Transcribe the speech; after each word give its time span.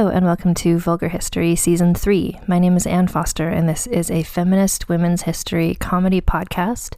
Hello, 0.00 0.10
and 0.10 0.24
welcome 0.24 0.54
to 0.54 0.78
Vulgar 0.78 1.08
History 1.08 1.54
Season 1.54 1.94
3. 1.94 2.40
My 2.46 2.58
name 2.58 2.74
is 2.74 2.86
Ann 2.86 3.06
Foster, 3.06 3.50
and 3.50 3.68
this 3.68 3.86
is 3.86 4.10
a 4.10 4.22
feminist 4.22 4.88
women's 4.88 5.24
history 5.24 5.74
comedy 5.74 6.22
podcast. 6.22 6.94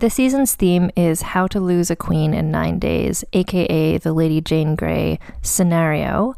The 0.00 0.10
season's 0.10 0.54
theme 0.54 0.90
is 0.94 1.22
How 1.22 1.46
to 1.46 1.58
Lose 1.58 1.90
a 1.90 1.96
Queen 1.96 2.34
in 2.34 2.50
Nine 2.50 2.78
Days, 2.78 3.24
aka 3.32 3.96
the 3.96 4.12
Lady 4.12 4.42
Jane 4.42 4.74
Grey 4.76 5.18
scenario. 5.40 6.34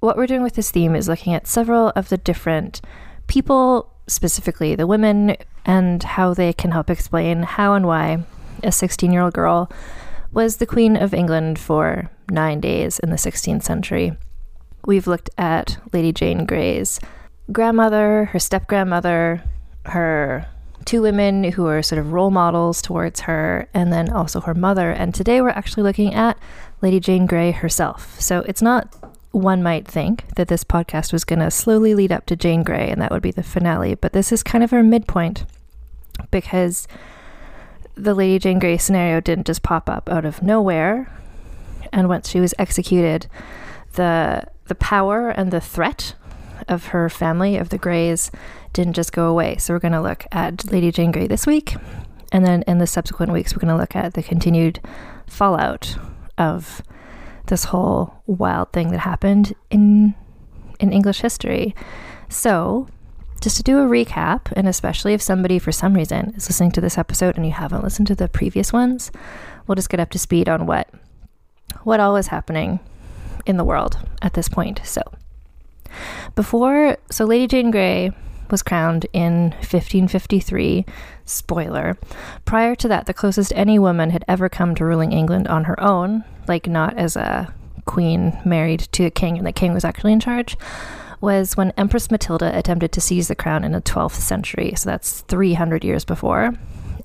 What 0.00 0.16
we're 0.16 0.26
doing 0.26 0.42
with 0.42 0.54
this 0.54 0.70
theme 0.70 0.96
is 0.96 1.08
looking 1.08 1.34
at 1.34 1.46
several 1.46 1.90
of 1.90 2.08
the 2.08 2.16
different 2.16 2.80
people, 3.26 3.92
specifically 4.06 4.76
the 4.76 4.86
women, 4.86 5.36
and 5.66 6.02
how 6.02 6.32
they 6.32 6.54
can 6.54 6.70
help 6.70 6.88
explain 6.88 7.42
how 7.42 7.74
and 7.74 7.86
why 7.86 8.24
a 8.62 8.72
16 8.72 9.12
year 9.12 9.20
old 9.20 9.34
girl 9.34 9.70
was 10.32 10.56
the 10.56 10.64
Queen 10.64 10.96
of 10.96 11.12
England 11.12 11.58
for 11.58 12.10
nine 12.30 12.60
days 12.60 12.98
in 12.98 13.10
the 13.10 13.16
16th 13.16 13.62
century. 13.62 14.16
We've 14.88 15.06
looked 15.06 15.28
at 15.36 15.76
Lady 15.92 16.14
Jane 16.14 16.46
Grey's 16.46 16.98
grandmother, 17.52 18.24
her 18.32 18.38
step 18.38 18.66
grandmother, 18.66 19.42
her 19.84 20.46
two 20.86 21.02
women 21.02 21.44
who 21.44 21.66
are 21.66 21.82
sort 21.82 21.98
of 21.98 22.14
role 22.14 22.30
models 22.30 22.80
towards 22.80 23.20
her, 23.20 23.68
and 23.74 23.92
then 23.92 24.08
also 24.08 24.40
her 24.40 24.54
mother. 24.54 24.90
And 24.90 25.14
today 25.14 25.42
we're 25.42 25.50
actually 25.50 25.82
looking 25.82 26.14
at 26.14 26.38
Lady 26.80 27.00
Jane 27.00 27.26
Grey 27.26 27.50
herself. 27.50 28.18
So 28.18 28.40
it's 28.48 28.62
not, 28.62 28.96
one 29.30 29.62
might 29.62 29.86
think, 29.86 30.26
that 30.36 30.48
this 30.48 30.64
podcast 30.64 31.12
was 31.12 31.22
going 31.22 31.40
to 31.40 31.50
slowly 31.50 31.94
lead 31.94 32.10
up 32.10 32.24
to 32.24 32.34
Jane 32.34 32.62
Grey 32.62 32.88
and 32.88 32.98
that 33.02 33.10
would 33.10 33.20
be 33.20 33.30
the 33.30 33.42
finale, 33.42 33.94
but 33.94 34.14
this 34.14 34.32
is 34.32 34.42
kind 34.42 34.64
of 34.64 34.70
her 34.70 34.82
midpoint 34.82 35.44
because 36.30 36.88
the 37.94 38.14
Lady 38.14 38.38
Jane 38.38 38.58
Grey 38.58 38.78
scenario 38.78 39.20
didn't 39.20 39.48
just 39.48 39.62
pop 39.62 39.90
up 39.90 40.08
out 40.08 40.24
of 40.24 40.42
nowhere. 40.42 41.12
And 41.92 42.08
once 42.08 42.30
she 42.30 42.40
was 42.40 42.54
executed, 42.58 43.26
the 43.92 44.48
the 44.68 44.74
power 44.74 45.30
and 45.30 45.50
the 45.50 45.60
threat 45.60 46.14
of 46.66 46.86
her 46.86 47.08
family, 47.08 47.56
of 47.56 47.68
the 47.70 47.78
Greys, 47.78 48.30
didn't 48.72 48.94
just 48.94 49.12
go 49.12 49.28
away. 49.28 49.56
So 49.56 49.74
we're 49.74 49.80
going 49.80 49.92
to 49.92 50.00
look 50.00 50.26
at 50.32 50.70
Lady 50.70 50.90
Jane 50.90 51.12
Grey 51.12 51.26
this 51.26 51.46
week. 51.46 51.76
And 52.32 52.44
then 52.44 52.62
in 52.66 52.78
the 52.78 52.86
subsequent 52.86 53.32
weeks, 53.32 53.54
we're 53.54 53.60
going 53.60 53.74
to 53.74 53.80
look 53.80 53.96
at 53.96 54.14
the 54.14 54.22
continued 54.22 54.80
fallout 55.26 55.96
of 56.36 56.82
this 57.46 57.64
whole 57.64 58.22
wild 58.26 58.72
thing 58.72 58.90
that 58.90 59.00
happened 59.00 59.54
in 59.70 60.14
in 60.78 60.92
English 60.92 61.20
history. 61.20 61.74
So, 62.28 62.86
just 63.40 63.56
to 63.56 63.62
do 63.62 63.78
a 63.78 63.88
recap, 63.88 64.52
and 64.52 64.68
especially 64.68 65.14
if 65.14 65.22
somebody 65.22 65.58
for 65.58 65.72
some 65.72 65.94
reason 65.94 66.34
is 66.36 66.48
listening 66.48 66.72
to 66.72 66.80
this 66.80 66.98
episode 66.98 67.36
and 67.36 67.46
you 67.46 67.52
haven't 67.52 67.82
listened 67.82 68.06
to 68.08 68.14
the 68.14 68.28
previous 68.28 68.72
ones, 68.72 69.10
we'll 69.66 69.76
just 69.76 69.90
get 69.90 70.00
up 70.00 70.10
to 70.10 70.18
speed 70.18 70.48
on 70.48 70.66
what 70.66 70.88
what 71.82 72.00
all 72.00 72.12
was 72.12 72.28
happening 72.28 72.80
in 73.46 73.56
the 73.56 73.64
world 73.64 73.98
at 74.22 74.34
this 74.34 74.48
point. 74.48 74.80
So, 74.84 75.02
before, 76.34 76.96
so 77.10 77.24
Lady 77.24 77.46
Jane 77.46 77.70
Grey 77.70 78.12
was 78.50 78.62
crowned 78.62 79.06
in 79.12 79.50
1553. 79.50 80.84
Spoiler. 81.24 81.98
Prior 82.44 82.74
to 82.76 82.88
that, 82.88 83.06
the 83.06 83.14
closest 83.14 83.52
any 83.54 83.78
woman 83.78 84.10
had 84.10 84.24
ever 84.26 84.48
come 84.48 84.74
to 84.74 84.84
ruling 84.84 85.12
England 85.12 85.48
on 85.48 85.64
her 85.64 85.78
own, 85.80 86.24
like 86.46 86.66
not 86.66 86.96
as 86.96 87.16
a 87.16 87.52
queen 87.84 88.38
married 88.44 88.80
to 88.92 89.04
a 89.04 89.10
king 89.10 89.38
and 89.38 89.46
the 89.46 89.52
king 89.52 89.72
was 89.74 89.84
actually 89.84 90.12
in 90.12 90.20
charge, 90.20 90.56
was 91.20 91.56
when 91.56 91.72
Empress 91.76 92.10
Matilda 92.10 92.56
attempted 92.56 92.92
to 92.92 93.00
seize 93.00 93.28
the 93.28 93.34
crown 93.34 93.64
in 93.64 93.72
the 93.72 93.80
12th 93.80 94.12
century. 94.12 94.72
So 94.76 94.88
that's 94.90 95.22
300 95.22 95.84
years 95.84 96.04
before. 96.04 96.54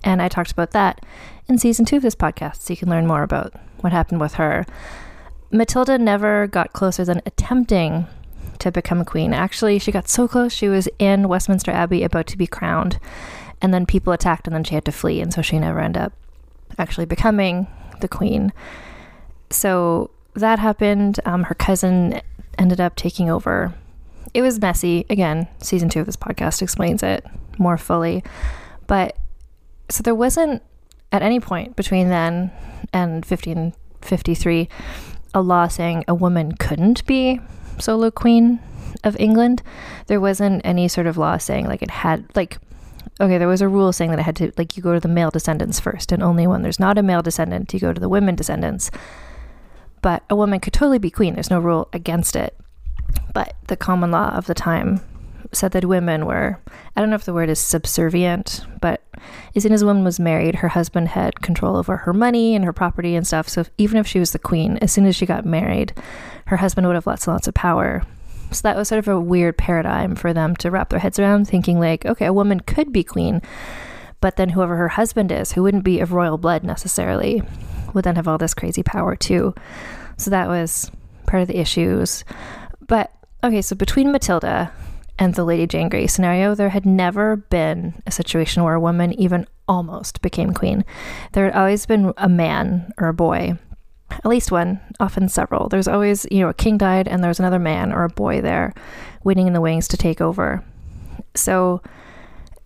And 0.04 0.22
I 0.22 0.28
talked 0.28 0.52
about 0.52 0.72
that 0.72 1.06
in 1.48 1.58
season 1.58 1.86
two 1.86 1.98
of 1.98 2.02
this 2.02 2.16
podcast, 2.16 2.62
so 2.62 2.74
you 2.74 2.78
can 2.78 2.90
learn 2.90 3.08
more 3.08 3.24
about 3.24 3.54
what 3.82 3.94
happened 3.94 4.22
with 4.22 4.36
her. 4.36 4.66
Matilda 5.54 6.00
never 6.00 6.48
got 6.48 6.74
closer 6.74 7.06
than 7.06 7.22
attempting 7.26 8.08
to 8.58 8.72
become 8.72 9.00
a 9.00 9.06
queen. 9.06 9.34
Actually, 9.34 9.78
she 9.78 9.92
got 9.92 10.10
so 10.10 10.28
close, 10.28 10.52
she 10.52 10.68
was 10.68 10.90
in 10.98 11.28
Westminster 11.28 11.72
Abbey 11.72 12.04
about 12.04 12.28
to 12.28 12.38
be 12.38 12.48
crowned, 12.48 13.00
and 13.62 13.74
then 13.74 13.86
people 13.86 14.12
attacked, 14.12 14.48
and 14.48 14.56
then 14.56 14.64
she 14.64 14.74
had 14.74 14.86
to 14.86 14.92
flee, 14.92 15.22
and 15.22 15.32
so 15.32 15.42
she 15.42 15.60
never 15.60 15.80
ended 15.80 16.02
up 16.02 16.14
actually 16.80 17.06
becoming 17.06 17.68
the 18.02 18.08
queen. 18.08 18.52
So 19.52 20.10
that 20.34 20.58
happened. 20.58 21.20
Um, 21.26 21.44
her 21.44 21.56
cousin 21.56 22.20
ended 22.58 22.82
up 22.82 22.96
taking 22.96 23.30
over. 23.30 23.76
It 24.34 24.42
was 24.42 24.60
messy. 24.60 25.06
Again, 25.10 25.48
season 25.60 25.90
two 25.90 26.00
of 26.00 26.08
this 26.08 26.16
podcast 26.16 26.62
explains 26.62 27.04
it 27.04 27.26
more 27.60 27.78
fully. 27.78 28.24
But 28.88 29.16
so 29.90 30.02
there 30.02 30.16
wasn't 30.16 30.64
at 31.12 31.22
any 31.22 31.40
point 31.40 31.76
between 31.76 32.10
then 32.10 32.52
and 32.92 33.24
1553 33.26 34.68
a 35.34 35.42
law 35.42 35.68
saying 35.68 36.04
a 36.08 36.14
woman 36.14 36.54
couldn't 36.54 37.06
be 37.06 37.40
solo 37.80 38.12
queen 38.12 38.60
of 39.04 39.18
England. 39.20 39.64
There 40.08 40.22
wasn't 40.22 40.62
any 40.66 40.88
sort 40.88 41.08
of 41.08 41.18
law 41.18 41.38
saying 41.38 41.68
like 41.68 41.82
it 41.82 41.92
had 41.92 42.26
like 42.36 42.58
okay, 43.22 43.38
there 43.38 43.48
was 43.48 43.62
a 43.62 43.68
rule 43.68 43.94
saying 43.94 44.10
that 44.10 44.20
it 44.20 44.24
had 44.24 44.36
to 44.38 44.52
like 44.58 44.76
you 44.76 44.84
go 44.84 44.94
to 44.94 45.00
the 45.00 45.08
male 45.08 45.32
descendants 45.32 45.80
first 45.80 46.12
and 46.12 46.24
only 46.24 46.48
when 46.48 46.62
there's 46.62 46.80
not 46.80 46.98
a 46.98 47.04
male 47.04 47.22
descendant 47.22 47.74
you 47.74 47.80
go 47.80 47.94
to 47.94 48.02
the 48.02 48.10
women 48.10 48.36
descendants. 48.36 48.92
But 50.02 50.24
a 50.30 50.36
woman 50.36 50.60
could 50.60 50.74
totally 50.74 51.00
be 51.00 51.10
queen. 51.10 51.34
There's 51.34 51.50
no 51.50 51.60
rule 51.60 51.88
against 51.94 52.36
it. 52.36 52.58
But 53.34 53.56
the 53.68 53.78
common 53.78 54.12
law 54.12 54.30
of 54.36 54.48
the 54.48 54.54
time 54.54 55.00
said 55.54 55.72
that 55.72 55.86
women 55.86 56.26
were, 56.26 56.60
I 56.96 57.00
don't 57.00 57.10
know 57.10 57.16
if 57.16 57.26
the 57.26 57.34
word 57.34 57.50
is 57.50 57.60
subservient, 57.60 58.66
but 58.82 59.02
as 59.56 59.64
soon 59.64 59.72
as 59.72 59.82
a 59.82 59.86
woman 59.86 60.04
was 60.04 60.20
married, 60.20 60.56
her 60.56 60.70
husband 60.70 61.10
had 61.10 61.42
control 61.42 61.76
over 61.76 61.98
her 61.98 62.14
money 62.14 62.56
and 62.56 62.66
her 62.66 62.74
property 62.74 63.16
and 63.16 63.26
stuff. 63.26 63.50
So 63.50 63.66
even 63.78 63.98
if 63.98 64.08
she 64.08 64.20
was 64.20 64.32
the 64.32 64.40
queen, 64.40 64.78
as 64.78 64.92
soon 64.92 65.06
as 65.06 65.16
she 65.16 65.26
got 65.26 65.46
married, 65.46 65.94
her 66.46 66.58
husband 66.58 66.88
would 66.88 66.96
have 66.96 67.08
lots 67.08 67.28
and 67.28 67.34
lots 67.34 67.48
of 67.48 67.54
power. 67.54 68.04
So 68.52 68.62
that 68.64 68.78
was 68.78 68.88
sort 68.88 69.00
of 69.00 69.08
a 69.08 69.20
weird 69.20 69.58
paradigm 69.58 70.16
for 70.16 70.34
them 70.34 70.56
to 70.58 70.70
wrap 70.70 70.90
their 70.90 71.00
heads 71.00 71.20
around, 71.20 71.48
thinking 71.48 71.80
like, 71.80 72.06
okay, 72.06 72.26
a 72.26 72.34
woman 72.34 72.60
could 72.60 72.94
be 72.94 73.04
queen, 73.04 73.42
but 74.22 74.36
then 74.36 74.50
whoever 74.50 74.76
her 74.76 74.90
husband 74.90 75.32
is, 75.32 75.54
who 75.54 75.64
wouldn't 75.64 75.84
be 75.84 76.00
of 76.00 76.14
royal 76.14 76.38
blood 76.38 76.64
necessarily, 76.64 77.42
would 77.94 78.06
then 78.06 78.16
have 78.16 78.28
all 78.28 78.38
this 78.38 78.54
crazy 78.54 78.84
power 78.84 79.16
too. 79.16 79.56
So 80.18 80.30
that 80.30 80.48
was 80.48 80.92
part 81.26 81.42
of 81.42 81.48
the 81.48 81.60
issues. 81.60 82.24
But 82.88 83.12
okay, 83.44 83.62
so 83.62 83.76
between 83.76 84.12
Matilda 84.12 84.72
and 85.24 85.34
the 85.36 85.46
Lady 85.46 85.66
Jane 85.66 85.90
Grey 85.90 86.06
scenario, 86.06 86.54
there 86.54 86.70
had 86.70 86.86
never 86.86 87.38
been 87.38 88.02
a 88.06 88.12
situation 88.12 88.64
where 88.64 88.74
a 88.74 88.80
woman 88.80 89.14
even 89.14 89.48
almost 89.68 90.22
became 90.22 90.54
queen. 90.54 90.84
There 91.32 91.46
had 91.46 91.56
always 91.56 91.86
been 91.86 92.14
a 92.18 92.28
man 92.28 92.92
or 92.98 93.08
a 93.08 93.14
boy, 93.14 93.58
at 94.12 94.26
least 94.26 94.52
one, 94.52 94.82
often 95.00 95.30
several. 95.30 95.70
There's 95.70 95.88
always, 95.88 96.28
you 96.30 96.42
know, 96.42 96.50
a 96.50 96.54
king 96.54 96.78
died 96.78 97.08
and 97.08 97.24
there's 97.24 97.40
another 97.40 97.58
man 97.58 97.94
or 97.94 98.04
a 98.04 98.10
boy 98.10 98.42
there 98.42 98.74
waiting 99.24 99.48
in 99.48 99.54
the 99.54 99.62
wings 99.62 99.88
to 99.88 99.98
take 99.98 100.20
over. 100.20 100.64
So 101.36 101.82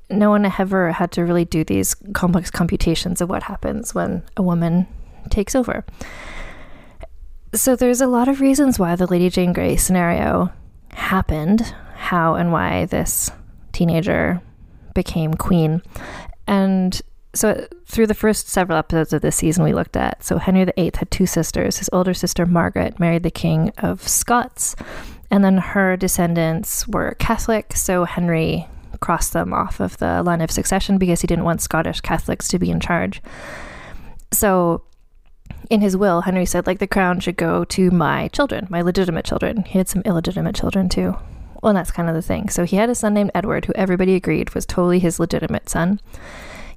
no 0.09 0.31
one 0.31 0.45
ever 0.45 0.92
had 0.92 1.12
to 1.12 1.24
really 1.24 1.45
do 1.45 1.63
these 1.63 1.95
complex 2.13 2.50
computations 2.50 3.21
of 3.21 3.30
what 3.30 3.44
happens 3.44 3.94
when 3.94 4.24
a 4.36 4.42
woman 4.42 4.88
takes 5.30 5.54
over. 5.54 5.86
So 7.54 7.75
there's 7.75 8.01
a 8.01 8.07
lot 8.07 8.27
of 8.27 8.42
reasons 8.42 8.80
why 8.80 8.95
the 8.95 9.06
Lady 9.06 9.30
Jane 9.30 9.54
Grey 9.54 9.75
scenario 9.75 10.51
happened, 10.89 11.74
how 11.97 12.35
and 12.35 12.51
why 12.51 12.85
this 12.85 13.31
teenager 13.73 14.41
became 14.94 15.33
queen. 15.33 15.81
And 16.47 17.01
so 17.33 17.67
through 17.85 18.07
the 18.07 18.13
first 18.13 18.47
several 18.47 18.77
episodes 18.77 19.13
of 19.13 19.21
this 19.21 19.35
season 19.35 19.63
we 19.63 19.73
looked 19.73 19.97
at, 19.97 20.23
so 20.23 20.38
Henry 20.38 20.65
VIII 20.65 20.91
had 20.95 21.11
two 21.11 21.25
sisters. 21.25 21.77
His 21.77 21.89
older 21.91 22.13
sister 22.13 22.45
Margaret 22.45 22.99
married 22.99 23.23
the 23.23 23.31
King 23.31 23.71
of 23.77 24.07
Scots, 24.07 24.75
and 25.29 25.44
then 25.44 25.57
her 25.57 25.97
descendants 25.97 26.88
were 26.88 27.15
Catholic, 27.19 27.75
so 27.75 28.05
Henry 28.05 28.67
crossed 28.99 29.33
them 29.33 29.53
off 29.53 29.79
of 29.79 29.97
the 29.97 30.23
line 30.23 30.41
of 30.41 30.49
succession 30.49 30.97
because 30.97 31.21
he 31.21 31.27
didn't 31.27 31.45
want 31.45 31.61
Scottish 31.61 32.01
Catholics 32.01 32.47
to 32.47 32.57
be 32.57 32.71
in 32.71 32.79
charge. 32.79 33.21
So 34.31 34.83
in 35.69 35.81
his 35.81 35.95
will, 35.95 36.21
Henry 36.21 36.45
said, 36.45 36.65
like, 36.65 36.79
the 36.79 36.88
crown 36.88 37.19
should 37.19 37.38
go 37.38 37.65
to 37.65 37.91
my 37.91 38.29
children, 38.29 38.67
my 38.69 38.81
legitimate 38.81 39.25
children. 39.25 39.63
He 39.63 39.77
had 39.77 39.89
some 39.89 40.01
illegitimate 40.05 40.55
children 40.55 40.89
too. 40.89 41.15
Well, 41.67 41.73
that's 41.73 41.91
kind 41.91 42.07
of 42.07 42.15
the 42.15 42.21
thing. 42.21 42.47
So 42.47 42.63
he 42.63 42.77
had 42.77 42.89
a 42.89 42.95
son 42.95 43.13
named 43.13 43.31
Edward, 43.35 43.65
who 43.65 43.73
everybody 43.75 44.15
agreed 44.15 44.55
was 44.55 44.65
totally 44.65 44.99
his 44.99 45.19
legitimate 45.19 45.67
son. 45.67 45.99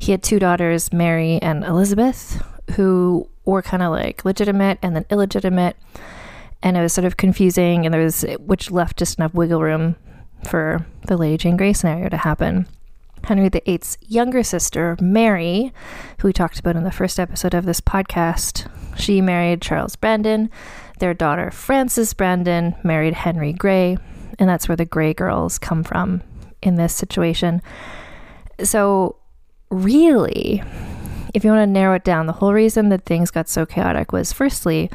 He 0.01 0.11
had 0.11 0.21
two 0.21 0.41
daughters, 0.41 0.93
Mary 0.93 1.39
and 1.41 1.63
Elizabeth, 1.63 2.43
who 2.73 3.29
were 3.45 3.63
kind 3.63 3.85
of 3.85 3.93
like 3.93 4.25
legitimate 4.25 4.81
and 4.83 4.97
then 4.97 5.05
illegitimate. 5.09 5.77
And 6.61 6.77
it 6.77 6.81
was 6.81 6.93
sort 6.93 7.05
of 7.05 7.17
confusing, 7.17 7.87
and 7.87 7.95
there 7.95 8.03
was, 8.03 8.23
which 8.41 8.73
left 8.73 8.99
just 8.99 9.17
enough 9.17 9.33
wiggle 9.33 9.63
room 9.63 9.95
for 10.49 10.85
the 11.07 11.17
Lady 11.17 11.37
Jane 11.37 11.57
Grey 11.57 11.73
scenario 11.73 12.09
to 12.09 12.17
happen. 12.17 12.67
Henry 13.23 13.49
VIII's 13.49 13.97
younger 14.09 14.43
sister, 14.43 14.97
Mary, 15.01 15.73
who 16.19 16.27
we 16.27 16.33
talked 16.33 16.59
about 16.59 16.75
in 16.75 16.83
the 16.83 16.91
first 16.91 17.21
episode 17.21 17.55
of 17.55 17.65
this 17.65 17.81
podcast, 17.81 18.69
she 18.99 19.21
married 19.21 19.63
Charles 19.63 19.95
Brandon. 19.95 20.51
Their 20.99 21.15
daughter, 21.15 21.53
Frances 21.53 22.13
Brandon, 22.13 22.75
married 22.83 23.15
Henry 23.15 23.53
Grey, 23.53 23.97
and 24.41 24.49
that's 24.49 24.69
where 24.69 24.77
the 24.77 24.85
Grey 24.85 25.15
girls 25.15 25.59
come 25.59 25.85
from 25.85 26.23
in 26.63 26.75
this 26.75 26.95
situation. 26.95 27.63
So, 28.63 29.17
really, 29.71 30.63
if 31.35 31.45
you 31.45 31.51
want 31.51 31.63
to 31.63 31.73
narrow 31.73 31.95
it 31.95 32.05
down, 32.05 32.27
the 32.27 32.33
whole 32.33 32.53
reason 32.53 32.89
that 32.89 33.05
things 33.05 33.31
got 33.31 33.49
so 33.49 33.65
chaotic 33.65 34.13
was 34.13 34.33
firstly 34.33 34.91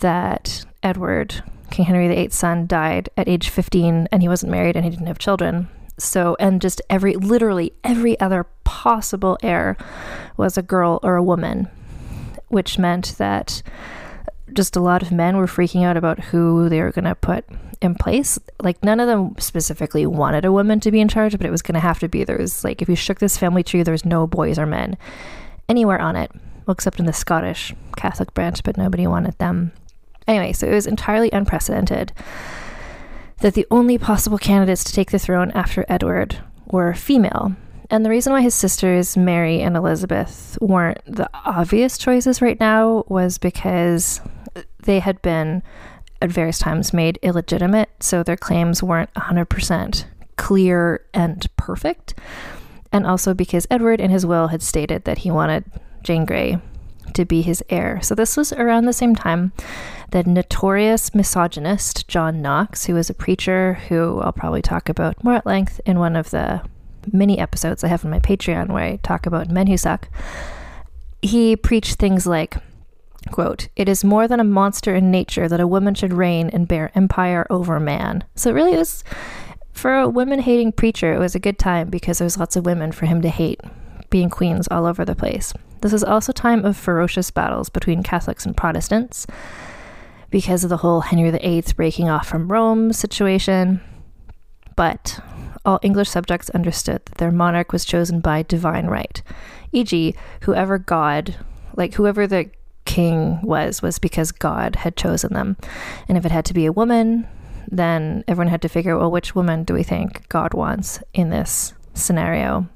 that 0.00 0.64
Edward 0.82 1.42
King 1.70 1.86
Henry 1.86 2.08
VIII's 2.08 2.34
son 2.34 2.66
died 2.66 3.08
at 3.16 3.28
age 3.28 3.48
15 3.48 4.08
and 4.12 4.22
he 4.22 4.28
wasn't 4.28 4.52
married 4.52 4.76
and 4.76 4.84
he 4.84 4.90
didn't 4.90 5.06
have 5.06 5.18
children. 5.18 5.68
So, 5.98 6.36
and 6.38 6.60
just 6.60 6.82
every, 6.90 7.14
literally 7.14 7.72
every 7.82 8.18
other 8.20 8.44
possible 8.64 9.38
heir 9.42 9.76
was 10.36 10.58
a 10.58 10.62
girl 10.62 11.00
or 11.02 11.16
a 11.16 11.22
woman, 11.22 11.68
which 12.48 12.78
meant 12.78 13.14
that 13.18 13.62
just 14.54 14.76
a 14.76 14.80
lot 14.80 15.02
of 15.02 15.12
men 15.12 15.36
were 15.36 15.46
freaking 15.46 15.84
out 15.84 15.96
about 15.96 16.18
who 16.20 16.68
they 16.68 16.80
were 16.80 16.92
going 16.92 17.04
to 17.04 17.14
put 17.14 17.44
in 17.80 17.94
place. 17.94 18.38
Like, 18.60 18.82
none 18.82 19.00
of 19.00 19.06
them 19.06 19.34
specifically 19.38 20.06
wanted 20.06 20.44
a 20.44 20.52
woman 20.52 20.80
to 20.80 20.90
be 20.90 21.00
in 21.00 21.08
charge, 21.08 21.36
but 21.36 21.46
it 21.46 21.50
was 21.50 21.62
going 21.62 21.74
to 21.74 21.80
have 21.80 21.98
to 22.00 22.08
be. 22.08 22.24
There 22.24 22.38
was, 22.38 22.64
like, 22.64 22.80
if 22.80 22.88
you 22.88 22.96
shook 22.96 23.18
this 23.18 23.38
family 23.38 23.62
tree, 23.62 23.82
there's 23.82 24.04
no 24.04 24.26
boys 24.26 24.58
or 24.58 24.66
men 24.66 24.96
anywhere 25.68 26.00
on 26.00 26.16
it, 26.16 26.30
well, 26.66 26.72
except 26.72 26.98
in 26.98 27.06
the 27.06 27.12
Scottish 27.12 27.74
Catholic 27.96 28.34
branch, 28.34 28.62
but 28.62 28.76
nobody 28.76 29.06
wanted 29.06 29.38
them. 29.38 29.72
Anyway, 30.26 30.52
so 30.52 30.66
it 30.66 30.74
was 30.74 30.86
entirely 30.86 31.30
unprecedented 31.32 32.12
that 33.40 33.54
the 33.54 33.66
only 33.70 33.98
possible 33.98 34.38
candidates 34.38 34.84
to 34.84 34.92
take 34.92 35.10
the 35.10 35.18
throne 35.18 35.50
after 35.50 35.84
Edward 35.88 36.38
were 36.66 36.94
female. 36.94 37.54
And 37.90 38.04
the 38.04 38.10
reason 38.10 38.32
why 38.32 38.40
his 38.40 38.54
sisters, 38.54 39.16
Mary 39.16 39.60
and 39.60 39.76
Elizabeth, 39.76 40.56
weren't 40.60 40.98
the 41.06 41.28
obvious 41.44 41.98
choices 41.98 42.40
right 42.40 42.58
now 42.58 43.04
was 43.08 43.36
because 43.36 44.22
they 44.84 45.00
had 45.00 45.20
been 45.22 45.62
at 46.22 46.30
various 46.30 46.58
times 46.58 46.92
made 46.92 47.18
illegitimate, 47.22 47.90
so 48.00 48.22
their 48.22 48.36
claims 48.36 48.82
weren't 48.82 49.12
100% 49.14 50.04
clear 50.36 51.04
and 51.12 51.46
perfect. 51.56 52.14
And 52.92 53.06
also 53.06 53.34
because 53.34 53.66
Edward 53.70 54.00
in 54.00 54.10
his 54.10 54.24
will 54.24 54.48
had 54.48 54.62
stated 54.62 55.04
that 55.04 55.18
he 55.18 55.30
wanted 55.30 55.64
Jane 56.02 56.24
Grey 56.24 56.58
to 57.14 57.24
be 57.24 57.42
his 57.42 57.62
heir. 57.68 58.00
So 58.02 58.14
this 58.14 58.36
was 58.36 58.52
around 58.52 58.86
the 58.86 58.92
same 58.92 59.14
time 59.14 59.52
that 60.10 60.26
notorious 60.26 61.14
misogynist 61.14 62.08
John 62.08 62.40
Knox, 62.40 62.86
who 62.86 62.94
was 62.94 63.10
a 63.10 63.14
preacher 63.14 63.74
who 63.88 64.20
I'll 64.20 64.32
probably 64.32 64.62
talk 64.62 64.88
about 64.88 65.22
more 65.24 65.34
at 65.34 65.46
length 65.46 65.80
in 65.84 65.98
one 65.98 66.16
of 66.16 66.30
the 66.30 66.62
many 67.12 67.38
episodes 67.38 67.84
I 67.84 67.88
have 67.88 68.04
on 68.04 68.10
my 68.10 68.20
Patreon 68.20 68.68
where 68.68 68.84
I 68.84 68.96
talk 68.96 69.26
about 69.26 69.50
men 69.50 69.66
who 69.66 69.76
suck. 69.76 70.08
He 71.20 71.56
preached 71.56 71.98
things 71.98 72.26
like, 72.26 72.56
quote, 73.30 73.68
It 73.76 73.88
is 73.88 74.04
more 74.04 74.28
than 74.28 74.40
a 74.40 74.44
monster 74.44 74.94
in 74.94 75.10
nature 75.10 75.48
that 75.48 75.60
a 75.60 75.66
woman 75.66 75.94
should 75.94 76.12
reign 76.12 76.50
and 76.50 76.68
bear 76.68 76.90
empire 76.94 77.46
over 77.50 77.80
man. 77.80 78.24
So 78.34 78.50
it 78.50 78.54
really 78.54 78.76
was 78.76 79.04
for 79.74 79.94
a 79.96 80.08
women 80.08 80.38
hating 80.40 80.72
preacher, 80.72 81.12
it 81.12 81.18
was 81.18 81.34
a 81.34 81.40
good 81.40 81.58
time 81.58 81.90
because 81.90 82.18
there 82.18 82.26
was 82.26 82.38
lots 82.38 82.56
of 82.56 82.64
women 82.64 82.92
for 82.92 83.06
him 83.06 83.20
to 83.22 83.28
hate 83.28 83.60
being 84.08 84.30
queens 84.30 84.68
all 84.70 84.86
over 84.86 85.04
the 85.04 85.16
place. 85.16 85.52
This 85.80 85.92
was 85.92 86.04
also 86.04 86.32
time 86.32 86.64
of 86.64 86.76
ferocious 86.76 87.30
battles 87.30 87.68
between 87.68 88.02
Catholics 88.02 88.46
and 88.46 88.56
Protestants 88.56 89.26
because 90.30 90.64
of 90.64 90.70
the 90.70 90.78
whole 90.78 91.02
Henry 91.02 91.30
VIII 91.30 91.64
breaking 91.76 92.08
off 92.08 92.26
from 92.26 92.50
Rome 92.50 92.92
situation. 92.92 93.80
But 94.76 95.20
all 95.64 95.80
English 95.82 96.08
subjects 96.08 96.50
understood 96.50 97.02
that 97.06 97.18
their 97.18 97.30
monarch 97.30 97.72
was 97.72 97.84
chosen 97.84 98.20
by 98.20 98.42
divine 98.42 98.86
right, 98.86 99.22
e.g., 99.72 100.14
whoever 100.42 100.78
God, 100.78 101.34
like 101.76 101.94
whoever 101.94 102.26
the 102.26 102.50
king 102.84 103.40
was, 103.42 103.82
was 103.82 103.98
because 103.98 104.32
God 104.32 104.76
had 104.76 104.96
chosen 104.96 105.32
them. 105.32 105.56
And 106.08 106.18
if 106.18 106.24
it 106.24 106.32
had 106.32 106.44
to 106.46 106.54
be 106.54 106.66
a 106.66 106.72
woman, 106.72 107.26
then 107.70 108.24
everyone 108.28 108.48
had 108.48 108.62
to 108.62 108.68
figure, 108.68 108.96
well, 108.96 109.10
which 109.10 109.34
woman 109.34 109.64
do 109.64 109.74
we 109.74 109.82
think 109.82 110.28
God 110.28 110.54
wants 110.54 111.00
in 111.12 111.30
this 111.30 111.74
scenario? 111.94 112.68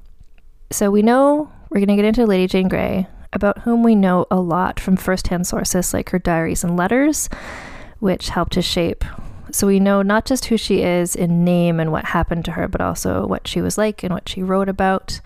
So 0.71 0.91
we 0.91 1.01
know 1.01 1.51
we're 1.69 1.79
going 1.79 1.89
to 1.89 1.95
get 1.95 2.05
into 2.05 2.25
Lady 2.25 2.47
Jane 2.47 2.67
Grey, 2.67 3.07
about 3.31 3.59
whom 3.59 3.83
we 3.83 3.95
know 3.95 4.25
a 4.31 4.39
lot 4.39 4.79
from 4.79 4.97
firsthand 4.97 5.45
sources 5.45 5.93
like 5.93 6.09
her 6.09 6.19
diaries 6.19 6.63
and 6.63 6.75
letters, 6.75 7.29
which 7.99 8.29
helped 8.29 8.53
to 8.53 8.61
shape. 8.61 9.05
So 9.51 9.67
we 9.67 9.79
know 9.79 10.01
not 10.01 10.25
just 10.25 10.45
who 10.45 10.57
she 10.57 10.81
is 10.83 11.15
in 11.15 11.43
name 11.43 11.79
and 11.79 11.91
what 11.91 12.05
happened 12.05 12.45
to 12.45 12.51
her, 12.51 12.67
but 12.67 12.81
also 12.81 13.25
what 13.25 13.47
she 13.47 13.61
was 13.61 13.77
like 13.77 14.03
and 14.03 14.13
what 14.13 14.29
she 14.29 14.43
wrote 14.43 14.69
about. 14.69 15.21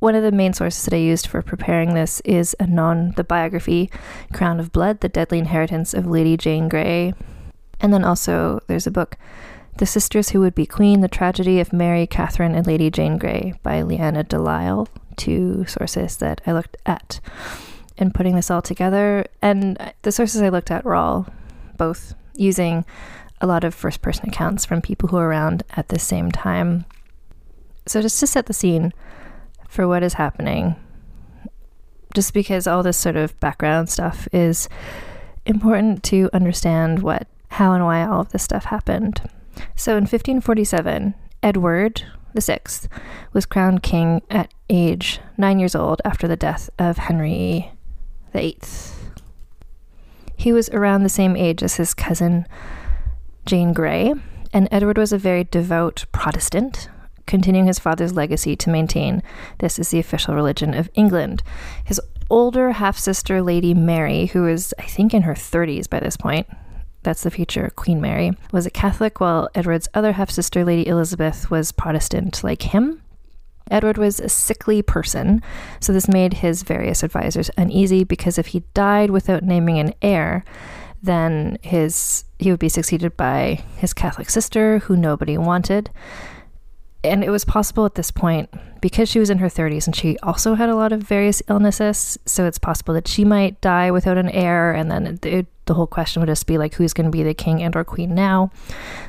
One 0.00 0.14
of 0.14 0.22
the 0.22 0.32
main 0.32 0.54
sources 0.54 0.84
that 0.86 0.94
I 0.94 0.96
used 0.96 1.26
for 1.26 1.42
preparing 1.42 1.92
this 1.92 2.20
is 2.24 2.56
Anon, 2.58 3.12
the 3.16 3.24
biography 3.24 3.90
Crown 4.32 4.58
of 4.58 4.72
Blood, 4.72 5.00
The 5.00 5.10
Deadly 5.10 5.38
Inheritance 5.38 5.92
of 5.92 6.06
Lady 6.06 6.38
Jane 6.38 6.70
Grey. 6.70 7.12
And 7.80 7.92
then 7.92 8.02
also 8.02 8.60
there's 8.66 8.86
a 8.86 8.90
book, 8.90 9.18
The 9.76 9.84
Sisters 9.84 10.30
Who 10.30 10.40
Would 10.40 10.54
Be 10.54 10.64
Queen, 10.64 11.02
The 11.02 11.08
Tragedy 11.08 11.60
of 11.60 11.74
Mary, 11.74 12.06
Catherine, 12.06 12.54
and 12.54 12.66
Lady 12.66 12.90
Jane 12.90 13.18
Grey 13.18 13.52
by 13.62 13.82
Leanda 13.82 14.24
de 14.26 14.38
Lisle 14.38 14.88
two 15.16 15.66
sources 15.66 16.16
that 16.16 16.40
I 16.46 16.52
looked 16.52 16.78
at 16.86 17.20
in 17.98 18.10
putting 18.10 18.36
this 18.36 18.50
all 18.50 18.62
together. 18.62 19.26
And 19.42 19.92
the 20.00 20.12
sources 20.12 20.40
I 20.40 20.48
looked 20.48 20.70
at 20.70 20.86
were 20.86 20.94
all 20.94 21.26
both 21.76 22.14
using 22.34 22.86
a 23.42 23.46
lot 23.46 23.64
of 23.64 23.74
first 23.74 24.00
person 24.00 24.30
accounts 24.30 24.64
from 24.64 24.80
people 24.80 25.10
who 25.10 25.16
were 25.16 25.28
around 25.28 25.62
at 25.76 25.88
the 25.88 25.98
same 25.98 26.32
time. 26.32 26.86
So, 27.86 28.00
just 28.00 28.18
to 28.20 28.26
set 28.26 28.46
the 28.46 28.54
scene 28.54 28.94
for 29.70 29.86
what 29.86 30.02
is 30.02 30.14
happening, 30.14 30.74
just 32.12 32.34
because 32.34 32.66
all 32.66 32.82
this 32.82 32.98
sort 32.98 33.16
of 33.16 33.38
background 33.40 33.88
stuff 33.88 34.28
is 34.32 34.68
important 35.46 36.02
to 36.02 36.28
understand 36.32 37.02
what, 37.02 37.28
how, 37.48 37.72
and 37.72 37.84
why 37.84 38.04
all 38.04 38.20
of 38.20 38.32
this 38.32 38.42
stuff 38.42 38.64
happened. 38.64 39.22
So, 39.76 39.92
in 39.92 40.02
1547, 40.02 41.14
Edward, 41.42 42.02
Sixth, 42.38 42.88
was 43.32 43.46
crowned 43.46 43.82
king 43.82 44.22
at 44.28 44.52
age 44.68 45.20
nine 45.38 45.58
years 45.58 45.74
old 45.74 46.02
after 46.04 46.26
the 46.26 46.36
death 46.36 46.68
of 46.78 46.98
Henry 46.98 47.72
VIII. 48.32 48.58
He 50.36 50.52
was 50.52 50.68
around 50.70 51.02
the 51.02 51.08
same 51.08 51.36
age 51.36 51.62
as 51.62 51.76
his 51.76 51.94
cousin 51.94 52.46
Jane 53.46 53.72
Grey, 53.72 54.14
and 54.52 54.68
Edward 54.70 54.98
was 54.98 55.12
a 55.12 55.18
very 55.18 55.44
devout 55.44 56.06
Protestant, 56.12 56.88
continuing 57.30 57.66
his 57.66 57.78
father's 57.78 58.12
legacy 58.12 58.56
to 58.56 58.70
maintain 58.70 59.22
this 59.58 59.78
is 59.78 59.88
the 59.88 59.98
official 59.98 60.34
religion 60.34 60.74
of 60.74 60.90
England. 60.94 61.42
His 61.84 62.00
older 62.28 62.72
half 62.72 62.98
sister, 62.98 63.40
Lady 63.40 63.72
Mary, 63.72 64.26
who 64.26 64.46
is, 64.46 64.74
I 64.78 64.82
think, 64.82 65.14
in 65.14 65.22
her 65.22 65.34
30s 65.34 65.88
by 65.88 66.00
this 66.00 66.16
point, 66.16 66.46
that's 67.02 67.22
the 67.22 67.30
future 67.30 67.70
Queen 67.76 68.00
Mary, 68.00 68.32
was 68.52 68.66
a 68.66 68.70
Catholic, 68.70 69.20
while 69.20 69.48
Edward's 69.54 69.88
other 69.94 70.12
half 70.12 70.30
sister, 70.30 70.64
Lady 70.64 70.86
Elizabeth, 70.86 71.50
was 71.50 71.72
Protestant 71.72 72.44
like 72.44 72.62
him. 72.62 73.00
Edward 73.70 73.96
was 73.96 74.18
a 74.18 74.28
sickly 74.28 74.82
person, 74.82 75.40
so 75.78 75.92
this 75.92 76.08
made 76.08 76.34
his 76.34 76.64
various 76.64 77.02
advisors 77.02 77.50
uneasy 77.56 78.04
because 78.04 78.36
if 78.36 78.48
he 78.48 78.64
died 78.74 79.10
without 79.10 79.44
naming 79.44 79.78
an 79.78 79.94
heir, 80.02 80.44
then 81.02 81.56
his 81.62 82.24
he 82.38 82.50
would 82.50 82.60
be 82.60 82.68
succeeded 82.68 83.16
by 83.16 83.62
his 83.76 83.92
Catholic 83.92 84.28
sister, 84.28 84.80
who 84.80 84.96
nobody 84.96 85.38
wanted. 85.38 85.90
And 87.02 87.24
it 87.24 87.30
was 87.30 87.46
possible 87.46 87.86
at 87.86 87.94
this 87.94 88.10
point, 88.10 88.50
because 88.82 89.08
she 89.08 89.18
was 89.18 89.30
in 89.30 89.38
her 89.38 89.48
30s 89.48 89.86
and 89.86 89.96
she 89.96 90.18
also 90.18 90.54
had 90.54 90.68
a 90.68 90.76
lot 90.76 90.92
of 90.92 91.02
various 91.02 91.42
illnesses, 91.48 92.18
so 92.26 92.44
it's 92.44 92.58
possible 92.58 92.92
that 92.92 93.08
she 93.08 93.24
might 93.24 93.60
die 93.62 93.90
without 93.90 94.18
an 94.18 94.28
heir, 94.28 94.72
and 94.72 94.90
then 94.90 95.18
the 95.22 95.74
whole 95.74 95.86
question 95.86 96.20
would 96.20 96.26
just 96.26 96.46
be 96.46 96.58
like, 96.58 96.74
who's 96.74 96.92
going 96.92 97.06
to 97.06 97.10
be 97.10 97.22
the 97.22 97.32
king 97.32 97.62
and 97.62 97.74
or 97.74 97.84
queen 97.84 98.14
now? 98.14 98.50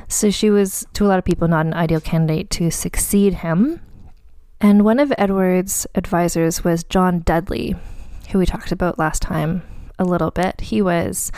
So 0.08 0.30
she 0.30 0.48
was, 0.48 0.86
to 0.94 1.04
a 1.04 1.08
lot 1.08 1.18
of 1.18 1.24
people, 1.24 1.48
not 1.48 1.66
an 1.66 1.74
ideal 1.74 2.00
candidate 2.00 2.48
to 2.50 2.70
succeed 2.70 3.34
him. 3.34 3.80
And 4.60 4.84
one 4.84 4.98
of 4.98 5.12
Edward's 5.18 5.86
advisors 5.94 6.64
was 6.64 6.84
John 6.84 7.20
Dudley, 7.20 7.74
who 8.30 8.38
we 8.38 8.46
talked 8.46 8.72
about 8.72 8.98
last 8.98 9.20
time 9.20 9.62
a 9.98 10.04
little 10.04 10.30
bit. 10.30 10.62
He 10.62 10.80
was 10.80 11.30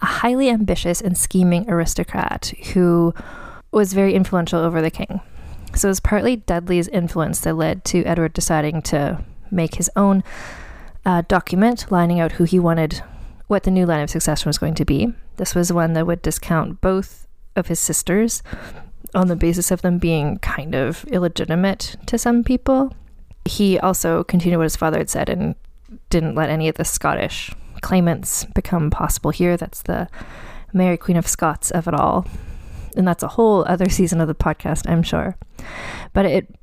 a 0.00 0.06
highly 0.06 0.48
ambitious 0.48 1.00
and 1.00 1.18
scheming 1.18 1.68
aristocrat 1.68 2.54
who 2.72 3.12
was 3.72 3.92
very 3.92 4.14
influential 4.14 4.60
over 4.60 4.80
the 4.80 4.90
king. 4.90 5.20
So 5.78 5.86
it 5.86 5.90
was 5.90 6.00
partly 6.00 6.36
Dudley's 6.36 6.88
influence 6.88 7.38
that 7.40 7.54
led 7.54 7.84
to 7.86 8.02
Edward 8.02 8.32
deciding 8.32 8.82
to 8.82 9.24
make 9.48 9.76
his 9.76 9.88
own 9.94 10.24
uh, 11.06 11.22
document 11.28 11.86
lining 11.88 12.18
out 12.18 12.32
who 12.32 12.42
he 12.42 12.58
wanted, 12.58 13.00
what 13.46 13.62
the 13.62 13.70
new 13.70 13.86
line 13.86 14.02
of 14.02 14.10
succession 14.10 14.48
was 14.48 14.58
going 14.58 14.74
to 14.74 14.84
be. 14.84 15.14
This 15.36 15.54
was 15.54 15.72
one 15.72 15.92
that 15.92 16.04
would 16.04 16.20
discount 16.20 16.80
both 16.80 17.28
of 17.54 17.68
his 17.68 17.78
sisters 17.78 18.42
on 19.14 19.28
the 19.28 19.36
basis 19.36 19.70
of 19.70 19.82
them 19.82 19.98
being 19.98 20.40
kind 20.40 20.74
of 20.74 21.04
illegitimate 21.04 21.94
to 22.06 22.18
some 22.18 22.42
people. 22.42 22.92
He 23.44 23.78
also 23.78 24.24
continued 24.24 24.58
what 24.58 24.64
his 24.64 24.74
father 24.74 24.98
had 24.98 25.08
said 25.08 25.28
and 25.28 25.54
didn't 26.10 26.34
let 26.34 26.50
any 26.50 26.68
of 26.68 26.74
the 26.74 26.84
Scottish 26.84 27.52
claimants 27.82 28.44
become 28.46 28.90
possible 28.90 29.30
here. 29.30 29.56
That's 29.56 29.82
the 29.82 30.08
Mary 30.72 30.96
Queen 30.96 31.16
of 31.16 31.28
Scots 31.28 31.70
of 31.70 31.86
it 31.86 31.94
all. 31.94 32.26
And 32.98 33.08
that's 33.08 33.22
a 33.22 33.28
whole 33.28 33.64
other 33.66 33.88
season 33.88 34.20
of 34.20 34.28
the 34.28 34.34
podcast, 34.34 34.90
I'm 34.90 35.02
sure. 35.02 35.36
But 36.12 36.26
it 36.26 36.54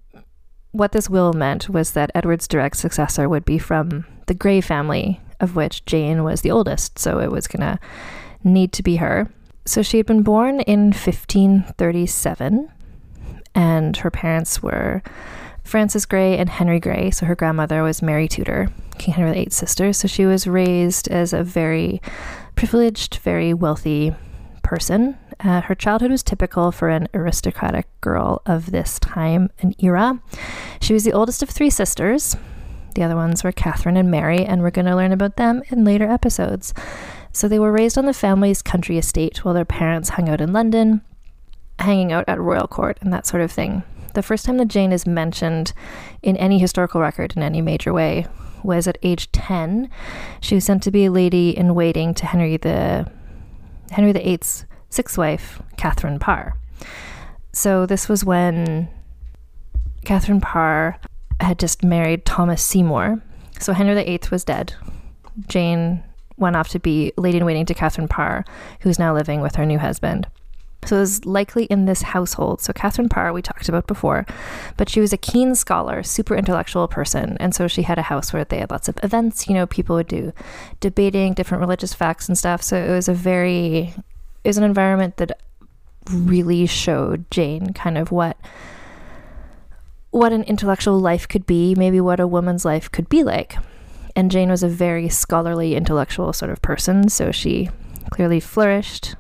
what 0.74 0.92
this 0.92 1.10
will 1.10 1.32
meant 1.32 1.70
was 1.70 1.92
that 1.92 2.12
Edward's 2.13 2.50
direct 2.50 2.75
successor 2.75 3.30
would 3.30 3.46
be 3.46 3.58
from 3.58 4.06
the 4.27 4.34
Grey 4.34 4.60
family, 4.60 5.22
of 5.39 5.56
which 5.56 5.86
Jane 5.86 6.25
was 6.25 6.42
the 6.42 6.51
oldest, 6.51 7.00
so 7.00 7.20
it 7.20 7.32
was 7.32 7.48
gonna 7.48 7.80
need 8.44 8.74
to 8.74 8.84
be 8.84 8.98
her. 8.98 9.32
So 9.65 9.82
she 9.82 9.98
had 9.98 10.06
been 10.06 10.22
born 10.22 10.60
in 10.60 10.88
1537, 10.88 12.70
and 13.56 13.98
her 13.98 14.12
parents 14.12 14.62
were 14.62 15.01
Frances 15.63 16.06
Grey 16.06 16.38
and 16.38 16.50
Henry 16.50 16.80
Grey. 16.80 17.10
So 17.10 17.25
her 17.25 17.36
grandmother 17.36 17.82
was 17.82 18.01
Mary 18.01 18.27
Tudor, 18.27 18.68
King 18.98 19.13
Henry 19.15 19.32
VIII's 19.32 19.56
sister. 19.56 19.94
So 19.94 20.08
she 20.08 20.25
was 20.25 20.46
raised 20.46 21.08
as 21.08 21.34
a 21.34 21.44
very 21.44 22.01
privileged, 22.56 23.15
very 23.15 23.54
wealthy 23.54 24.13
person. 24.62 25.18
Uh, 25.39 25.62
her 25.62 25.75
childhood 25.75 26.12
was 26.12 26.24
typical 26.24 26.72
for 26.72 26.89
an 26.89 27.08
aristocratic 27.13 27.88
girl 28.01 28.42
of 28.46 28.72
this 28.72 29.00
time 29.00 29.50
and 29.60 29.75
era. 29.84 30.22
She 30.82 30.94
was 30.94 31.04
the 31.04 31.13
oldest 31.13 31.44
of 31.44 31.50
three 31.50 31.70
sisters. 31.70 32.36
The 32.96 33.04
other 33.04 33.15
ones 33.15 33.44
were 33.44 33.51
Catherine 33.51 33.98
and 33.98 34.10
Mary, 34.10 34.46
and 34.46 34.62
we're 34.62 34.72
going 34.72 34.86
to 34.86 34.96
learn 34.96 35.12
about 35.12 35.36
them 35.36 35.62
in 35.70 35.84
later 35.84 36.10
episodes. 36.10 36.74
So 37.34 37.48
they 37.48 37.60
were 37.60 37.72
raised 37.72 37.98
on 37.98 38.06
the 38.06 38.13
family's 38.13 38.62
country 38.62 38.98
estate 38.98 39.44
while 39.44 39.54
their 39.54 39.65
parents 39.65 40.10
hung 40.10 40.30
out 40.30 40.39
in 40.39 40.54
London, 40.54 41.01
hanging 41.80 42.13
out 42.13 42.24
at 42.30 42.39
royal 42.39 42.68
court 42.68 42.98
and 43.01 43.12
that 43.12 43.25
sort 43.25 43.44
of 43.44 43.51
thing. 43.51 43.84
The 44.13 44.24
first 44.24 44.46
time 44.46 44.56
that 44.58 44.70
Jane 44.70 44.94
is 44.94 45.06
mentioned 45.06 45.74
in 46.24 46.38
any 46.38 46.58
historical 46.58 47.01
record 47.01 47.34
in 47.36 47.44
any 47.44 47.62
major 47.62 47.92
way 47.92 48.27
was 48.63 48.88
at 48.88 48.98
age 49.04 49.30
10. 49.34 49.89
She 50.39 50.56
was 50.56 50.63
sent 50.63 50.82
to 50.84 50.92
be 50.92 51.06
a 51.06 51.12
lady 51.12 51.56
in 51.56 51.75
waiting 51.75 52.13
to 52.13 52.25
Henry 52.25 52.56
the 52.56 53.12
Henry 53.92 54.13
VIII's 54.13 54.65
sixth 54.96 55.18
wife, 55.18 55.62
Catherine 55.78 56.20
Parr. 56.20 56.58
So 57.52 57.86
this 57.86 58.08
was 58.08 58.24
when 58.24 58.88
Catherine 60.06 60.42
Parr 60.42 60.98
had 61.42 61.60
just 61.60 61.84
married 61.84 62.25
Thomas 62.25 62.64
Seymour. 62.64 63.22
So 63.60 63.74
Henry 63.74 64.02
VIII 64.02 64.22
was 64.32 64.46
dead. 64.46 64.74
Jane 65.48 66.02
went 66.38 66.56
off 66.56 66.70
to 66.70 66.80
be 66.80 67.12
lady 67.18 67.38
in 67.38 67.46
waiting 67.46 67.66
to 67.66 67.74
Catherine 67.74 68.08
Parr, 68.08 68.46
who's 68.82 69.00
now 69.00 69.14
living 69.14 69.42
with 69.42 69.56
her 69.56 69.66
new 69.66 69.80
husband. 69.80 70.28
So 70.86 70.98
it 70.98 71.00
was 71.00 71.25
likely 71.25 71.66
in 71.66 71.86
this 71.86 72.04
household. 72.04 72.62
So 72.62 72.72
Catherine 72.72 73.10
Parr, 73.10 73.34
we 73.34 73.42
talked 73.42 73.68
about 73.68 73.88
before, 73.88 74.25
but 74.78 74.88
she 74.88 75.00
was 75.02 75.12
a 75.12 75.18
keen 75.18 75.56
scholar, 75.56 76.04
super 76.04 76.36
intellectual 76.36 76.88
person. 76.88 77.38
And 77.40 77.56
so 77.56 77.68
she 77.68 77.82
had 77.82 77.98
a 77.98 78.04
house 78.04 78.32
where 78.32 78.46
they 78.46 78.60
had 78.60 78.72
lots 78.72 78.88
of 78.88 78.98
events, 79.04 79.48
you 79.48 79.56
know, 79.56 79.66
people 79.66 79.96
would 79.96 80.08
do 80.08 80.32
debating 80.80 81.34
different 81.34 81.62
religious 81.62 81.94
facts 81.94 82.28
and 82.28 82.38
stuff. 82.38 82.62
So 82.62 82.78
it 82.78 82.92
was 82.92 83.10
a 83.10 83.14
very, 83.14 83.94
was 84.48 84.58
an 84.58 84.64
environment 84.64 85.18
that 85.18 85.40
really 86.12 86.66
showed 86.66 87.30
Jane 87.32 87.74
kind 87.74 87.98
of 87.98 88.12
what 88.12 88.38
what 90.12 90.32
an 90.32 90.44
intellectual 90.44 90.98
life 90.98 91.28
could 91.28 91.46
be, 91.46 91.75
maybe 91.75 92.00
what 92.00 92.22
a 92.22 92.28
woman's 92.28 92.64
life 92.64 92.90
could 92.90 93.10
be 93.10 93.22
like. 93.22 93.58
And 94.16 94.32
Jane 94.32 94.50
was 94.50 94.64
a 94.64 94.70
very 94.70 95.10
scholarly, 95.10 95.75
intellectual 95.75 96.32
sort 96.32 96.52
of 96.52 96.62
person, 96.62 97.10
so 97.10 97.32
she 97.32 97.70
clearly 98.12 98.40
flourished 98.40 99.16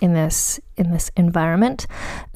in 0.00 0.12
this 0.12 0.60
in 0.76 0.92
this 0.92 1.10
environment. 1.16 1.86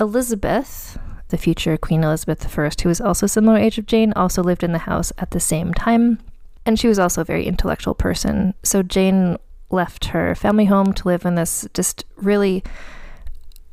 Elizabeth, 0.00 0.98
the 1.28 1.38
future 1.38 1.76
Queen 1.76 2.02
Elizabeth 2.02 2.58
I, 2.58 2.70
who 2.82 2.88
was 2.88 3.00
also 3.00 3.28
similar 3.28 3.58
age 3.58 3.78
of 3.78 3.86
Jane, 3.86 4.12
also 4.14 4.42
lived 4.42 4.64
in 4.64 4.72
the 4.72 4.78
house 4.78 5.12
at 5.18 5.30
the 5.30 5.38
same 5.38 5.72
time, 5.72 6.18
and 6.66 6.80
she 6.80 6.88
was 6.88 6.98
also 6.98 7.20
a 7.20 7.24
very 7.24 7.46
intellectual 7.46 7.94
person. 7.94 8.54
So 8.64 8.82
Jane 8.82 9.36
left 9.70 10.06
her 10.06 10.34
family 10.34 10.66
home 10.66 10.92
to 10.94 11.08
live 11.08 11.24
in 11.24 11.34
this 11.34 11.66
just 11.74 12.04
really 12.16 12.62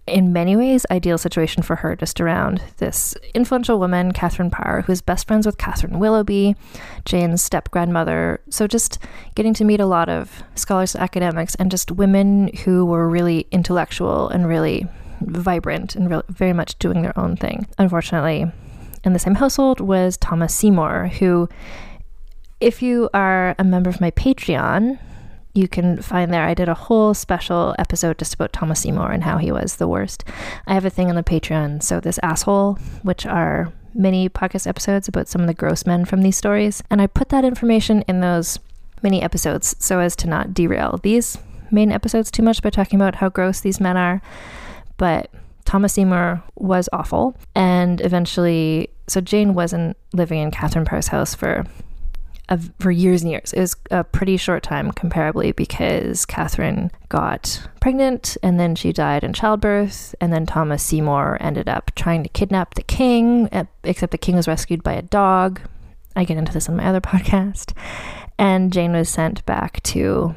in 0.07 0.31
many 0.31 0.55
ways, 0.55 0.85
ideal 0.89 1.17
situation 1.17 1.61
for 1.61 1.75
her 1.77 1.95
just 1.95 2.21
around 2.21 2.63
this 2.77 3.13
influential 3.33 3.77
woman, 3.77 4.13
Catherine 4.13 4.49
Parr, 4.49 4.83
who's 4.83 5.01
best 5.01 5.27
friends 5.27 5.45
with 5.45 5.57
Catherine 5.57 5.99
Willoughby, 5.99 6.55
Jane's 7.05 7.41
step 7.41 7.69
grandmother. 7.71 8.39
So, 8.49 8.67
just 8.67 8.99
getting 9.35 9.53
to 9.55 9.65
meet 9.65 9.81
a 9.81 9.85
lot 9.85 10.07
of 10.07 10.43
scholars, 10.55 10.95
academics, 10.95 11.55
and 11.55 11.69
just 11.69 11.91
women 11.91 12.49
who 12.63 12.85
were 12.85 13.07
really 13.09 13.47
intellectual 13.51 14.29
and 14.29 14.47
really 14.47 14.87
vibrant 15.21 15.95
and 15.95 16.09
re- 16.09 16.21
very 16.29 16.53
much 16.53 16.79
doing 16.79 17.01
their 17.01 17.17
own 17.19 17.35
thing. 17.35 17.67
Unfortunately, 17.77 18.49
in 19.03 19.13
the 19.13 19.19
same 19.19 19.35
household 19.35 19.81
was 19.81 20.17
Thomas 20.17 20.55
Seymour, 20.55 21.07
who, 21.19 21.49
if 22.61 22.81
you 22.81 23.09
are 23.13 23.55
a 23.59 23.63
member 23.63 23.89
of 23.89 23.99
my 23.99 24.11
Patreon, 24.11 24.99
you 25.57 25.67
can 25.67 26.01
find 26.01 26.31
there. 26.31 26.45
I 26.45 26.53
did 26.53 26.69
a 26.69 26.75
whole 26.75 27.13
special 27.15 27.75
episode 27.79 28.19
just 28.19 28.35
about 28.35 28.53
Thomas 28.53 28.81
Seymour 28.81 29.11
and 29.11 29.23
how 29.23 29.37
he 29.37 29.51
was 29.51 29.77
the 29.77 29.87
worst. 29.87 30.23
I 30.67 30.75
have 30.75 30.85
a 30.85 30.91
thing 30.91 31.09
on 31.09 31.15
the 31.15 31.23
Patreon, 31.23 31.81
so 31.81 31.99
this 31.99 32.19
asshole, 32.21 32.75
which 33.01 33.25
are 33.25 33.73
mini 33.95 34.29
podcast 34.29 34.67
episodes 34.67 35.07
about 35.07 35.27
some 35.27 35.41
of 35.41 35.47
the 35.47 35.55
gross 35.55 35.85
men 35.85 36.05
from 36.05 36.21
these 36.21 36.37
stories, 36.37 36.83
and 36.91 37.01
I 37.01 37.07
put 37.07 37.29
that 37.29 37.43
information 37.43 38.03
in 38.07 38.19
those 38.19 38.59
mini 39.01 39.21
episodes 39.21 39.75
so 39.79 39.99
as 39.99 40.15
to 40.17 40.27
not 40.27 40.53
derail 40.53 40.99
these 41.01 41.39
main 41.71 41.91
episodes 41.91 42.29
too 42.29 42.43
much 42.43 42.61
by 42.61 42.69
talking 42.69 42.99
about 42.99 43.15
how 43.15 43.29
gross 43.29 43.59
these 43.59 43.79
men 43.79 43.97
are. 43.97 44.21
But 44.97 45.31
Thomas 45.65 45.93
Seymour 45.93 46.43
was 46.55 46.87
awful, 46.93 47.35
and 47.55 47.99
eventually, 48.01 48.89
so 49.07 49.21
Jane 49.21 49.55
wasn't 49.55 49.97
living 50.13 50.39
in 50.39 50.51
Catherine 50.51 50.85
Parr's 50.85 51.07
house 51.07 51.33
for 51.33 51.65
for 52.79 52.91
years 52.91 53.23
and 53.23 53.31
years. 53.31 53.53
It 53.53 53.59
was 53.59 53.75
a 53.91 54.03
pretty 54.03 54.37
short 54.37 54.63
time 54.63 54.91
comparably 54.91 55.55
because 55.55 56.25
Catherine 56.25 56.91
got 57.09 57.67
pregnant 57.81 58.37
and 58.41 58.59
then 58.59 58.75
she 58.75 58.93
died 58.93 59.23
in 59.23 59.33
childbirth. 59.33 60.15
And 60.21 60.31
then 60.31 60.45
Thomas 60.45 60.83
Seymour 60.83 61.37
ended 61.41 61.67
up 61.67 61.91
trying 61.95 62.23
to 62.23 62.29
kidnap 62.29 62.75
the 62.75 62.83
king, 62.83 63.49
except 63.83 64.11
the 64.11 64.17
king 64.17 64.35
was 64.35 64.47
rescued 64.47 64.83
by 64.83 64.93
a 64.93 65.01
dog. 65.01 65.61
I 66.15 66.23
get 66.23 66.37
into 66.37 66.53
this 66.53 66.69
on 66.69 66.77
my 66.77 66.85
other 66.85 67.01
podcast. 67.01 67.73
And 68.39 68.71
Jane 68.71 68.93
was 68.93 69.09
sent 69.09 69.45
back 69.45 69.81
to 69.83 70.35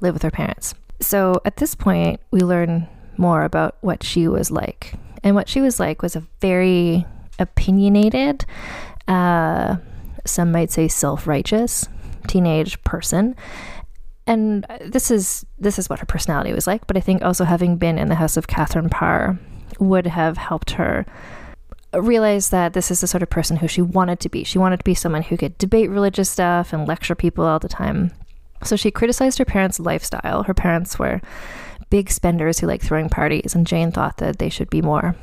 live 0.00 0.14
with 0.14 0.22
her 0.22 0.30
parents. 0.30 0.74
So 1.00 1.40
at 1.44 1.56
this 1.56 1.74
point, 1.74 2.20
we 2.30 2.40
learn 2.40 2.88
more 3.16 3.42
about 3.42 3.76
what 3.80 4.02
she 4.02 4.28
was 4.28 4.50
like. 4.50 4.94
And 5.22 5.34
what 5.34 5.48
she 5.48 5.60
was 5.60 5.80
like 5.80 6.02
was 6.02 6.16
a 6.16 6.26
very 6.40 7.04
opinionated, 7.38 8.44
uh, 9.08 9.76
some 10.26 10.52
might 10.52 10.70
say 10.70 10.88
self-righteous 10.88 11.88
teenage 12.26 12.82
person. 12.84 13.36
And 14.26 14.66
this 14.84 15.10
is 15.10 15.46
this 15.58 15.78
is 15.78 15.88
what 15.88 16.00
her 16.00 16.06
personality 16.06 16.52
was 16.52 16.66
like 16.66 16.86
but 16.88 16.96
i 16.96 17.00
think 17.00 17.22
also 17.22 17.44
having 17.44 17.76
been 17.76 17.96
in 17.96 18.08
the 18.08 18.16
house 18.16 18.36
of 18.36 18.48
catherine 18.48 18.88
parr 18.88 19.38
would 19.78 20.06
have 20.06 20.36
helped 20.36 20.72
her 20.72 21.06
realize 21.94 22.50
that 22.50 22.72
this 22.72 22.90
is 22.90 23.00
the 23.00 23.06
sort 23.06 23.22
of 23.22 23.30
person 23.30 23.56
who 23.56 23.68
she 23.68 23.82
wanted 23.82 24.20
to 24.20 24.28
be. 24.28 24.44
She 24.44 24.58
wanted 24.58 24.78
to 24.78 24.84
be 24.84 24.94
someone 24.94 25.22
who 25.22 25.36
could 25.36 25.56
debate 25.58 25.90
religious 25.90 26.30
stuff 26.30 26.72
and 26.72 26.86
lecture 26.86 27.14
people 27.14 27.44
all 27.44 27.58
the 27.58 27.68
time. 27.68 28.12
So 28.62 28.76
she 28.76 28.90
criticized 28.90 29.38
her 29.38 29.44
parents 29.44 29.78
lifestyle. 29.78 30.42
Her 30.44 30.54
parents 30.54 30.98
were 30.98 31.20
big 31.90 32.10
spenders 32.10 32.58
who 32.58 32.66
like 32.66 32.82
throwing 32.82 33.08
parties 33.08 33.54
and 33.54 33.66
jane 33.66 33.92
thought 33.92 34.16
that 34.16 34.38
they 34.38 34.48
should 34.48 34.68
be 34.68 34.82
more 34.82 35.14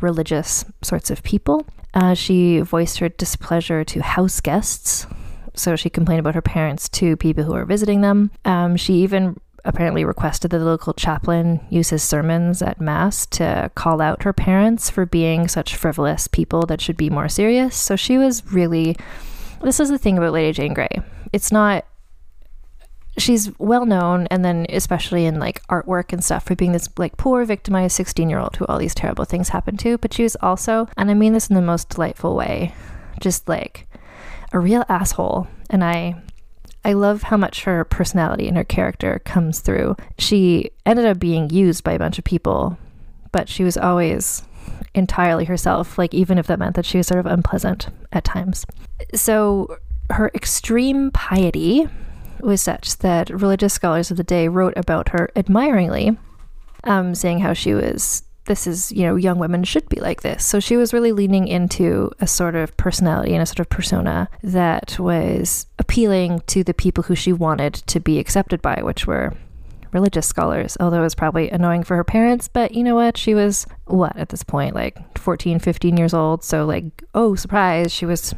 religious 0.00 0.66
sorts 0.82 1.10
of 1.10 1.22
people 1.22 1.66
Uh, 1.94 2.14
she 2.14 2.60
voiced 2.60 2.98
her 2.98 3.08
displeasure 3.08 3.84
to 3.84 4.02
house 4.02 4.40
guests. 4.40 5.06
So 5.54 5.76
she 5.76 5.90
complained 5.90 6.20
about 6.20 6.34
her 6.34 6.42
parents 6.42 6.88
to 6.90 7.16
people 7.16 7.44
who 7.44 7.52
were 7.52 7.64
visiting 7.64 8.00
them. 8.00 8.30
Um, 8.44 8.76
she 8.76 8.94
even 8.94 9.38
apparently 9.64 10.04
requested 10.04 10.50
that 10.50 10.58
the 10.58 10.64
local 10.64 10.94
chaplain 10.94 11.60
use 11.68 11.90
his 11.90 12.02
sermons 12.02 12.62
at 12.62 12.80
Mass 12.80 13.26
to 13.26 13.70
call 13.74 14.00
out 14.00 14.22
her 14.22 14.32
parents 14.32 14.88
for 14.88 15.04
being 15.04 15.48
such 15.48 15.76
frivolous 15.76 16.26
people 16.28 16.64
that 16.66 16.80
should 16.80 16.96
be 16.96 17.10
more 17.10 17.28
serious. 17.28 17.76
So 17.76 17.96
she 17.96 18.16
was 18.16 18.44
really. 18.52 18.96
This 19.62 19.80
is 19.80 19.90
the 19.90 19.98
thing 19.98 20.16
about 20.16 20.32
Lady 20.32 20.52
Jane 20.52 20.72
Grey. 20.72 21.02
It's 21.32 21.52
not 21.52 21.84
she's 23.18 23.50
well 23.58 23.86
known 23.86 24.26
and 24.28 24.44
then 24.44 24.66
especially 24.68 25.26
in 25.26 25.38
like 25.38 25.66
artwork 25.68 26.12
and 26.12 26.24
stuff 26.24 26.44
for 26.44 26.54
being 26.54 26.72
this 26.72 26.88
like 26.96 27.16
poor 27.16 27.44
victimized 27.44 27.96
16 27.96 28.28
year 28.30 28.38
old 28.38 28.56
who 28.56 28.66
all 28.66 28.78
these 28.78 28.94
terrible 28.94 29.24
things 29.24 29.50
happened 29.50 29.78
to. 29.80 29.98
But 29.98 30.12
she 30.12 30.22
was 30.22 30.36
also 30.40 30.88
and 30.96 31.10
i 31.10 31.14
mean 31.14 31.32
this 31.32 31.48
in 31.48 31.56
the 31.56 31.62
most 31.62 31.88
delightful 31.90 32.34
way 32.36 32.74
just 33.20 33.48
like 33.48 33.86
a 34.52 34.58
real 34.58 34.84
asshole. 34.88 35.48
And 35.68 35.84
i 35.84 36.20
i 36.84 36.92
love 36.92 37.24
how 37.24 37.36
much 37.36 37.64
her 37.64 37.84
personality 37.84 38.48
and 38.48 38.56
her 38.56 38.64
character 38.64 39.20
comes 39.24 39.60
through. 39.60 39.96
She 40.18 40.70
ended 40.86 41.06
up 41.06 41.18
being 41.18 41.50
used 41.50 41.84
by 41.84 41.92
a 41.92 41.98
bunch 41.98 42.18
of 42.18 42.24
people 42.24 42.78
but 43.32 43.48
she 43.48 43.62
was 43.62 43.76
always 43.76 44.42
entirely 44.94 45.44
herself 45.44 45.98
like 45.98 46.14
even 46.14 46.38
if 46.38 46.46
that 46.46 46.58
meant 46.58 46.74
that 46.76 46.86
she 46.86 46.98
was 46.98 47.06
sort 47.06 47.20
of 47.20 47.26
unpleasant 47.26 47.88
at 48.12 48.24
times. 48.24 48.66
So 49.14 49.76
her 50.10 50.30
extreme 50.34 51.10
piety 51.12 51.88
was 52.42 52.60
such 52.60 52.98
that 52.98 53.30
religious 53.30 53.74
scholars 53.74 54.10
of 54.10 54.16
the 54.16 54.24
day 54.24 54.48
wrote 54.48 54.74
about 54.76 55.10
her 55.10 55.30
admiringly, 55.36 56.16
um, 56.84 57.14
saying 57.14 57.40
how 57.40 57.52
she 57.52 57.74
was 57.74 58.22
this 58.50 58.66
is, 58.66 58.90
you 58.90 59.04
know, 59.04 59.14
young 59.14 59.38
women 59.38 59.62
should 59.62 59.88
be 59.88 60.00
like 60.00 60.22
this. 60.22 60.44
So 60.44 60.58
she 60.58 60.76
was 60.76 60.92
really 60.92 61.12
leaning 61.12 61.46
into 61.46 62.10
a 62.20 62.26
sort 62.26 62.56
of 62.56 62.76
personality 62.76 63.32
and 63.32 63.40
a 63.40 63.46
sort 63.46 63.60
of 63.60 63.68
persona 63.68 64.28
that 64.42 64.98
was 64.98 65.66
appealing 65.78 66.40
to 66.48 66.64
the 66.64 66.74
people 66.74 67.04
who 67.04 67.14
she 67.14 67.32
wanted 67.32 67.74
to 67.74 68.00
be 68.00 68.18
accepted 68.18 68.60
by, 68.60 68.82
which 68.82 69.06
were 69.06 69.34
religious 69.92 70.26
scholars, 70.26 70.76
although 70.80 70.98
it 70.98 71.02
was 71.02 71.14
probably 71.14 71.48
annoying 71.50 71.84
for 71.84 71.94
her 71.94 72.02
parents. 72.02 72.48
But 72.48 72.72
you 72.74 72.82
know 72.82 72.96
what? 72.96 73.16
She 73.16 73.34
was, 73.34 73.66
what, 73.84 74.16
at 74.16 74.30
this 74.30 74.42
point, 74.42 74.74
like 74.74 75.16
14, 75.16 75.60
15 75.60 75.96
years 75.96 76.12
old. 76.12 76.42
So, 76.42 76.66
like, 76.66 77.04
oh, 77.14 77.36
surprise, 77.36 77.92
she 77.92 78.04
was 78.04 78.34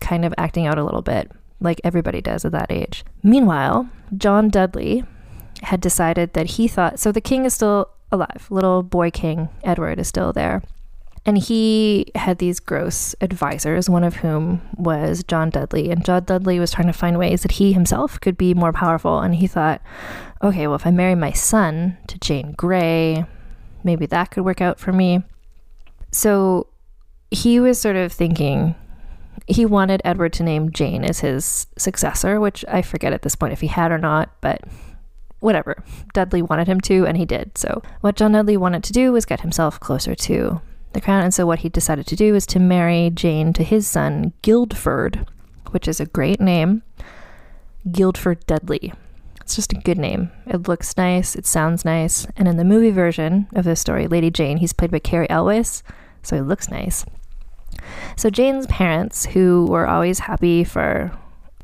kind 0.00 0.24
of 0.24 0.32
acting 0.38 0.66
out 0.66 0.78
a 0.78 0.84
little 0.84 1.02
bit 1.02 1.30
like 1.60 1.80
everybody 1.84 2.20
does 2.20 2.44
at 2.44 2.52
that 2.52 2.70
age. 2.70 3.04
Meanwhile, 3.22 3.88
John 4.16 4.48
Dudley 4.48 5.04
had 5.62 5.80
decided 5.80 6.32
that 6.32 6.52
he 6.52 6.66
thought 6.68 6.98
so 6.98 7.12
the 7.12 7.20
king 7.20 7.44
is 7.44 7.54
still 7.54 7.90
alive. 8.10 8.46
Little 8.50 8.82
boy 8.82 9.10
king 9.10 9.48
Edward 9.62 9.98
is 9.98 10.08
still 10.08 10.32
there. 10.32 10.62
And 11.26 11.36
he 11.36 12.06
had 12.14 12.38
these 12.38 12.60
gross 12.60 13.14
advisors, 13.20 13.90
one 13.90 14.04
of 14.04 14.16
whom 14.16 14.62
was 14.76 15.22
John 15.22 15.50
Dudley. 15.50 15.90
And 15.90 16.02
John 16.02 16.24
Dudley 16.24 16.58
was 16.58 16.72
trying 16.72 16.86
to 16.86 16.94
find 16.94 17.18
ways 17.18 17.42
that 17.42 17.52
he 17.52 17.74
himself 17.74 18.18
could 18.20 18.38
be 18.38 18.54
more 18.54 18.72
powerful. 18.72 19.18
And 19.18 19.34
he 19.34 19.46
thought, 19.46 19.82
okay, 20.42 20.66
well, 20.66 20.76
if 20.76 20.86
I 20.86 20.90
marry 20.90 21.14
my 21.14 21.32
son 21.32 21.98
to 22.06 22.18
Jane 22.18 22.52
Grey, 22.52 23.26
maybe 23.84 24.06
that 24.06 24.30
could 24.30 24.46
work 24.46 24.62
out 24.62 24.78
for 24.80 24.92
me. 24.92 25.22
So 26.10 26.68
he 27.30 27.60
was 27.60 27.78
sort 27.78 27.96
of 27.96 28.12
thinking, 28.12 28.74
he 29.46 29.66
wanted 29.66 30.02
Edward 30.04 30.32
to 30.34 30.42
name 30.42 30.72
Jane 30.72 31.04
as 31.04 31.20
his 31.20 31.66
successor, 31.76 32.40
which 32.40 32.64
I 32.68 32.82
forget 32.82 33.12
at 33.12 33.22
this 33.22 33.36
point 33.36 33.52
if 33.52 33.60
he 33.60 33.66
had 33.66 33.92
or 33.92 33.98
not, 33.98 34.30
but 34.40 34.62
whatever. 35.40 35.82
Dudley 36.14 36.42
wanted 36.42 36.68
him 36.68 36.80
to, 36.82 37.06
and 37.06 37.16
he 37.16 37.24
did. 37.24 37.56
So, 37.58 37.82
what 38.00 38.16
John 38.16 38.32
Dudley 38.32 38.56
wanted 38.56 38.84
to 38.84 38.92
do 38.92 39.12
was 39.12 39.24
get 39.24 39.40
himself 39.40 39.80
closer 39.80 40.14
to 40.14 40.60
the 40.92 41.00
crown. 41.00 41.22
And 41.22 41.34
so, 41.34 41.46
what 41.46 41.60
he 41.60 41.68
decided 41.68 42.06
to 42.06 42.16
do 42.16 42.32
was 42.32 42.46
to 42.46 42.58
marry 42.58 43.10
Jane 43.10 43.52
to 43.54 43.64
his 43.64 43.86
son, 43.86 44.32
Guildford, 44.42 45.26
which 45.70 45.88
is 45.88 46.00
a 46.00 46.06
great 46.06 46.40
name. 46.40 46.82
Guildford 47.90 48.46
Dudley. 48.46 48.92
It's 49.40 49.56
just 49.56 49.72
a 49.72 49.76
good 49.76 49.98
name. 49.98 50.30
It 50.46 50.68
looks 50.68 50.96
nice, 50.96 51.34
it 51.34 51.46
sounds 51.46 51.84
nice. 51.84 52.26
And 52.36 52.46
in 52.46 52.56
the 52.56 52.64
movie 52.64 52.92
version 52.92 53.48
of 53.54 53.64
this 53.64 53.80
story, 53.80 54.06
Lady 54.06 54.30
Jane, 54.30 54.58
he's 54.58 54.72
played 54.72 54.92
by 54.92 55.00
Cary 55.00 55.28
Elwes, 55.28 55.82
so 56.22 56.36
he 56.36 56.42
looks 56.42 56.70
nice. 56.70 57.04
So 58.16 58.30
Jane's 58.30 58.66
parents, 58.66 59.26
who 59.26 59.66
were 59.66 59.86
always 59.86 60.20
happy 60.20 60.64
for 60.64 61.12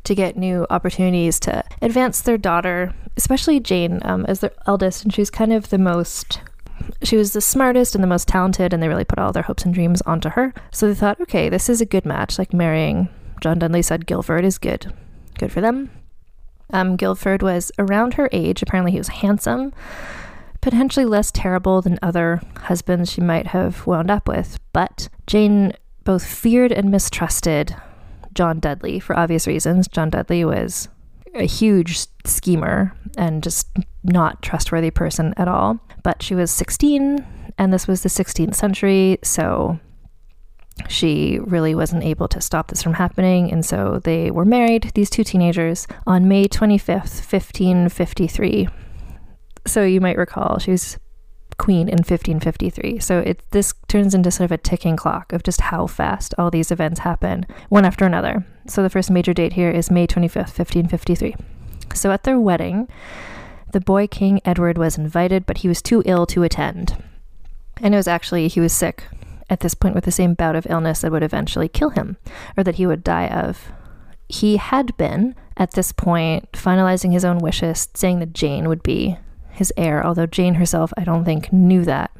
to 0.04 0.14
get 0.14 0.36
new 0.36 0.66
opportunities 0.70 1.40
to 1.40 1.64
advance 1.82 2.20
their 2.20 2.38
daughter, 2.38 2.94
especially 3.16 3.60
Jane 3.60 4.00
um, 4.02 4.24
as 4.26 4.40
their 4.40 4.52
eldest, 4.66 5.04
and 5.04 5.12
she's 5.12 5.30
kind 5.30 5.52
of 5.52 5.70
the 5.70 5.78
most. 5.78 6.40
She 7.02 7.16
was 7.16 7.32
the 7.32 7.40
smartest 7.40 7.94
and 7.94 8.04
the 8.04 8.08
most 8.08 8.28
talented, 8.28 8.72
and 8.72 8.82
they 8.82 8.88
really 8.88 9.04
put 9.04 9.18
all 9.18 9.32
their 9.32 9.42
hopes 9.42 9.64
and 9.64 9.74
dreams 9.74 10.02
onto 10.02 10.30
her. 10.30 10.54
So 10.70 10.88
they 10.88 10.94
thought, 10.94 11.20
okay, 11.22 11.48
this 11.48 11.68
is 11.68 11.80
a 11.80 11.86
good 11.86 12.06
match. 12.06 12.38
Like 12.38 12.52
marrying 12.52 13.08
John 13.40 13.58
Dudley 13.58 13.82
said, 13.82 14.06
Guildford 14.06 14.44
is 14.44 14.58
good, 14.58 14.92
good 15.38 15.52
for 15.52 15.60
them. 15.60 15.90
Um, 16.72 16.96
Guildford 16.96 17.42
was 17.42 17.72
around 17.78 18.14
her 18.14 18.28
age. 18.32 18.62
Apparently, 18.62 18.92
he 18.92 18.98
was 18.98 19.08
handsome, 19.08 19.72
potentially 20.60 21.06
less 21.06 21.30
terrible 21.30 21.82
than 21.82 21.98
other 22.02 22.40
husbands 22.56 23.10
she 23.10 23.20
might 23.20 23.48
have 23.48 23.86
wound 23.86 24.10
up 24.10 24.28
with. 24.28 24.58
But 24.72 25.08
Jane 25.26 25.72
both 26.06 26.24
feared 26.24 26.72
and 26.72 26.90
mistrusted 26.90 27.76
John 28.32 28.60
Dudley 28.60 28.98
for 29.00 29.18
obvious 29.18 29.46
reasons. 29.46 29.88
John 29.88 30.08
Dudley 30.08 30.44
was 30.44 30.88
a 31.34 31.44
huge 31.44 32.06
schemer 32.24 32.96
and 33.18 33.42
just 33.42 33.68
not 34.04 34.40
trustworthy 34.40 34.90
person 34.90 35.34
at 35.36 35.48
all. 35.48 35.80
But 36.02 36.22
she 36.22 36.34
was 36.34 36.50
16 36.50 37.26
and 37.58 37.72
this 37.72 37.88
was 37.88 38.02
the 38.02 38.08
16th 38.08 38.54
century, 38.54 39.18
so 39.22 39.80
she 40.88 41.38
really 41.40 41.74
wasn't 41.74 42.04
able 42.04 42.28
to 42.28 42.40
stop 42.40 42.68
this 42.68 42.82
from 42.82 42.94
happening. 42.94 43.50
And 43.50 43.64
so 43.64 44.00
they 44.04 44.30
were 44.30 44.44
married, 44.44 44.92
these 44.94 45.10
two 45.10 45.24
teenagers, 45.24 45.86
on 46.06 46.28
May 46.28 46.46
25th, 46.46 47.20
1553. 47.24 48.68
So 49.66 49.82
you 49.82 50.00
might 50.00 50.18
recall 50.18 50.58
she 50.58 50.70
was 50.70 50.98
queen 51.58 51.88
in 51.88 51.98
1553. 51.98 52.98
So 52.98 53.20
it 53.20 53.42
this 53.50 53.74
turns 53.88 54.14
into 54.14 54.30
sort 54.30 54.46
of 54.46 54.52
a 54.52 54.58
ticking 54.58 54.96
clock 54.96 55.32
of 55.32 55.42
just 55.42 55.62
how 55.62 55.86
fast 55.86 56.34
all 56.38 56.50
these 56.50 56.70
events 56.70 57.00
happen 57.00 57.46
one 57.68 57.84
after 57.84 58.04
another. 58.04 58.46
So 58.66 58.82
the 58.82 58.90
first 58.90 59.10
major 59.10 59.32
date 59.32 59.54
here 59.54 59.70
is 59.70 59.90
May 59.90 60.06
25th, 60.06 60.58
1553. 60.58 61.36
So 61.94 62.10
at 62.10 62.24
their 62.24 62.38
wedding, 62.38 62.88
the 63.72 63.80
boy 63.80 64.06
king 64.06 64.40
Edward 64.44 64.78
was 64.78 64.98
invited, 64.98 65.46
but 65.46 65.58
he 65.58 65.68
was 65.68 65.82
too 65.82 66.02
ill 66.04 66.26
to 66.26 66.42
attend. 66.42 66.96
And 67.82 67.94
it 67.94 67.96
was 67.96 68.08
actually 68.08 68.48
he 68.48 68.60
was 68.60 68.72
sick 68.72 69.04
at 69.48 69.60
this 69.60 69.74
point 69.74 69.94
with 69.94 70.04
the 70.04 70.12
same 70.12 70.34
bout 70.34 70.56
of 70.56 70.66
illness 70.68 71.00
that 71.00 71.12
would 71.12 71.22
eventually 71.22 71.68
kill 71.68 71.90
him 71.90 72.16
or 72.56 72.64
that 72.64 72.76
he 72.76 72.86
would 72.86 73.04
die 73.04 73.28
of. 73.28 73.70
He 74.28 74.56
had 74.56 74.96
been 74.96 75.34
at 75.56 75.72
this 75.72 75.92
point 75.92 76.50
finalizing 76.52 77.12
his 77.12 77.24
own 77.24 77.38
wishes, 77.38 77.88
saying 77.94 78.18
that 78.18 78.32
Jane 78.32 78.68
would 78.68 78.82
be 78.82 79.18
his 79.56 79.72
heir, 79.76 80.04
although 80.04 80.26
Jane 80.26 80.54
herself, 80.54 80.92
I 80.96 81.04
don't 81.04 81.24
think, 81.24 81.52
knew 81.52 81.84
that 81.84 82.10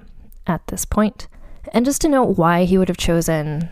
at 0.47 0.67
this 0.69 0.85
point. 0.85 1.29
And 1.73 1.85
just 1.85 2.01
to 2.01 2.09
note 2.09 2.39
why 2.39 2.65
he 2.65 2.79
would 2.79 2.89
have 2.89 2.97
chosen 2.97 3.69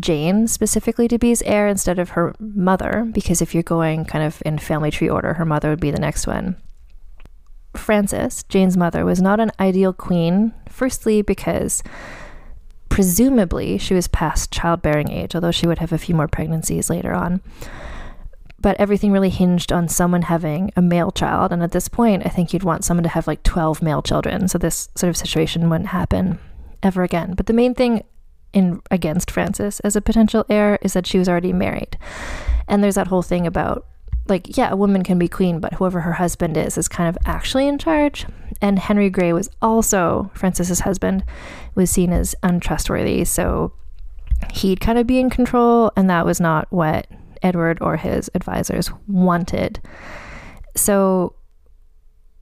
Jane 0.00 0.48
specifically 0.48 1.06
to 1.08 1.18
be 1.18 1.28
his 1.28 1.42
heir 1.42 1.68
instead 1.68 1.98
of 1.98 2.10
her 2.10 2.34
mother, 2.38 3.08
because 3.12 3.42
if 3.42 3.52
you're 3.52 3.62
going 3.62 4.06
kind 4.06 4.24
of 4.24 4.42
in 4.46 4.58
family 4.58 4.90
tree 4.90 5.08
order, 5.08 5.34
her 5.34 5.44
mother 5.44 5.68
would 5.68 5.80
be 5.80 5.90
the 5.90 6.00
next 6.00 6.26
one. 6.26 6.56
Frances, 7.76 8.42
Jane's 8.44 8.76
mother, 8.76 9.04
was 9.04 9.20
not 9.20 9.38
an 9.38 9.50
ideal 9.60 9.92
queen, 9.92 10.54
firstly, 10.70 11.20
because 11.20 11.82
presumably 12.88 13.76
she 13.76 13.92
was 13.92 14.08
past 14.08 14.50
childbearing 14.50 15.10
age, 15.10 15.34
although 15.34 15.50
she 15.50 15.66
would 15.66 15.78
have 15.78 15.92
a 15.92 15.98
few 15.98 16.14
more 16.14 16.28
pregnancies 16.28 16.88
later 16.88 17.12
on 17.12 17.42
but 18.64 18.80
everything 18.80 19.12
really 19.12 19.28
hinged 19.28 19.70
on 19.70 19.86
someone 19.88 20.22
having 20.22 20.72
a 20.74 20.80
male 20.80 21.10
child. 21.10 21.52
And 21.52 21.62
at 21.62 21.72
this 21.72 21.86
point, 21.86 22.24
I 22.24 22.30
think 22.30 22.54
you'd 22.54 22.62
want 22.62 22.82
someone 22.82 23.02
to 23.02 23.10
have 23.10 23.26
like 23.26 23.42
12 23.42 23.82
male 23.82 24.00
children. 24.00 24.48
So 24.48 24.56
this 24.56 24.88
sort 24.94 25.10
of 25.10 25.18
situation 25.18 25.68
wouldn't 25.68 25.90
happen 25.90 26.38
ever 26.82 27.02
again. 27.02 27.34
But 27.34 27.44
the 27.44 27.52
main 27.52 27.74
thing 27.74 28.04
in 28.54 28.80
against 28.90 29.30
Frances 29.30 29.80
as 29.80 29.96
a 29.96 30.00
potential 30.00 30.46
heir 30.48 30.78
is 30.80 30.94
that 30.94 31.06
she 31.06 31.18
was 31.18 31.28
already 31.28 31.52
married. 31.52 31.98
And 32.66 32.82
there's 32.82 32.94
that 32.94 33.08
whole 33.08 33.20
thing 33.20 33.46
about 33.46 33.86
like, 34.28 34.56
yeah, 34.56 34.70
a 34.70 34.76
woman 34.76 35.04
can 35.04 35.18
be 35.18 35.28
queen, 35.28 35.60
but 35.60 35.74
whoever 35.74 36.00
her 36.00 36.14
husband 36.14 36.56
is 36.56 36.78
is 36.78 36.88
kind 36.88 37.14
of 37.14 37.18
actually 37.26 37.68
in 37.68 37.76
charge. 37.76 38.24
And 38.62 38.78
Henry 38.78 39.10
Grey 39.10 39.34
was 39.34 39.50
also 39.60 40.30
Frances's 40.32 40.80
husband, 40.80 41.22
was 41.74 41.90
seen 41.90 42.14
as 42.14 42.34
untrustworthy. 42.42 43.26
So 43.26 43.74
he'd 44.54 44.80
kind 44.80 44.96
of 44.98 45.06
be 45.06 45.20
in 45.20 45.28
control, 45.28 45.92
and 45.96 46.08
that 46.08 46.24
was 46.24 46.40
not 46.40 46.66
what 46.72 47.06
Edward 47.44 47.78
or 47.80 47.96
his 47.96 48.30
advisors 48.34 48.90
wanted. 49.06 49.80
So 50.74 51.36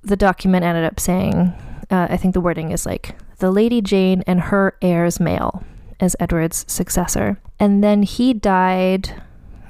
the 0.02 0.16
document 0.16 0.64
ended 0.64 0.84
up 0.84 0.98
saying, 0.98 1.52
uh, 1.90 2.06
I 2.08 2.16
think 2.16 2.34
the 2.34 2.40
wording 2.40 2.70
is 2.70 2.86
like, 2.86 3.16
the 3.38 3.50
Lady 3.50 3.80
Jane 3.80 4.22
and 4.26 4.40
her 4.40 4.76
heirs 4.80 5.20
male 5.20 5.64
as 6.00 6.16
Edward's 6.18 6.64
successor. 6.68 7.38
And 7.58 7.82
then 7.82 8.02
he 8.02 8.32
died, 8.32 9.22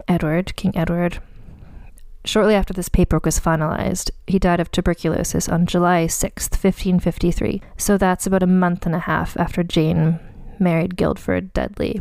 Edward, 0.06 0.54
King 0.56 0.76
Edward, 0.76 1.20
shortly 2.24 2.54
after 2.54 2.72
this 2.72 2.88
paperwork 2.88 3.24
was 3.24 3.40
finalized. 3.40 4.10
He 4.26 4.38
died 4.38 4.60
of 4.60 4.70
tuberculosis 4.70 5.48
on 5.48 5.66
July 5.66 6.06
6th, 6.06 6.52
1553. 6.52 7.62
So 7.76 7.98
that's 7.98 8.26
about 8.26 8.42
a 8.42 8.46
month 8.46 8.86
and 8.86 8.94
a 8.94 9.00
half 9.00 9.36
after 9.36 9.62
Jane 9.62 10.20
married 10.58 10.96
Guildford 10.96 11.52
Dudley. 11.52 12.00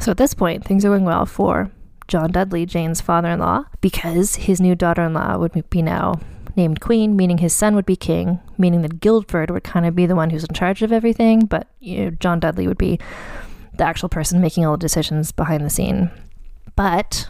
So 0.00 0.10
at 0.10 0.16
this 0.16 0.34
point, 0.34 0.64
things 0.64 0.84
are 0.84 0.88
going 0.88 1.04
well 1.04 1.26
for 1.26 1.70
John 2.10 2.32
Dudley, 2.32 2.66
Jane's 2.66 3.00
father 3.00 3.28
in 3.28 3.38
law, 3.38 3.66
because 3.80 4.34
his 4.34 4.60
new 4.60 4.74
daughter 4.74 5.02
in 5.02 5.14
law 5.14 5.38
would 5.38 5.70
be 5.70 5.80
now 5.80 6.18
named 6.56 6.80
queen, 6.80 7.14
meaning 7.14 7.38
his 7.38 7.52
son 7.52 7.76
would 7.76 7.86
be 7.86 7.94
king, 7.94 8.40
meaning 8.58 8.82
that 8.82 9.00
Guildford 9.00 9.48
would 9.52 9.62
kind 9.62 9.86
of 9.86 9.94
be 9.94 10.06
the 10.06 10.16
one 10.16 10.30
who's 10.30 10.42
in 10.42 10.52
charge 10.52 10.82
of 10.82 10.90
everything, 10.90 11.46
but 11.46 11.68
you 11.78 12.04
know, 12.04 12.10
John 12.10 12.40
Dudley 12.40 12.66
would 12.66 12.78
be 12.78 12.98
the 13.76 13.84
actual 13.84 14.08
person 14.08 14.40
making 14.40 14.66
all 14.66 14.72
the 14.72 14.78
decisions 14.78 15.30
behind 15.30 15.64
the 15.64 15.70
scene. 15.70 16.10
But 16.74 17.28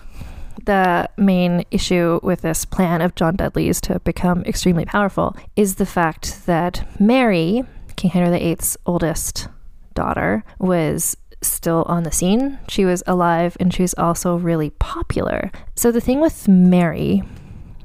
the 0.64 1.11
main 1.19 1.66
issue 1.71 2.19
with 2.23 2.40
this 2.40 2.64
plan 2.64 3.03
of 3.03 3.14
John 3.14 3.37
Dudley's 3.37 3.83
to 3.83 4.01
become 4.01 4.43
extremely 4.45 4.87
powerful 4.87 5.37
is 5.57 5.75
the 5.75 5.85
fact 5.85 6.47
that 6.47 6.88
Mary, 6.99 7.64
King 7.97 8.12
Henry 8.12 8.31
VIII's 8.38 8.79
oldest 8.87 9.49
daughter, 9.93 10.43
was 10.59 11.19
still 11.42 11.85
on 11.87 12.03
the 12.03 12.12
scene. 12.12 12.59
She 12.68 12.85
was 12.85 13.03
alive 13.07 13.57
and 13.61 13.72
she 13.72 13.83
was 13.83 13.94
also 13.94 14.37
really 14.37 14.70
popular. 14.70 15.50
So 15.76 15.90
the 15.90 16.00
thing 16.00 16.20
with 16.20 16.48
Mary, 16.48 17.22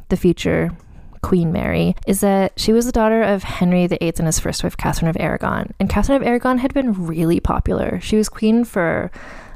the 0.09 0.17
future 0.17 0.71
Queen 1.21 1.51
Mary, 1.51 1.95
is 2.05 2.21
that 2.21 2.53
she 2.59 2.71
was 2.71 2.85
the 2.85 2.91
daughter 2.91 3.23
of 3.23 3.43
Henry 3.43 3.87
VIII 3.87 4.13
and 4.17 4.27
his 4.27 4.39
first 4.39 4.63
wife, 4.63 4.77
Catherine 4.77 5.09
of 5.09 5.17
Aragon. 5.19 5.73
And 5.79 5.89
Catherine 5.89 6.21
of 6.21 6.27
Aragon 6.27 6.59
had 6.59 6.73
been 6.73 7.07
really 7.07 7.39
popular. 7.39 7.99
She 8.01 8.15
was 8.15 8.29
queen 8.29 8.63
for 8.63 9.11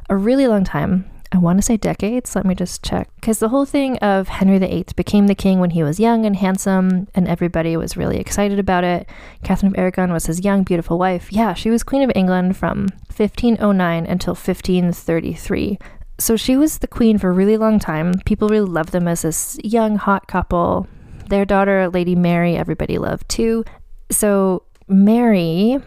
a 0.10 0.16
really 0.16 0.48
long 0.48 0.64
time. 0.64 1.10
I 1.32 1.38
want 1.38 1.60
to 1.60 1.62
say 1.62 1.78
decades. 1.78 2.36
Let 2.36 2.46
me 2.46 2.56
just 2.56 2.84
check. 2.84 3.10
Because 3.16 3.40
the 3.40 3.50
whole 3.50 3.66
thing 3.66 3.98
of 4.00 4.28
Henry 4.28 4.58
VIII 4.58 4.86
became 4.96 5.28
the 5.28 5.36
king 5.36 5.60
when 5.60 5.70
he 5.70 5.84
was 5.84 6.00
young 6.00 6.26
and 6.26 6.36
handsome, 6.36 7.08
and 7.14 7.28
everybody 7.28 7.78
was 7.78 7.96
really 7.96 8.18
excited 8.18 8.58
about 8.58 8.84
it. 8.84 9.08
Catherine 9.44 9.74
of 9.74 9.78
Aragon 9.78 10.12
was 10.12 10.26
his 10.26 10.44
young, 10.44 10.64
beautiful 10.64 10.98
wife. 10.98 11.32
Yeah, 11.32 11.54
she 11.54 11.70
was 11.70 11.84
Queen 11.84 12.02
of 12.02 12.12
England 12.16 12.58
from 12.58 12.88
1509 13.16 14.06
until 14.08 14.32
1533. 14.32 15.78
So 16.18 16.36
she 16.36 16.58
was 16.58 16.80
the 16.80 16.88
queen 16.88 17.18
for 17.18 17.30
a 17.30 17.34
really 17.34 17.58
long 17.58 17.80
time. 17.80 18.14
People 18.26 18.50
really 18.50 18.70
loved 18.70 18.92
them 18.92 19.08
as 19.08 19.22
this 19.22 19.58
young, 19.64 19.98
hot 19.98 20.28
couple. 20.28 20.88
Their 21.30 21.46
daughter, 21.46 21.90
Lady 21.90 22.16
Mary, 22.16 22.58
everybody 22.58 22.98
loved 22.98 23.30
too. 23.30 23.64
So 24.10 24.64
Mary 24.88 25.78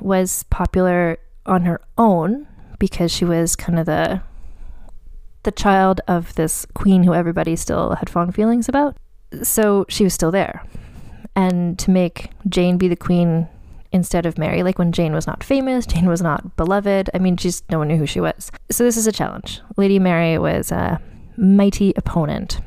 was 0.00 0.44
popular 0.44 1.18
on 1.44 1.62
her 1.62 1.80
own 1.98 2.46
because 2.78 3.12
she 3.12 3.24
was 3.24 3.56
kind 3.56 3.78
of 3.78 3.86
the 3.86 4.22
the 5.42 5.52
child 5.52 6.00
of 6.08 6.34
this 6.34 6.66
queen 6.74 7.02
who 7.02 7.14
everybody 7.14 7.56
still 7.56 7.94
had 7.96 8.08
fond 8.08 8.34
feelings 8.34 8.68
about. 8.68 8.96
So 9.42 9.86
she 9.88 10.04
was 10.04 10.14
still 10.14 10.30
there. 10.30 10.64
And 11.34 11.78
to 11.78 11.90
make 11.90 12.30
Jane 12.48 12.76
be 12.76 12.88
the 12.88 12.96
queen 12.96 13.48
instead 13.90 14.26
of 14.26 14.38
Mary, 14.38 14.62
like 14.62 14.78
when 14.78 14.92
Jane 14.92 15.14
was 15.14 15.26
not 15.26 15.42
famous, 15.42 15.86
Jane 15.86 16.08
was 16.08 16.22
not 16.22 16.56
beloved. 16.56 17.10
I 17.14 17.18
mean, 17.18 17.36
just 17.36 17.68
no 17.70 17.78
one 17.78 17.88
knew 17.88 17.96
who 17.96 18.06
she 18.06 18.20
was. 18.20 18.50
So 18.70 18.84
this 18.84 18.96
is 18.96 19.06
a 19.06 19.12
challenge. 19.12 19.60
Lady 19.76 19.98
Mary 19.98 20.38
was 20.38 20.70
a 20.70 21.00
mighty 21.36 21.92
opponent. 21.96 22.60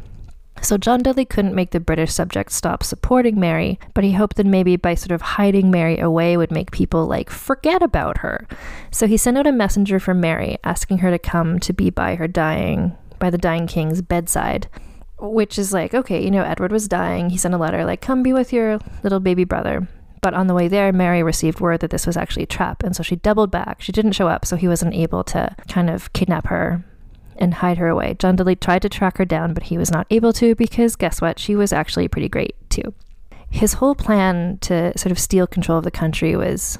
So 0.65 0.79
John 0.79 1.03
Dudley 1.03 1.25
couldn't 1.25 1.53
make 1.53 1.69
the 1.69 1.79
British 1.79 2.11
subjects 2.11 2.55
stop 2.55 2.81
supporting 2.81 3.39
Mary, 3.39 3.79
but 3.93 4.03
he 4.03 4.13
hoped 4.13 4.35
that 4.37 4.47
maybe 4.47 4.77
by 4.77 4.95
sort 4.95 5.11
of 5.11 5.21
hiding 5.21 5.69
Mary 5.69 5.99
away 5.99 6.37
would 6.37 6.49
make 6.49 6.71
people 6.71 7.05
like 7.05 7.29
forget 7.29 7.83
about 7.83 8.17
her. 8.17 8.47
So 8.89 9.05
he 9.05 9.15
sent 9.15 9.37
out 9.37 9.45
a 9.45 9.51
messenger 9.51 9.99
for 9.99 10.15
Mary 10.15 10.57
asking 10.63 10.97
her 10.97 11.11
to 11.11 11.19
come 11.19 11.59
to 11.59 11.71
be 11.71 11.91
by 11.91 12.15
her 12.15 12.27
dying 12.27 12.97
by 13.19 13.29
the 13.29 13.37
dying 13.37 13.67
king's 13.67 14.01
bedside. 14.01 14.67
Which 15.19 15.59
is 15.59 15.71
like, 15.71 15.93
okay, 15.93 16.23
you 16.23 16.31
know, 16.31 16.43
Edward 16.43 16.71
was 16.71 16.87
dying. 16.87 17.29
He 17.29 17.37
sent 17.37 17.53
a 17.53 17.59
letter 17.59 17.85
like, 17.85 18.01
come 18.01 18.23
be 18.23 18.33
with 18.33 18.51
your 18.51 18.79
little 19.03 19.19
baby 19.19 19.43
brother. 19.43 19.87
But 20.23 20.33
on 20.33 20.47
the 20.47 20.55
way 20.55 20.67
there, 20.67 20.91
Mary 20.91 21.21
received 21.21 21.59
word 21.59 21.81
that 21.81 21.91
this 21.91 22.07
was 22.07 22.17
actually 22.17 22.43
a 22.43 22.47
trap. 22.47 22.81
And 22.81 22.95
so 22.95 23.03
she 23.03 23.17
doubled 23.17 23.51
back. 23.51 23.83
She 23.83 23.91
didn't 23.91 24.13
show 24.13 24.29
up, 24.29 24.47
so 24.47 24.55
he 24.55 24.67
wasn't 24.67 24.95
able 24.95 25.23
to 25.25 25.55
kind 25.67 25.91
of 25.91 26.11
kidnap 26.13 26.47
her 26.47 26.83
and 27.37 27.55
hide 27.55 27.77
her 27.77 27.87
away. 27.87 28.15
John 28.17 28.35
Dudley 28.35 28.55
tried 28.55 28.81
to 28.83 28.89
track 28.89 29.17
her 29.17 29.25
down, 29.25 29.53
but 29.53 29.63
he 29.63 29.77
was 29.77 29.91
not 29.91 30.07
able 30.09 30.33
to 30.33 30.55
because 30.55 30.95
guess 30.95 31.21
what? 31.21 31.39
She 31.39 31.55
was 31.55 31.73
actually 31.73 32.07
pretty 32.07 32.29
great 32.29 32.55
too. 32.69 32.93
His 33.49 33.73
whole 33.73 33.95
plan 33.95 34.57
to 34.61 34.97
sort 34.97 35.11
of 35.11 35.19
steal 35.19 35.47
control 35.47 35.77
of 35.77 35.83
the 35.83 35.91
country 35.91 36.35
was 36.35 36.77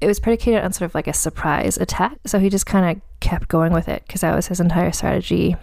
it 0.00 0.06
was 0.06 0.20
predicated 0.20 0.62
on 0.62 0.72
sort 0.72 0.90
of 0.90 0.94
like 0.94 1.06
a 1.06 1.12
surprise 1.12 1.78
attack. 1.78 2.18
So 2.26 2.38
he 2.38 2.50
just 2.50 2.66
kind 2.66 2.96
of 2.96 3.02
kept 3.20 3.48
going 3.48 3.72
with 3.72 3.88
it 3.88 4.02
because 4.06 4.20
that 4.20 4.34
was 4.34 4.48
his 4.48 4.60
entire 4.60 4.92
strategy. 4.92 5.56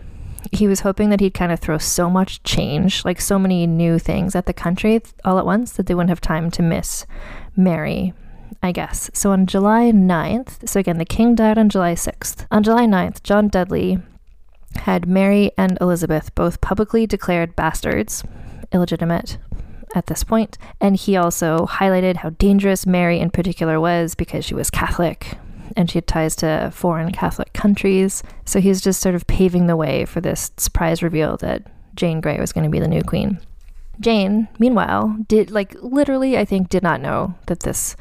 He 0.51 0.67
was 0.67 0.79
hoping 0.79 1.09
that 1.09 1.19
he'd 1.19 1.35
kind 1.35 1.51
of 1.51 1.59
throw 1.59 1.77
so 1.77 2.09
much 2.09 2.41
change, 2.41 3.05
like 3.05 3.21
so 3.21 3.37
many 3.37 3.67
new 3.67 3.99
things 3.99 4.35
at 4.35 4.47
the 4.47 4.53
country 4.53 5.01
all 5.23 5.37
at 5.37 5.45
once 5.45 5.73
that 5.73 5.85
they 5.85 5.93
wouldn't 5.93 6.09
have 6.09 6.21
time 6.21 6.49
to 6.51 6.63
miss 6.63 7.05
Mary 7.55 8.13
I 8.61 8.71
guess. 8.71 9.09
So 9.13 9.31
on 9.31 9.45
July 9.45 9.91
9th, 9.91 10.67
so 10.67 10.79
again, 10.79 10.97
the 10.97 11.05
king 11.05 11.35
died 11.35 11.57
on 11.57 11.69
July 11.69 11.93
6th. 11.93 12.45
On 12.51 12.63
July 12.63 12.85
9th, 12.85 13.23
John 13.23 13.47
Dudley 13.47 13.99
had 14.77 15.07
Mary 15.07 15.51
and 15.57 15.77
Elizabeth 15.81 16.33
both 16.35 16.61
publicly 16.61 17.05
declared 17.05 17.55
bastards, 17.55 18.23
illegitimate 18.71 19.37
at 19.93 20.07
this 20.07 20.23
point, 20.23 20.57
and 20.79 20.95
he 20.95 21.17
also 21.17 21.65
highlighted 21.65 22.17
how 22.17 22.29
dangerous 22.29 22.85
Mary 22.85 23.19
in 23.19 23.29
particular 23.29 23.79
was 23.79 24.15
because 24.15 24.45
she 24.45 24.53
was 24.55 24.69
Catholic 24.69 25.37
and 25.75 25.89
she 25.89 25.97
had 25.97 26.07
ties 26.07 26.35
to 26.37 26.71
foreign 26.73 27.11
Catholic 27.11 27.53
countries. 27.53 28.23
So 28.45 28.59
he's 28.59 28.81
just 28.81 29.01
sort 29.01 29.15
of 29.15 29.27
paving 29.27 29.67
the 29.67 29.75
way 29.75 30.05
for 30.05 30.21
this 30.21 30.51
surprise 30.57 31.03
reveal 31.03 31.37
that 31.37 31.63
Jane 31.95 32.21
Grey 32.21 32.39
was 32.39 32.53
going 32.53 32.63
to 32.63 32.69
be 32.69 32.79
the 32.79 32.87
new 32.87 33.03
queen. 33.03 33.39
Jane, 33.99 34.47
meanwhile, 34.59 35.15
did 35.27 35.51
like 35.51 35.75
literally, 35.81 36.37
I 36.37 36.45
think, 36.45 36.69
did 36.69 36.83
not 36.83 37.01
know 37.01 37.35
that 37.47 37.61
this 37.61 37.95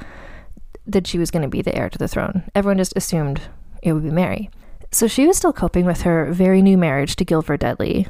that 0.92 1.06
she 1.06 1.18
was 1.18 1.30
going 1.30 1.42
to 1.42 1.48
be 1.48 1.62
the 1.62 1.74
heir 1.74 1.88
to 1.88 1.98
the 1.98 2.08
throne. 2.08 2.44
Everyone 2.54 2.78
just 2.78 2.96
assumed 2.96 3.42
it 3.82 3.92
would 3.92 4.02
be 4.02 4.10
Mary. 4.10 4.50
So 4.92 5.06
she 5.06 5.26
was 5.26 5.36
still 5.36 5.52
coping 5.52 5.86
with 5.86 6.02
her 6.02 6.32
very 6.32 6.62
new 6.62 6.76
marriage 6.76 7.16
to 7.16 7.24
Guildford 7.24 7.60
Dudley. 7.60 8.06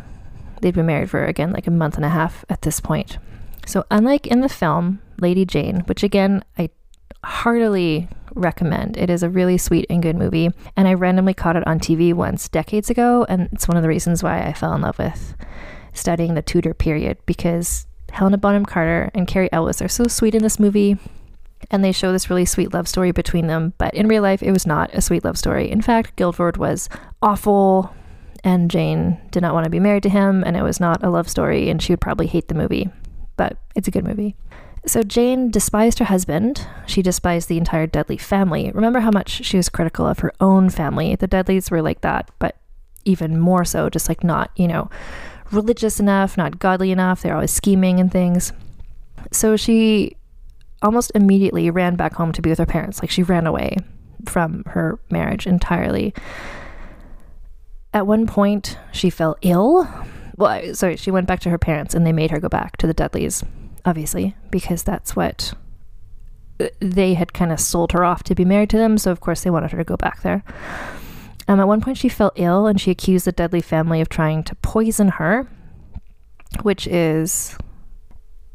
They'd 0.61 0.75
been 0.75 0.87
married 0.87 1.11
for, 1.11 1.25
again, 1.25 1.53
like 1.53 1.66
a 1.66 1.71
month 1.71 1.97
and 1.97 2.05
a 2.05 2.11
half 2.11 2.45
at 2.49 2.62
this 2.62 2.81
point. 2.81 3.19
So, 3.66 3.85
unlike 3.90 4.27
in 4.27 4.40
the 4.40 4.49
film 4.49 5.01
Lady 5.21 5.45
Jane, 5.45 5.81
which 5.81 6.03
again, 6.03 6.43
I 6.59 6.71
heartily 7.23 8.09
recommend, 8.35 8.97
it 8.97 9.11
is 9.11 9.23
a 9.23 9.31
really 9.31 9.59
sweet 9.59 9.87
and 9.90 10.03
good 10.03 10.16
movie. 10.16 10.51
And 10.77 10.88
I 10.88 10.95
randomly 10.95 11.35
caught 11.35 11.57
it 11.57 11.66
on 11.66 11.81
TV 11.81 12.14
once 12.14 12.49
decades 12.49 12.90
ago. 12.90 13.27
And 13.29 13.49
it's 13.53 13.69
one 13.69 13.77
of 13.77 13.83
the 13.83 13.88
reasons 13.88 14.23
why 14.23 14.43
I 14.43 14.53
fell 14.53 14.75
in 14.75 14.81
love 14.81 14.99
with 14.99 15.35
studying 15.93 16.35
the 16.35 16.43
Tudor 16.43 16.75
period 16.75 17.19
because 17.27 17.87
Helena 18.11 18.38
Bonham 18.38 18.64
Carter 18.64 19.11
and 19.14 19.29
Cary 19.29 19.53
Elwes 19.53 19.83
are 19.83 19.88
so 19.88 20.05
sweet 20.05 20.35
in 20.35 20.43
this 20.43 20.59
movie 20.59 20.99
and 21.70 21.85
they 21.85 21.92
show 21.92 22.12
this 22.12 22.28
really 22.28 22.44
sweet 22.44 22.74
love 22.74 22.88
story 22.88 23.12
between 23.12 23.46
them. 23.46 23.74
But 23.78 23.94
in 23.94 24.09
real 24.09 24.22
life, 24.22 24.42
it 24.42 24.52
was 24.52 24.66
not 24.66 24.90
a 24.92 25.00
sweet 25.00 25.24
love 25.24 25.38
story. 25.38 25.70
In 25.70 25.83
fact, 25.83 26.16
Guildford 26.16 26.56
was 26.56 26.88
awful, 27.22 27.94
and 28.42 28.70
Jane 28.70 29.20
did 29.30 29.42
not 29.42 29.54
want 29.54 29.64
to 29.64 29.70
be 29.70 29.80
married 29.80 30.02
to 30.04 30.09
him, 30.09 30.42
and 30.44 30.56
it 30.56 30.62
was 30.62 30.80
not 30.80 31.02
a 31.04 31.11
love 31.11 31.28
story, 31.28 31.70
and 31.70 31.80
she 31.80 31.92
would 31.92 32.00
probably 32.00 32.26
hate 32.26 32.48
the 32.48 32.54
movie. 32.54 32.90
But 33.37 33.56
it's 33.74 33.88
a 33.88 33.92
good 33.92 34.04
movie. 34.04 34.37
So 34.87 35.02
Jane 35.02 35.50
despised 35.50 35.98
her 35.98 36.06
husband. 36.06 36.66
She 36.87 37.02
despised 37.02 37.48
the 37.48 37.59
entire 37.59 37.87
Dudley 37.87 38.16
family. 38.16 38.70
Remember 38.72 39.00
how 39.00 39.11
much 39.11 39.44
she 39.44 39.56
was 39.56 39.68
critical 39.68 40.06
of 40.06 40.20
her 40.20 40.33
own 40.40 40.70
family. 40.70 41.14
The 41.16 41.26
Dudleys 41.26 41.70
were 41.70 41.83
like 41.83 42.00
that, 42.00 42.30
but 42.38 42.56
even 43.04 43.38
more 43.38 43.64
so, 43.64 43.90
just 43.90 44.09
like 44.09 44.24
not, 44.24 44.50
you 44.56 44.66
know, 44.66 44.90
religious 45.52 46.00
enough, 46.00 46.37
not 46.37 46.59
godly 46.59 46.92
enough. 46.92 47.22
They're 47.22 47.35
always 47.35 47.50
scheming 47.50 48.00
and 48.00 48.11
things. 48.11 48.52
So 49.33 49.56
she 49.56 50.16
almost 50.83 51.12
immediately 51.14 51.71
ran 51.71 51.97
back 51.97 52.14
home 52.14 52.33
to 52.33 52.43
be 52.43 52.51
with 52.51 52.59
her 52.59 52.66
parents. 52.66 53.01
Like 53.01 53.11
she 53.11 53.23
ran 53.23 53.47
away 53.47 53.77
from 54.27 54.64
her 54.66 54.99
marriage 55.11 55.47
entirely. 55.47 56.14
At 57.93 58.07
one 58.07 58.27
point, 58.27 58.79
she 58.93 59.11
fell 59.11 59.37
ill. 59.43 59.88
Well, 60.37 60.75
sorry, 60.75 60.97
she 60.97 61.11
went 61.11 61.27
back 61.27 61.40
to 61.40 61.51
her 61.51 61.59
parents 61.59 61.95
and 61.95 62.07
they 62.07 62.12
made 62.12 62.31
her 62.31 62.40
go 62.40 62.49
back 62.49 62.77
to 62.79 62.87
the 62.87 62.95
Dudleys, 62.95 63.43
obviously, 63.85 64.37
because 64.51 64.83
that's 64.83 65.16
what 65.16 65.53
uh, 66.61 66.69
they 66.79 67.14
had 67.14 67.33
kind 67.33 67.53
of 67.53 67.61
sold 67.61 67.93
her 67.93 68.05
off 68.05 68.23
to 68.25 68.35
be 68.35 68.45
married 68.45 68.71
to 68.71 68.79
them. 68.79 68.97
So, 68.97 69.11
of 69.11 69.21
course, 69.21 69.43
they 69.43 69.51
wanted 69.51 69.73
her 69.73 69.79
to 69.79 69.85
go 69.85 69.97
back 69.97 70.23
there. 70.23 70.45
Um, 71.49 71.59
at 71.59 71.66
one 71.66 71.81
point, 71.81 71.99
she 71.99 72.09
fell 72.09 72.33
ill 72.37 72.66
and 72.66 72.81
she 72.81 72.93
accused 72.93 73.27
the 73.27 73.33
Dudley 73.33 73.61
family 73.61 74.01
of 74.01 74.09
trying 74.09 74.45
to 74.45 74.55
poison 74.57 75.09
her, 75.09 75.49
which 76.62 76.87
is 76.87 77.59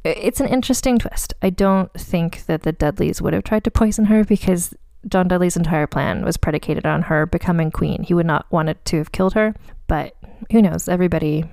it's 0.09 0.39
an 0.39 0.47
interesting 0.47 0.99
twist. 0.99 1.33
I 1.41 1.49
don't 1.49 1.91
think 1.93 2.45
that 2.45 2.63
the 2.63 2.71
Dudleys 2.71 3.21
would 3.21 3.33
have 3.33 3.43
tried 3.43 3.63
to 3.63 3.71
poison 3.71 4.05
her 4.05 4.23
because 4.23 4.73
John 5.07 5.27
Dudley's 5.27 5.57
entire 5.57 5.87
plan 5.87 6.23
was 6.23 6.37
predicated 6.37 6.85
on 6.85 7.03
her 7.03 7.25
becoming 7.25 7.71
queen. 7.71 8.03
He 8.03 8.13
would 8.13 8.25
not 8.25 8.51
want 8.51 8.69
it 8.69 8.83
to 8.85 8.97
have 8.97 9.11
killed 9.11 9.33
her, 9.33 9.55
but 9.87 10.15
who 10.51 10.61
knows? 10.61 10.87
Everybody, 10.87 11.45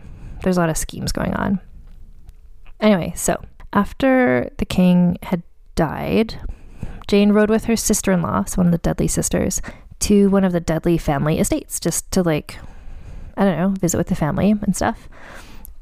there's 0.43 0.57
a 0.57 0.61
lot 0.61 0.71
of 0.71 0.77
schemes 0.77 1.13
going 1.13 1.35
on. 1.35 1.61
Anyway, 2.81 3.13
so 3.15 3.43
after 3.73 4.51
the 4.59 4.65
king 4.65 5.19
had 5.23 5.43
died, 5.75 6.39
Jane 7.07 7.33
rode 7.33 7.51
with 7.51 7.65
her 7.65 7.77
sister 7.77 8.13
in 8.13 8.23
law, 8.23 8.45
so 8.45 8.57
one 8.59 8.67
of 8.67 8.73
the 8.73 8.79
Dudley 8.79 9.09
sisters, 9.09 9.61
to 10.01 10.29
one 10.31 10.45
of 10.45 10.53
the 10.53 10.61
Dudley 10.61 10.99
family 10.99 11.39
estates 11.39 11.79
just 11.79 12.11
to, 12.13 12.23
like, 12.23 12.59
I 13.37 13.45
don't 13.45 13.59
know, 13.59 13.69
visit 13.69 13.99
with 13.99 14.09
the 14.09 14.15
family 14.15 14.51
and 14.51 14.75
stuff. 14.75 15.09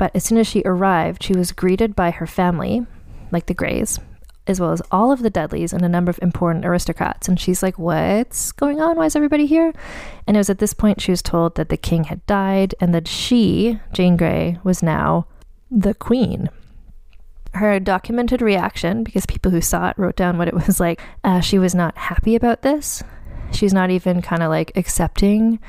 But 0.01 0.17
as 0.17 0.25
soon 0.25 0.39
as 0.39 0.47
she 0.47 0.63
arrived, 0.65 1.23
she 1.23 1.35
was 1.35 1.53
greeted 1.53 1.95
by 1.95 2.11
her 2.11 2.27
family, 2.27 2.87
like 3.31 3.45
the 3.45 3.53
Greys, 3.53 4.01
as 4.47 4.59
well 4.59 4.73
as 4.73 4.81
all 4.91 5.13
of 5.13 5.21
the 5.21 5.29
Dudleys 5.29 5.75
and 5.75 5.85
a 5.85 5.91
number 5.91 6.09
of 6.09 6.19
important 6.23 6.65
aristocrats. 6.65 7.29
And 7.29 7.39
she's 7.39 7.63
like, 7.63 7.79
What's 7.79 8.51
going 8.51 8.81
on? 8.81 8.97
Why 8.97 9.05
is 9.05 9.15
everybody 9.15 9.45
here? 9.45 9.75
And 10.27 10.39
it 10.39 10.41
was 10.41 10.49
at 10.49 10.59
this 10.59 10.73
point 10.73 11.03
she 11.03 11.11
was 11.11 11.21
told 11.21 11.57
that 11.57 11.69
the 11.69 11.77
king 11.77 12.05
had 12.05 12.25
died 12.25 12.75
and 12.81 12.95
that 12.95 13.09
she, 13.09 13.79
Jane 13.93 14.17
Grey, 14.17 14.57
was 14.65 14.83
now 14.83 15.27
the 15.71 15.93
queen. 15.93 16.49
Her 17.53 17.79
documented 17.79 18.41
reaction, 18.41 19.05
because 19.05 19.27
people 19.27 19.51
who 19.51 19.61
saw 19.61 19.91
it 19.91 19.99
wrote 19.99 20.17
down 20.17 20.39
what 20.39 20.49
it 20.49 20.55
was 20.55 20.81
like, 20.81 21.03
uh, 21.25 21.41
she 21.41 21.59
was 21.59 21.75
not 21.75 21.99
happy 21.99 22.37
about 22.37 22.63
this. 22.63 23.03
She's 23.53 23.75
not 23.75 23.91
even 23.91 24.23
kind 24.23 24.43
of 24.43 24.49
like 24.49 24.73
accepting, 24.77 25.61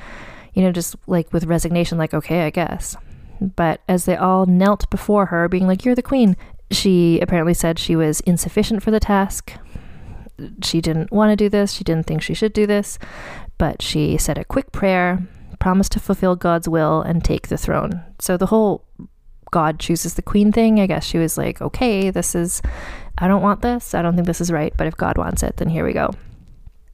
you 0.54 0.64
know, 0.64 0.72
just 0.72 0.96
like 1.06 1.34
with 1.34 1.44
resignation, 1.44 1.98
like, 1.98 2.14
okay, 2.14 2.46
I 2.46 2.50
guess. 2.50 2.96
But 3.42 3.82
as 3.88 4.06
they 4.06 4.16
all 4.16 4.46
knelt 4.46 4.90
before 4.90 5.28
her, 5.28 5.50
being 5.50 5.68
like, 5.68 5.84
You're 5.84 5.96
the 5.96 6.02
queen, 6.02 6.38
she 6.70 7.20
apparently 7.20 7.54
said 7.54 7.80
she 7.80 7.96
was 7.96 8.22
insufficient 8.22 8.84
for 8.84 8.92
the 8.92 9.00
task. 9.00 9.54
She 10.64 10.80
didn't 10.80 11.12
want 11.12 11.32
to 11.32 11.36
do 11.36 11.50
this. 11.50 11.74
She 11.74 11.84
didn't 11.84 12.08
think 12.08 12.22
she 12.22 12.34
should 12.34 12.54
do 12.54 12.66
this. 12.66 12.98
But 13.58 13.82
she 13.82 14.18
said 14.18 14.38
a 14.38 14.46
quick 14.46 14.72
prayer, 14.72 15.28
promised 15.60 15.92
to 15.94 16.00
fulfill 16.00 16.36
God's 16.36 16.70
will 16.70 17.02
and 17.02 17.24
take 17.24 17.48
the 17.48 17.58
throne. 17.58 18.04
So 18.20 18.38
the 18.38 18.48
whole 18.48 18.86
God 19.52 19.80
chooses 19.80 20.14
the 20.14 20.22
queen 20.22 20.52
thing, 20.52 20.80
I 20.80 20.88
guess 20.88 21.04
she 21.04 21.18
was 21.18 21.38
like, 21.38 21.62
okay, 21.62 22.10
this 22.10 22.34
is, 22.34 22.62
I 23.18 23.28
don't 23.28 23.42
want 23.42 23.62
this. 23.62 23.94
I 23.94 24.02
don't 24.02 24.16
think 24.16 24.26
this 24.26 24.42
is 24.42 24.52
right. 24.52 24.74
But 24.76 24.88
if 24.88 24.96
God 24.96 25.18
wants 25.18 25.44
it, 25.44 25.58
then 25.58 25.70
here 25.70 25.86
we 25.86 25.94
go. 25.94 26.12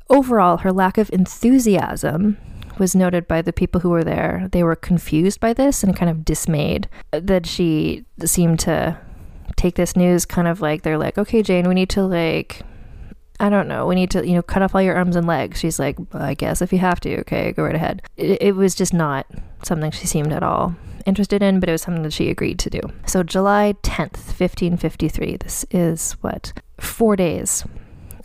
Overall, 0.10 0.58
her 0.58 0.72
lack 0.72 0.98
of 0.98 1.12
enthusiasm 1.14 2.38
was 2.80 2.96
noted 2.96 3.28
by 3.28 3.42
the 3.42 3.54
people 3.54 3.82
who 3.82 3.90
were 3.90 4.04
there. 4.04 4.48
They 4.52 4.64
were 4.64 4.76
confused 4.76 5.40
by 5.40 5.54
this 5.54 5.84
and 5.84 5.96
kind 5.96 6.10
of 6.10 6.26
dismayed 6.26 6.88
that 7.12 7.46
she 7.46 8.06
seemed 8.26 8.60
to 8.62 8.98
take 9.56 9.76
this 9.76 9.96
news 9.96 10.26
kind 10.26 10.48
of 10.48 10.62
like 10.62 10.84
they're 10.84 10.98
like, 10.98 11.18
okay, 11.18 11.42
Jane, 11.42 11.68
we 11.68 11.74
need 11.74 11.90
to 11.90 12.04
like, 12.04 12.62
I 13.40 13.50
don't 13.50 13.68
know, 13.68 13.88
we 13.88 13.96
need 13.96 14.12
to, 14.12 14.28
you 14.28 14.36
know, 14.36 14.42
cut 14.42 14.62
off 14.62 14.76
all 14.76 14.82
your 14.82 14.96
arms 14.96 15.16
and 15.16 15.28
legs. 15.28 15.60
She's 15.60 15.80
like, 15.80 15.98
I 16.14 16.34
guess 16.34 16.62
if 16.62 16.72
you 16.72 16.80
have 16.80 17.00
to, 17.02 17.20
okay, 17.22 17.52
go 17.52 17.64
right 17.64 17.76
ahead. 17.76 18.02
It, 18.16 18.42
it 18.42 18.56
was 18.56 18.76
just 18.76 18.94
not 18.94 19.26
something 19.64 19.92
she 19.92 20.08
seemed 20.08 20.32
at 20.32 20.44
all 20.44 20.76
interested 21.06 21.42
in, 21.42 21.60
but 21.60 21.70
it 21.70 21.72
was 21.72 21.82
something 21.82 22.04
that 22.04 22.14
she 22.14 22.30
agreed 22.30 22.60
to 22.60 22.70
do. 22.70 22.82
So, 23.06 23.24
July 23.24 23.76
10th, 23.82 24.18
1553, 24.38 25.38
this 25.38 25.66
is 25.72 26.14
what, 26.22 26.54
four 26.80 27.16
days 27.16 27.64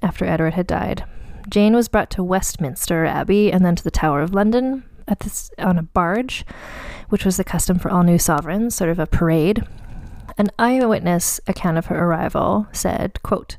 after 0.02 0.24
Edward 0.24 0.54
had 0.54 0.66
died. 0.66 1.04
Jane 1.48 1.74
was 1.74 1.88
brought 1.88 2.10
to 2.10 2.24
Westminster 2.24 3.04
Abbey 3.04 3.52
and 3.52 3.64
then 3.64 3.76
to 3.76 3.84
the 3.84 3.90
Tower 3.90 4.22
of 4.22 4.34
London 4.34 4.84
at 5.08 5.20
this 5.20 5.50
on 5.58 5.78
a 5.78 5.82
barge, 5.82 6.44
which 7.08 7.24
was 7.24 7.36
the 7.36 7.44
custom 7.44 7.78
for 7.78 7.90
all 7.90 8.02
new 8.02 8.18
sovereigns, 8.18 8.74
sort 8.74 8.90
of 8.90 8.98
a 8.98 9.06
parade. 9.06 9.64
An 10.38 10.50
eyewitness 10.58 11.40
account 11.46 11.78
of 11.78 11.86
her 11.86 12.04
arrival 12.04 12.66
said, 12.72 13.22
quote, 13.22 13.56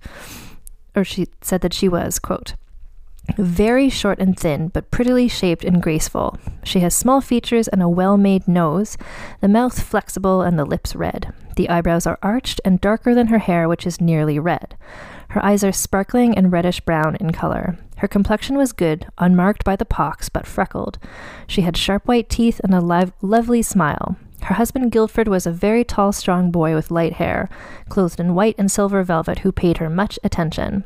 or 0.96 1.04
she 1.04 1.28
said 1.42 1.62
that 1.62 1.74
she 1.74 1.88
was, 1.88 2.20
quote, 2.20 2.56
very 3.38 3.90
short 3.90 4.20
and 4.20 4.38
thin, 4.38 4.68
but 4.68 4.92
prettily 4.92 5.28
shaped 5.28 5.64
and 5.64 5.82
graceful. 5.82 6.38
She 6.64 6.82
has 6.82 6.96
small 6.96 7.22
features 7.22 7.68
and 7.68 7.82
a 7.82 7.90
well 7.90 8.18
made 8.18 8.48
nose, 8.48 8.98
the 9.42 9.48
mouth 9.48 9.82
flexible 9.82 10.42
and 10.42 10.58
the 10.58 10.66
lips 10.66 10.96
red. 10.96 11.34
The 11.56 11.70
eyebrows 11.70 12.08
are 12.08 12.20
arched 12.22 12.60
and 12.66 12.82
darker 12.82 13.14
than 13.16 13.28
her 13.28 13.40
hair, 13.40 13.70
which 13.70 13.88
is 13.88 14.02
nearly 14.02 14.40
red. 14.40 14.76
Her 15.30 15.44
eyes 15.44 15.64
are 15.64 15.72
sparkling 15.72 16.38
and 16.38 16.52
reddish 16.52 16.82
brown 16.82 17.16
in 17.16 17.32
color. 17.32 17.78
Her 17.98 18.08
complexion 18.08 18.58
was 18.58 18.74
good, 18.74 19.08
unmarked 19.18 19.64
by 19.64 19.76
the 19.76 19.86
pox, 19.86 20.30
but 20.30 20.46
freckled. 20.46 21.00
She 21.48 21.62
had 21.62 21.78
sharp 21.78 22.08
white 22.08 22.30
teeth 22.30 22.60
and 22.64 22.74
a 22.74 22.82
live, 22.82 23.14
lovely 23.22 23.62
smile. 23.62 24.18
Her 24.44 24.56
husband 24.56 24.92
Guildford 24.92 25.30
was 25.30 25.48
a 25.48 25.52
very 25.52 25.86
tall, 25.86 26.12
strong 26.12 26.52
boy 26.52 26.76
with 26.76 26.92
light 26.92 27.14
hair, 27.14 27.50
clothed 27.88 28.20
in 28.20 28.36
white 28.36 28.56
and 28.58 28.70
silver 28.70 29.02
velvet, 29.02 29.40
who 29.40 29.54
paid 29.54 29.78
her 29.78 29.90
much 29.90 30.20
attention. 30.24 30.84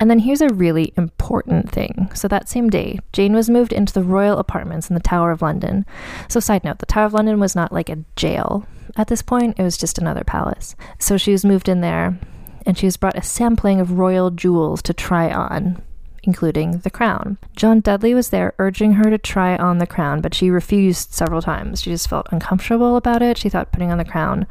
And 0.00 0.10
then 0.10 0.20
here's 0.20 0.40
a 0.40 0.48
really 0.48 0.92
important 0.96 1.70
thing. 1.70 2.10
So 2.14 2.28
that 2.28 2.48
same 2.48 2.70
day, 2.70 3.00
Jane 3.12 3.34
was 3.34 3.50
moved 3.50 3.72
into 3.72 3.92
the 3.92 4.02
royal 4.02 4.38
apartments 4.38 4.88
in 4.88 4.94
the 4.94 5.00
Tower 5.00 5.32
of 5.32 5.42
London. 5.42 5.84
So, 6.28 6.38
side 6.38 6.62
note, 6.62 6.78
the 6.78 6.86
Tower 6.86 7.06
of 7.06 7.14
London 7.14 7.40
was 7.40 7.56
not 7.56 7.72
like 7.72 7.88
a 7.88 8.04
jail 8.14 8.66
at 8.96 9.08
this 9.08 9.22
point, 9.22 9.58
it 9.58 9.62
was 9.62 9.76
just 9.76 9.98
another 9.98 10.24
palace. 10.24 10.74
So 10.98 11.16
she 11.16 11.32
was 11.32 11.44
moved 11.44 11.68
in 11.68 11.80
there, 11.80 12.18
and 12.66 12.76
she 12.76 12.86
was 12.86 12.96
brought 12.96 13.16
a 13.16 13.22
sampling 13.22 13.80
of 13.80 13.98
royal 13.98 14.30
jewels 14.30 14.82
to 14.82 14.92
try 14.92 15.30
on 15.32 15.82
including 16.24 16.78
the 16.80 16.90
crown. 16.90 17.38
John 17.56 17.80
Dudley 17.80 18.12
was 18.12 18.28
there 18.28 18.52
urging 18.58 18.94
her 18.94 19.08
to 19.08 19.16
try 19.16 19.56
on 19.56 19.78
the 19.78 19.86
crown, 19.86 20.20
but 20.20 20.34
she 20.34 20.50
refused 20.50 21.14
several 21.14 21.40
times. 21.40 21.80
She 21.80 21.90
just 21.90 22.08
felt 22.08 22.26
uncomfortable 22.30 22.96
about 22.96 23.22
it. 23.22 23.38
She 23.38 23.48
thought 23.48 23.72
putting 23.72 23.90
on 23.90 23.96
the 23.96 24.04
crown, 24.04 24.46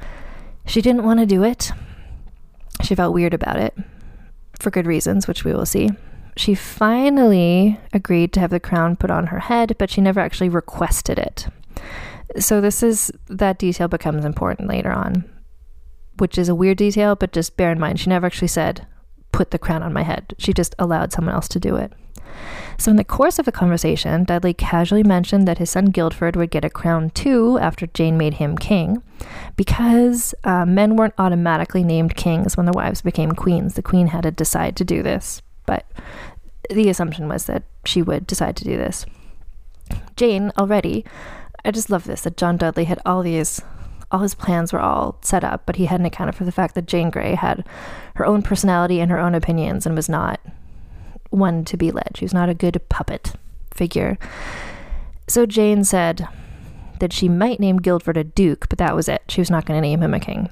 she 0.65 0.81
didn't 0.81 1.03
want 1.03 1.19
to 1.19 1.25
do 1.27 1.43
it. 1.43 1.71
She 2.81 2.95
felt 2.95 3.13
weird 3.13 3.33
about 3.33 3.57
it 3.57 3.77
for 4.61 4.71
good 4.71 4.87
reasons, 4.87 5.27
which 5.27 5.43
we 5.43 5.53
will 5.53 5.65
see. 5.65 5.89
She 6.35 6.53
finally 6.53 7.79
agreed 7.93 8.31
to 8.33 8.39
have 8.39 8.51
the 8.51 8.59
crown 8.59 8.95
put 8.95 9.09
on 9.09 9.27
her 9.27 9.39
head, 9.39 9.75
but 9.79 9.89
she 9.89 10.01
never 10.01 10.19
actually 10.19 10.49
requested 10.49 11.17
it. 11.17 11.47
So, 12.37 12.61
this 12.61 12.83
is 12.83 13.11
that 13.27 13.57
detail 13.57 13.87
becomes 13.87 14.25
important 14.25 14.69
later 14.69 14.91
on, 14.91 15.23
which 16.17 16.37
is 16.37 16.49
a 16.49 16.55
weird 16.55 16.77
detail, 16.77 17.15
but 17.15 17.31
just 17.31 17.57
bear 17.57 17.71
in 17.71 17.79
mind, 17.79 17.99
she 17.99 18.09
never 18.09 18.25
actually 18.25 18.49
said, 18.49 18.85
put 19.31 19.51
the 19.51 19.59
crown 19.59 19.83
on 19.83 19.93
my 19.93 20.03
head. 20.03 20.35
She 20.37 20.53
just 20.53 20.75
allowed 20.77 21.11
someone 21.11 21.33
else 21.33 21.47
to 21.49 21.59
do 21.59 21.75
it. 21.75 21.93
So, 22.79 22.91
in 22.91 22.97
the 22.97 23.03
course 23.03 23.39
of 23.39 23.45
the 23.45 23.51
conversation, 23.51 24.23
Dudley 24.23 24.53
casually 24.53 25.03
mentioned 25.03 25.47
that 25.47 25.57
his 25.57 25.71
son 25.71 25.85
Guildford 25.85 26.35
would 26.35 26.51
get 26.51 26.63
a 26.63 26.69
crown 26.69 27.09
too 27.09 27.57
after 27.59 27.87
Jane 27.87 28.17
made 28.17 28.35
him 28.35 28.55
king, 28.55 29.01
because 29.55 30.35
uh, 30.43 30.65
men 30.65 30.95
weren't 30.95 31.15
automatically 31.17 31.83
named 31.83 32.15
kings 32.15 32.55
when 32.55 32.67
their 32.67 32.73
wives 32.73 33.01
became 33.01 33.31
queens. 33.31 33.73
The 33.73 33.81
queen 33.81 34.07
had 34.07 34.23
to 34.23 34.31
decide 34.31 34.75
to 34.77 34.85
do 34.85 35.01
this, 35.01 35.41
but 35.65 35.85
the 36.69 36.89
assumption 36.89 37.27
was 37.27 37.45
that 37.45 37.63
she 37.83 38.03
would 38.03 38.27
decide 38.27 38.55
to 38.57 38.63
do 38.63 38.77
this. 38.77 39.05
Jane 40.15 40.51
already, 40.57 41.03
I 41.65 41.71
just 41.71 41.89
love 41.89 42.03
this 42.03 42.21
that 42.21 42.37
John 42.37 42.57
Dudley 42.57 42.85
had 42.85 42.99
all 43.05 43.23
these 43.23 43.61
all 44.09 44.19
his 44.19 44.35
plans 44.35 44.71
were 44.71 44.79
all 44.79 45.17
set 45.21 45.43
up, 45.43 45.63
but 45.65 45.75
he 45.75 45.85
hadn't 45.85 46.05
accounted 46.05 46.35
for 46.35 46.45
the 46.45 46.51
fact 46.51 46.75
that 46.75 46.85
Jane 46.85 47.09
Grey 47.09 47.35
had 47.35 47.65
her 48.15 48.25
own 48.25 48.41
personality 48.41 49.01
and 49.01 49.11
her 49.11 49.19
own 49.19 49.35
opinions 49.35 49.85
and 49.85 49.95
was 49.95 50.07
not 50.07 50.39
one 51.29 51.65
to 51.65 51.77
be 51.77 51.91
led. 51.91 52.11
She 52.15 52.25
was 52.25 52.33
not 52.33 52.49
a 52.49 52.53
good 52.53 52.81
puppet 52.89 53.33
figure. 53.73 54.17
So 55.27 55.45
Jane 55.45 55.83
said 55.83 56.27
that 56.99 57.13
she 57.13 57.29
might 57.29 57.59
name 57.59 57.77
Guildford 57.77 58.17
a 58.17 58.23
duke, 58.23 58.69
but 58.69 58.79
that 58.79 58.95
was 58.95 59.07
it. 59.07 59.23
She 59.29 59.41
was 59.41 59.51
not 59.51 59.65
going 59.65 59.77
to 59.77 59.87
name 59.87 60.01
him 60.01 60.13
a 60.13 60.19
king. 60.19 60.49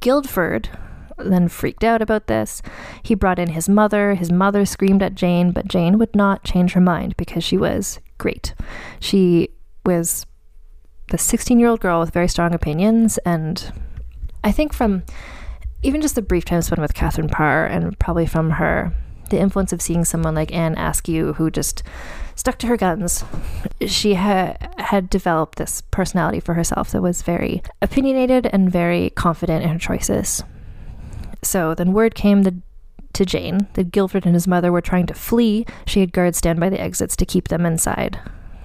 Guildford 0.00 0.68
then 1.16 1.48
freaked 1.48 1.84
out 1.84 2.02
about 2.02 2.26
this. 2.26 2.62
He 3.02 3.14
brought 3.14 3.38
in 3.38 3.50
his 3.50 3.68
mother. 3.68 4.14
His 4.14 4.30
mother 4.30 4.64
screamed 4.64 5.02
at 5.02 5.14
Jane, 5.14 5.50
but 5.50 5.66
Jane 5.66 5.98
would 5.98 6.14
not 6.14 6.44
change 6.44 6.72
her 6.72 6.80
mind 6.80 7.16
because 7.16 7.42
she 7.42 7.56
was 7.56 7.98
great. 8.18 8.54
She 9.00 9.50
was 9.84 10.26
the 11.10 11.18
16 11.18 11.58
year 11.58 11.68
old 11.68 11.80
girl 11.80 12.00
with 12.00 12.12
very 12.12 12.28
strong 12.28 12.54
opinions. 12.54 13.18
And 13.18 13.72
I 14.44 14.52
think 14.52 14.72
from 14.72 15.02
even 15.82 16.00
just 16.00 16.14
the 16.14 16.22
brief 16.22 16.44
time 16.44 16.62
spent 16.62 16.80
with 16.80 16.94
Catherine 16.94 17.28
Parr, 17.28 17.66
and 17.66 17.98
probably 17.98 18.26
from 18.26 18.50
her, 18.50 18.92
the 19.30 19.38
influence 19.38 19.72
of 19.72 19.82
seeing 19.82 20.04
someone 20.04 20.34
like 20.34 20.54
Anne 20.54 20.76
Askew 20.76 21.34
who 21.34 21.50
just 21.50 21.82
stuck 22.34 22.58
to 22.58 22.66
her 22.68 22.76
guns, 22.76 23.24
she 23.86 24.14
ha- 24.14 24.56
had 24.78 25.10
developed 25.10 25.58
this 25.58 25.82
personality 25.90 26.40
for 26.40 26.54
herself 26.54 26.92
that 26.92 27.02
was 27.02 27.22
very 27.22 27.62
opinionated 27.82 28.46
and 28.46 28.70
very 28.70 29.10
confident 29.10 29.64
in 29.64 29.70
her 29.70 29.78
choices. 29.78 30.42
So 31.42 31.74
then 31.74 31.92
word 31.92 32.14
came 32.14 32.62
to 33.12 33.26
Jane 33.26 33.66
that 33.74 33.90
Guildford 33.90 34.26
and 34.26 34.34
his 34.34 34.46
mother 34.46 34.70
were 34.70 34.80
trying 34.80 35.06
to 35.06 35.14
flee. 35.14 35.66
She 35.86 36.00
had 36.00 36.12
guards 36.12 36.38
stand 36.38 36.60
by 36.60 36.68
the 36.68 36.80
exits 36.80 37.16
to 37.16 37.26
keep 37.26 37.48
them 37.48 37.66
inside. 37.66 38.20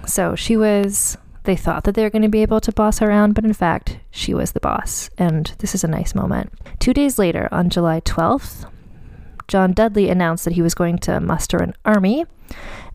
So 0.05 0.35
she 0.35 0.57
was 0.57 1.17
they 1.43 1.55
thought 1.55 1.83
that 1.83 1.95
they 1.95 2.03
were 2.03 2.09
going 2.09 2.21
to 2.21 2.29
be 2.29 2.41
able 2.41 2.61
to 2.61 2.71
boss 2.71 2.99
her 2.99 3.09
around, 3.09 3.35
but 3.35 3.43
in 3.43 3.53
fact, 3.53 3.99
she 4.11 4.33
was 4.33 4.53
the 4.53 4.61
boss. 4.61 5.09
And 5.17 5.53
this 5.59 5.75
is 5.75 5.83
a 5.83 5.89
nice 5.89 6.15
moment. 6.15 6.53
Two 6.79 6.93
days 6.93 7.19
later, 7.19 7.49
on 7.51 7.69
July 7.69 7.99
12th, 8.01 8.69
John 9.47 9.73
Dudley 9.73 10.09
announced 10.09 10.45
that 10.45 10.53
he 10.53 10.61
was 10.61 10.73
going 10.73 10.97
to 10.99 11.19
muster 11.19 11.57
an 11.57 11.73
army, 11.85 12.25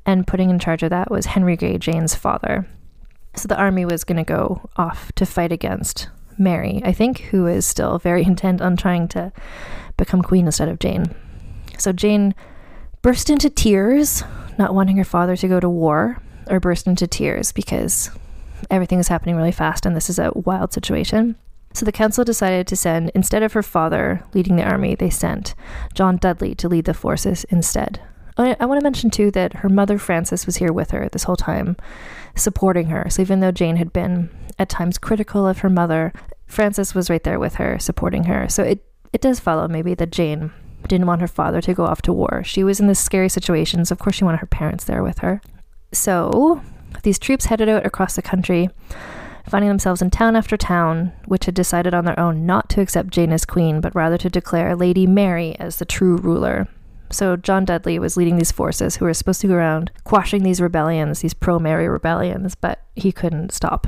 and 0.06 0.26
putting 0.26 0.50
in 0.50 0.58
charge 0.58 0.82
of 0.82 0.90
that 0.90 1.10
was 1.10 1.26
Henry 1.26 1.56
Grey, 1.56 1.78
Jane's 1.78 2.14
father. 2.14 2.68
So 3.34 3.48
the 3.48 3.58
army 3.58 3.84
was 3.84 4.04
going 4.04 4.16
to 4.16 4.24
go 4.24 4.68
off 4.76 5.12
to 5.12 5.26
fight 5.26 5.52
against 5.52 6.08
Mary, 6.38 6.80
I 6.84 6.92
think, 6.92 7.20
who 7.20 7.46
is 7.46 7.66
still 7.66 7.98
very 7.98 8.22
intent 8.26 8.60
on 8.60 8.76
trying 8.76 9.08
to 9.08 9.32
become 9.96 10.22
queen 10.22 10.46
instead 10.46 10.68
of 10.68 10.78
Jane. 10.78 11.14
So 11.78 11.92
Jane 11.92 12.34
burst 13.02 13.30
into 13.30 13.50
tears, 13.50 14.22
not 14.58 14.74
wanting 14.74 14.96
her 14.96 15.04
father 15.04 15.36
to 15.36 15.48
go 15.48 15.60
to 15.60 15.68
war, 15.68 16.20
or 16.48 16.60
burst 16.60 16.86
into 16.86 17.06
tears 17.06 17.52
because 17.52 18.10
everything 18.70 18.98
is 18.98 19.08
happening 19.08 19.36
really 19.36 19.52
fast 19.52 19.86
and 19.86 19.94
this 19.94 20.10
is 20.10 20.18
a 20.18 20.32
wild 20.34 20.72
situation. 20.72 21.36
So 21.78 21.84
the 21.84 21.92
council 21.92 22.24
decided 22.24 22.66
to 22.66 22.74
send, 22.74 23.12
instead 23.14 23.44
of 23.44 23.52
her 23.52 23.62
father 23.62 24.24
leading 24.34 24.56
the 24.56 24.64
army, 24.64 24.96
they 24.96 25.10
sent 25.10 25.54
John 25.94 26.16
Dudley 26.16 26.52
to 26.56 26.68
lead 26.68 26.86
the 26.86 26.92
forces 26.92 27.44
instead. 27.50 28.00
Oh, 28.36 28.42
I, 28.42 28.56
I 28.58 28.66
want 28.66 28.80
to 28.80 28.84
mention 28.84 29.10
too 29.10 29.30
that 29.30 29.58
her 29.58 29.68
mother 29.68 29.96
Frances 29.96 30.44
was 30.44 30.56
here 30.56 30.72
with 30.72 30.90
her 30.90 31.08
this 31.08 31.22
whole 31.22 31.36
time, 31.36 31.76
supporting 32.34 32.86
her. 32.86 33.08
So 33.10 33.22
even 33.22 33.38
though 33.38 33.52
Jane 33.52 33.76
had 33.76 33.92
been 33.92 34.28
at 34.58 34.68
times 34.68 34.98
critical 34.98 35.46
of 35.46 35.58
her 35.58 35.70
mother, 35.70 36.12
Frances 36.48 36.96
was 36.96 37.08
right 37.08 37.22
there 37.22 37.38
with 37.38 37.54
her, 37.54 37.78
supporting 37.78 38.24
her. 38.24 38.48
So 38.48 38.64
it, 38.64 38.84
it 39.12 39.20
does 39.20 39.38
follow 39.38 39.68
maybe 39.68 39.94
that 39.94 40.10
Jane 40.10 40.50
didn't 40.88 41.06
want 41.06 41.20
her 41.20 41.28
father 41.28 41.60
to 41.60 41.74
go 41.74 41.84
off 41.84 42.02
to 42.02 42.12
war. 42.12 42.42
She 42.44 42.64
was 42.64 42.80
in 42.80 42.88
this 42.88 42.98
scary 42.98 43.28
situation, 43.28 43.84
so 43.84 43.92
of 43.92 44.00
course 44.00 44.16
she 44.16 44.24
wanted 44.24 44.40
her 44.40 44.46
parents 44.46 44.82
there 44.82 45.04
with 45.04 45.18
her. 45.18 45.40
So 45.92 46.60
these 47.04 47.20
troops 47.20 47.44
headed 47.44 47.68
out 47.68 47.86
across 47.86 48.16
the 48.16 48.22
country, 48.22 48.68
finding 49.50 49.68
themselves 49.68 50.02
in 50.02 50.10
town 50.10 50.36
after 50.36 50.56
town, 50.56 51.12
which 51.26 51.46
had 51.46 51.54
decided 51.54 51.94
on 51.94 52.04
their 52.04 52.18
own 52.18 52.46
not 52.46 52.68
to 52.70 52.80
accept 52.80 53.10
Jane 53.10 53.32
as 53.32 53.44
queen, 53.44 53.80
but 53.80 53.94
rather 53.94 54.18
to 54.18 54.30
declare 54.30 54.74
Lady 54.76 55.06
Mary 55.06 55.56
as 55.58 55.78
the 55.78 55.84
true 55.84 56.16
ruler. 56.16 56.68
So 57.10 57.36
John 57.36 57.64
Dudley 57.64 57.98
was 57.98 58.16
leading 58.16 58.36
these 58.36 58.52
forces 58.52 58.96
who 58.96 59.04
were 59.04 59.14
supposed 59.14 59.40
to 59.40 59.48
go 59.48 59.54
around 59.54 59.90
quashing 60.04 60.42
these 60.42 60.60
rebellions, 60.60 61.20
these 61.20 61.34
pro 61.34 61.58
Mary 61.58 61.88
rebellions, 61.88 62.54
but 62.54 62.82
he 62.96 63.12
couldn't 63.12 63.52
stop 63.52 63.86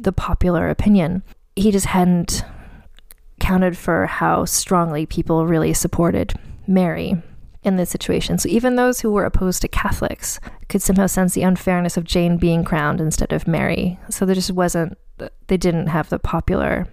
the 0.00 0.12
popular 0.12 0.68
opinion. 0.68 1.22
He 1.54 1.70
just 1.70 1.86
hadn't 1.86 2.44
counted 3.40 3.76
for 3.76 4.06
how 4.06 4.44
strongly 4.44 5.04
people 5.04 5.46
really 5.46 5.74
supported 5.74 6.34
Mary 6.66 7.20
in 7.62 7.76
this 7.76 7.90
situation. 7.90 8.38
So 8.38 8.48
even 8.48 8.76
those 8.76 9.00
who 9.00 9.12
were 9.12 9.24
opposed 9.24 9.62
to 9.62 9.68
Catholics 9.68 10.40
could 10.68 10.82
somehow 10.82 11.06
sense 11.06 11.34
the 11.34 11.42
unfairness 11.42 11.96
of 11.96 12.04
Jane 12.04 12.36
being 12.36 12.64
crowned 12.64 13.00
instead 13.00 13.32
of 13.32 13.46
Mary. 13.46 13.98
So 14.10 14.24
there 14.26 14.34
just 14.34 14.50
wasn't 14.50 14.98
they 15.46 15.56
didn't 15.56 15.88
have 15.88 16.08
the 16.08 16.18
popular 16.18 16.88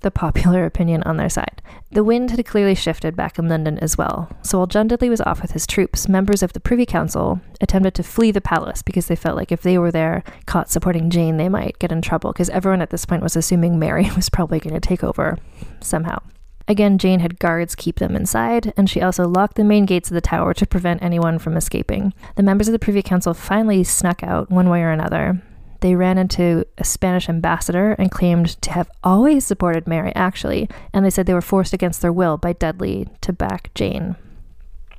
the 0.00 0.10
popular 0.10 0.64
opinion 0.66 1.02
on 1.04 1.16
their 1.16 1.30
side. 1.30 1.62
The 1.90 2.04
wind 2.04 2.30
had 2.30 2.44
clearly 2.44 2.74
shifted 2.74 3.16
back 3.16 3.38
in 3.38 3.48
London 3.48 3.78
as 3.78 3.96
well. 3.96 4.28
So 4.42 4.58
while 4.58 4.66
John 4.66 4.86
Dudley 4.86 5.08
was 5.08 5.22
off 5.22 5.40
with 5.40 5.52
his 5.52 5.66
troops, 5.66 6.08
members 6.08 6.42
of 6.42 6.52
the 6.52 6.60
Privy 6.60 6.84
Council 6.84 7.40
attempted 7.60 7.94
to 7.94 8.02
flee 8.02 8.30
the 8.30 8.42
palace 8.42 8.82
because 8.82 9.06
they 9.06 9.16
felt 9.16 9.36
like 9.36 9.50
if 9.50 9.62
they 9.62 9.78
were 9.78 9.90
there 9.90 10.22
caught 10.44 10.70
supporting 10.70 11.08
Jane, 11.08 11.38
they 11.38 11.48
might 11.48 11.78
get 11.78 11.92
in 11.92 12.02
trouble 12.02 12.32
because 12.32 12.50
everyone 12.50 12.82
at 12.82 12.90
this 12.90 13.06
point 13.06 13.22
was 13.22 13.36
assuming 13.36 13.78
Mary 13.78 14.10
was 14.16 14.28
probably 14.28 14.60
going 14.60 14.74
to 14.74 14.80
take 14.80 15.02
over 15.02 15.38
somehow. 15.80 16.18
Again, 16.66 16.96
Jane 16.96 17.20
had 17.20 17.38
guards 17.38 17.74
keep 17.74 17.98
them 17.98 18.16
inside, 18.16 18.72
and 18.76 18.88
she 18.88 19.02
also 19.02 19.28
locked 19.28 19.56
the 19.56 19.64
main 19.64 19.84
gates 19.84 20.10
of 20.10 20.14
the 20.14 20.20
tower 20.22 20.54
to 20.54 20.66
prevent 20.66 21.02
anyone 21.02 21.38
from 21.38 21.56
escaping. 21.56 22.14
The 22.36 22.42
members 22.42 22.68
of 22.68 22.72
the 22.72 22.78
Privy 22.78 23.02
Council 23.02 23.34
finally 23.34 23.84
snuck 23.84 24.22
out 24.22 24.50
one 24.50 24.70
way 24.70 24.82
or 24.82 24.90
another. 24.90 25.42
They 25.80 25.94
ran 25.94 26.16
into 26.16 26.64
a 26.78 26.84
Spanish 26.84 27.28
ambassador 27.28 27.92
and 27.98 28.10
claimed 28.10 28.60
to 28.62 28.72
have 28.72 28.90
always 29.02 29.44
supported 29.44 29.86
Mary, 29.86 30.12
actually, 30.14 30.70
and 30.94 31.04
they 31.04 31.10
said 31.10 31.26
they 31.26 31.34
were 31.34 31.42
forced 31.42 31.74
against 31.74 32.00
their 32.00 32.12
will 32.12 32.38
by 32.38 32.54
Dudley 32.54 33.08
to 33.20 33.34
back 33.34 33.70
Jane. 33.74 34.16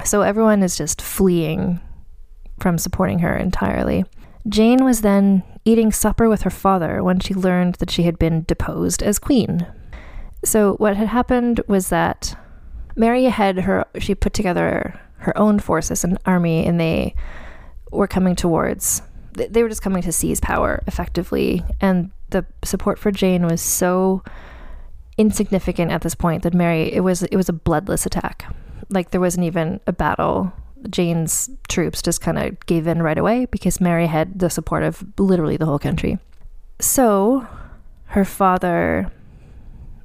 So 0.03 0.21
everyone 0.21 0.61
is 0.61 0.77
just 0.77 1.01
fleeing 1.01 1.79
from 2.59 2.77
supporting 2.77 3.19
her 3.19 3.35
entirely. 3.35 4.05
Jane 4.47 4.85
was 4.85 5.01
then 5.01 5.41
eating 5.63 5.91
supper 5.91 6.29
with 6.29 6.43
her 6.43 6.51
father 6.51 7.03
when 7.03 7.19
she 7.19 7.33
learned 7.33 7.75
that 7.75 7.89
she 7.89 8.03
had 8.03 8.19
been 8.19 8.43
deposed 8.43 9.01
as 9.01 9.17
queen 9.17 9.65
so 10.45 10.73
what 10.75 10.95
had 10.95 11.07
happened 11.07 11.61
was 11.67 11.89
that 11.89 12.37
Mary 12.95 13.25
had 13.25 13.59
her 13.59 13.85
she 13.99 14.15
put 14.15 14.33
together 14.33 14.99
her 15.17 15.37
own 15.37 15.59
forces 15.59 16.03
and 16.03 16.17
army 16.25 16.65
and 16.65 16.79
they 16.79 17.15
were 17.91 18.07
coming 18.07 18.35
towards 18.35 19.01
they 19.33 19.63
were 19.63 19.69
just 19.69 19.81
coming 19.81 20.01
to 20.01 20.11
seize 20.13 20.39
power 20.39 20.81
effectively 20.87 21.63
and 21.81 22.11
the 22.29 22.45
support 22.63 22.97
for 22.99 23.11
Jane 23.11 23.45
was 23.45 23.61
so 23.61 24.23
insignificant 25.17 25.91
at 25.91 26.01
this 26.01 26.15
point 26.15 26.43
that 26.43 26.53
Mary 26.53 26.93
it 26.93 27.01
was 27.01 27.23
it 27.23 27.35
was 27.35 27.49
a 27.49 27.53
bloodless 27.53 28.05
attack. 28.05 28.53
Like 28.89 29.11
there 29.11 29.21
wasn't 29.21 29.45
even 29.45 29.79
a 29.87 29.93
battle. 29.93 30.51
Jane's 30.89 31.49
troops 31.67 32.01
just 32.01 32.21
kind 32.21 32.37
of 32.37 32.63
gave 32.67 32.85
in 32.85 33.01
right 33.01 33.17
away 33.17 33.45
because 33.45 33.81
Mary 33.81 34.05
had 34.05 34.37
the 34.37 34.49
support 34.49 34.83
of 34.83 35.03
literally 35.17 35.57
the 35.57 35.65
whole 35.65 35.79
country. 35.79 36.19
So 36.79 37.47
her 38.07 38.25
father 38.25 39.11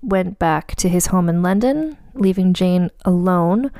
went 0.02 0.38
back 0.38 0.74
to 0.76 0.88
his 0.88 1.06
home 1.06 1.28
in 1.28 1.42
London, 1.42 1.96
leaving 2.14 2.54
Jane 2.54 2.90
alone. 3.04 3.70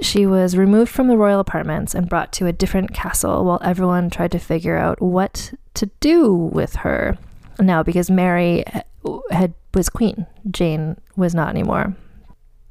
She 0.00 0.26
was 0.26 0.56
removed 0.56 0.90
from 0.90 1.08
the 1.08 1.16
royal 1.16 1.40
apartments 1.40 1.94
and 1.94 2.08
brought 2.08 2.32
to 2.34 2.46
a 2.46 2.52
different 2.52 2.92
castle 2.92 3.44
while 3.44 3.60
everyone 3.62 4.10
tried 4.10 4.32
to 4.32 4.38
figure 4.38 4.76
out 4.76 5.00
what 5.00 5.54
to 5.74 5.86
do 6.00 6.32
with 6.34 6.76
her. 6.76 7.18
Now, 7.58 7.82
because 7.82 8.10
Mary 8.10 8.66
uh, 8.66 8.82
had 9.30 9.54
was 9.74 9.88
queen, 9.88 10.26
Jane 10.50 11.00
was 11.16 11.34
not 11.34 11.48
anymore. 11.48 11.96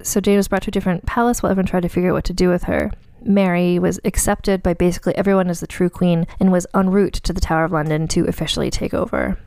So 0.04 0.20
Jane 0.20 0.38
was 0.38 0.48
brought 0.48 0.64
to 0.64 0.70
a 0.70 0.72
different 0.72 1.06
palace 1.06 1.42
while 1.42 1.52
everyone 1.52 1.68
tried 1.68 1.84
to 1.84 1.90
figure 1.90 2.10
out 2.10 2.16
what 2.16 2.26
to 2.26 2.34
do 2.34 2.50
with 2.50 2.64
her. 2.64 2.92
Mary 3.24 3.78
was 3.80 4.00
accepted 4.04 4.64
by 4.64 4.74
basically 4.74 5.16
everyone 5.16 5.50
as 5.50 5.60
the 5.60 5.68
true 5.68 5.90
queen 5.90 6.26
and 6.40 6.52
was 6.52 6.68
en 6.74 6.90
route 6.90 7.14
to 7.14 7.34
the 7.34 7.42
Tower 7.42 7.66
of 7.66 7.72
London 7.72 8.08
to 8.10 8.28
officially 8.28 8.72
take 8.72 8.94
over. 8.94 9.38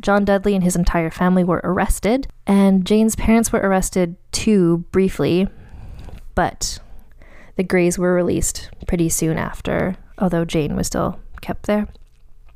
John 0.00 0.24
Dudley 0.24 0.54
and 0.54 0.64
his 0.64 0.76
entire 0.76 1.10
family 1.10 1.44
were 1.44 1.60
arrested, 1.64 2.28
and 2.46 2.84
Jane's 2.84 3.16
parents 3.16 3.52
were 3.52 3.60
arrested 3.60 4.16
too, 4.32 4.78
briefly, 4.92 5.48
but 6.34 6.78
the 7.56 7.64
Greys 7.64 7.98
were 7.98 8.14
released 8.14 8.70
pretty 8.86 9.08
soon 9.08 9.38
after, 9.38 9.96
although 10.18 10.44
Jane 10.44 10.76
was 10.76 10.86
still 10.86 11.18
kept 11.40 11.66
there. 11.66 11.88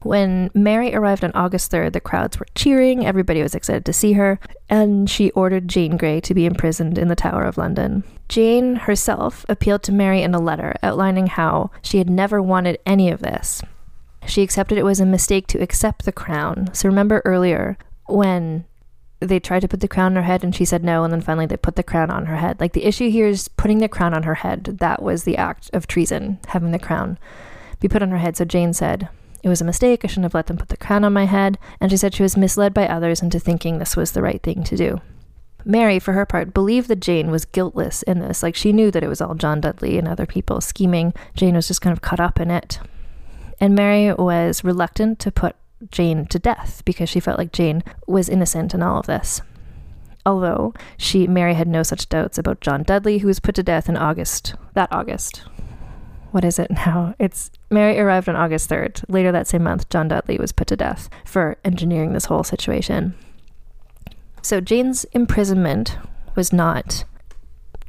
When 0.02 0.50
Mary 0.52 0.94
arrived 0.94 1.22
on 1.22 1.31
August 1.33 1.70
3rd, 1.70 1.92
the 1.92 2.00
crowds 2.00 2.38
were 2.38 2.46
cheering, 2.57 3.07
everybody 3.07 3.40
was 3.40 3.55
excited 3.55 3.85
to 3.85 3.92
see 3.92 4.14
her, 4.14 4.40
and 4.68 5.09
she 5.09 5.31
ordered 5.31 5.68
Jane 5.68 5.96
Grey 5.96 6.20
to 6.22 6.35
be 6.35 6.44
imprisoned 6.44 6.98
in 6.98 7.07
the 7.07 7.14
Tower 7.14 7.44
of 7.44 7.57
London. 7.57 8.02
Jane 8.28 8.76
herself 8.76 9.46
appealed 9.48 9.85
to 9.85 9.92
Mary 9.92 10.22
in 10.22 10.35
a 10.35 10.40
letter 10.40 10.74
outlining 10.83 11.28
how 11.28 11.70
she 11.83 11.98
had 11.98 12.11
never 12.11 12.42
wanted 12.42 12.78
any 12.85 13.11
of 13.11 13.20
this, 13.20 13.62
she 14.26 14.42
accepted 14.42 14.78
it 14.78 14.85
was 14.85 15.00
a 15.00 15.06
mistake 15.06 15.46
to 15.48 15.62
accept 15.62 16.04
the 16.04 16.12
crown. 16.12 16.72
So 16.72 16.88
remember 16.88 17.22
earlier 17.24 17.76
when 18.06 18.64
they 19.20 19.40
tried 19.40 19.61
to 19.61 19.68
put 19.68 19.80
the 19.80 19.88
crown 19.88 20.12
on 20.12 20.16
her 20.16 20.22
head 20.22 20.42
and 20.42 20.54
she 20.54 20.64
said 20.64 20.85
no, 20.85 21.04
and 21.04 21.12
then 21.12 21.20
finally 21.20 21.46
they 21.46 21.56
put 21.56 21.76
the 21.76 21.82
crown 21.82 22.11
on 22.11 22.26
her 22.26 22.37
head. 22.37 22.61
Like 22.61 22.72
the 22.72 22.85
issue 22.85 23.11
here 23.11 23.26
is 23.26 23.48
putting 23.48 23.78
the 23.78 23.88
crown 23.88 24.14
on 24.14 24.24
her 24.24 24.37
head. 24.37 24.64
That 24.64 25.02
was 25.02 25.24
the 25.24 25.37
act 25.37 25.70
of 25.72 25.87
treason, 25.87 26.38
having 26.48 26.72
the 26.72 26.78
crown 26.78 27.18
be 27.80 27.88
put 27.88 28.02
on 28.02 28.11
her 28.11 28.18
head. 28.18 28.37
So 28.37 28.44
Jane 28.44 28.72
said, 28.72 29.08
It 29.42 29.48
was 29.48 29.61
a 29.61 29.64
mistake. 29.64 30.04
I 30.04 30.08
shouldn't 30.08 30.24
have 30.24 30.35
let 30.35 30.46
them 30.46 30.56
put 30.56 30.68
the 30.68 30.76
crown 30.76 31.04
on 31.04 31.12
my 31.12 31.26
head. 31.26 31.58
And 31.80 31.90
she 31.90 31.96
said 31.96 32.14
she 32.14 32.22
was 32.22 32.37
misled 32.37 32.74
by 32.74 32.87
others 32.87 33.22
into 33.22 33.38
thinking 33.38 33.78
this 33.78 33.96
was 33.96 34.12
the 34.12 34.22
right 34.22 34.42
thing 34.42 34.64
to 34.64 34.76
do. 34.76 35.00
Mary, 35.64 35.98
for 35.98 36.12
her 36.12 36.26
part, 36.26 36.52
believed 36.52 36.88
that 36.88 37.00
Jane 37.00 37.30
was 37.30 37.44
guiltless 37.44 38.02
in 38.02 38.18
this. 38.18 38.42
Like 38.42 38.56
she 38.56 38.72
knew 38.72 38.90
that 38.90 39.02
it 39.02 39.08
was 39.08 39.20
all 39.20 39.35
John 39.35 39.61
Dudley 39.61 39.98
and 39.98 40.08
other 40.08 40.26
people 40.26 40.61
scheming. 40.61 41.14
Jane 41.35 41.54
was 41.54 41.68
just 41.68 41.80
kind 41.80 41.92
of 41.92 42.02
caught 42.02 42.20
up 42.20 42.40
in 42.40 42.50
it. 42.50 42.80
And 43.62 43.77
Mary 43.77 44.12
was 44.12 44.64
reluctant 44.64 45.20
to 45.20 45.31
put 45.31 45.55
Jane 45.92 46.27
to 46.27 46.38
death 46.40 46.83
because 46.85 47.09
she 47.09 47.20
felt 47.20 47.38
like 47.38 47.53
Jane 47.53 47.85
was 48.09 48.29
innocent 48.29 48.75
in 48.75 48.83
all 48.83 48.98
of 48.98 49.07
this. 49.07 49.40
Although 50.27 50.75
she 50.96 51.29
Mary 51.29 51.55
had 51.55 51.68
no 51.68 51.85
such 51.85 52.09
doubts 52.09 52.38
about 52.38 52.61
John 52.61 52.83
Dudley, 52.83 53.18
who 53.18 53.29
was 53.29 53.38
put 53.38 53.55
to 53.55 53.62
death 53.62 53.88
in 53.88 53.96
August 53.96 54.57
that 54.75 54.92
August. 54.92 55.44
What 56.33 56.44
is 56.44 56.59
it 56.59 56.70
now? 56.87 57.14
It's 57.20 57.53
Mary 57.70 58.01
arrived 58.01 58.29
on 58.29 58.35
August 58.35 58.68
3rd. 58.68 59.05
Later 59.09 59.31
that 59.31 59.46
same 59.46 59.62
month, 59.62 59.88
John 59.90 60.09
Dudley 60.09 60.38
was 60.38 60.51
put 60.51 60.66
to 60.66 60.77
death 60.77 61.09
for 61.25 61.57
engineering 61.64 62.14
this 62.14 62.25
whole 62.25 62.42
situation. 62.42 63.14
So 64.42 64.61
Jane's 64.61 65.05
imprisonment 65.12 65.98
was 66.35 66.53
not. 66.53 67.05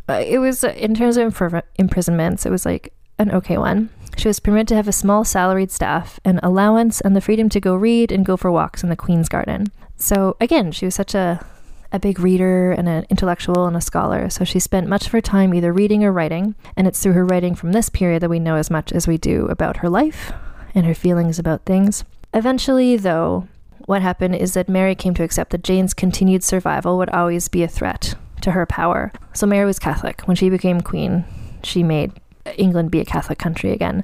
Uh, 0.07 0.23
it 0.23 0.37
was, 0.37 0.63
uh, 0.63 0.67
in 0.77 0.93
terms 0.93 1.17
of 1.17 1.35
imprisonments, 1.77 2.45
it 2.45 2.51
was 2.51 2.63
like 2.63 2.93
an 3.17 3.31
okay 3.31 3.57
one. 3.57 3.89
She 4.17 4.27
was 4.27 4.39
permitted 4.39 4.67
to 4.69 4.75
have 4.75 4.87
a 4.87 4.93
small 4.93 5.23
salaried 5.23 5.71
staff, 5.71 6.19
an 6.23 6.39
allowance, 6.43 7.01
and 7.01 7.15
the 7.15 7.21
freedom 7.21 7.49
to 7.49 7.59
go 7.59 7.75
read 7.75 8.11
and 8.11 8.25
go 8.25 8.37
for 8.37 8.51
walks 8.51 8.83
in 8.83 8.89
the 8.89 8.95
Queen's 8.95 9.29
Garden. 9.29 9.67
So, 9.97 10.37
again, 10.39 10.71
she 10.71 10.85
was 10.85 10.95
such 10.95 11.13
a, 11.13 11.45
a 11.91 11.99
big 11.99 12.19
reader 12.19 12.71
and 12.71 12.87
an 12.87 13.05
intellectual 13.09 13.65
and 13.65 13.75
a 13.75 13.81
scholar, 13.81 14.29
so 14.29 14.43
she 14.43 14.59
spent 14.59 14.87
much 14.87 15.05
of 15.05 15.11
her 15.11 15.21
time 15.21 15.53
either 15.53 15.73
reading 15.73 16.03
or 16.03 16.11
writing, 16.11 16.55
and 16.75 16.87
it's 16.87 17.01
through 17.01 17.13
her 17.13 17.25
writing 17.25 17.55
from 17.55 17.71
this 17.71 17.89
period 17.89 18.21
that 18.21 18.29
we 18.29 18.39
know 18.39 18.55
as 18.55 18.69
much 18.69 18.91
as 18.91 19.07
we 19.07 19.17
do 19.17 19.45
about 19.47 19.77
her 19.77 19.89
life 19.89 20.31
and 20.73 20.85
her 20.85 20.95
feelings 20.95 21.39
about 21.39 21.65
things. 21.65 22.03
Eventually, 22.33 22.97
though, 22.97 23.47
what 23.85 24.01
happened 24.01 24.35
is 24.35 24.53
that 24.53 24.69
Mary 24.69 24.95
came 24.95 25.13
to 25.15 25.23
accept 25.23 25.51
that 25.51 25.63
Jane's 25.63 25.93
continued 25.93 26.43
survival 26.43 26.97
would 26.97 27.09
always 27.09 27.47
be 27.47 27.63
a 27.63 27.67
threat 27.67 28.15
to 28.41 28.51
her 28.51 28.65
power. 28.65 29.11
So 29.33 29.45
Mary 29.45 29.65
was 29.65 29.79
Catholic. 29.79 30.21
When 30.21 30.35
she 30.35 30.49
became 30.49 30.81
queen, 30.81 31.25
she 31.63 31.83
made 31.83 32.11
England 32.57 32.91
be 32.91 32.99
a 32.99 33.05
Catholic 33.05 33.39
country 33.39 33.71
again. 33.71 34.03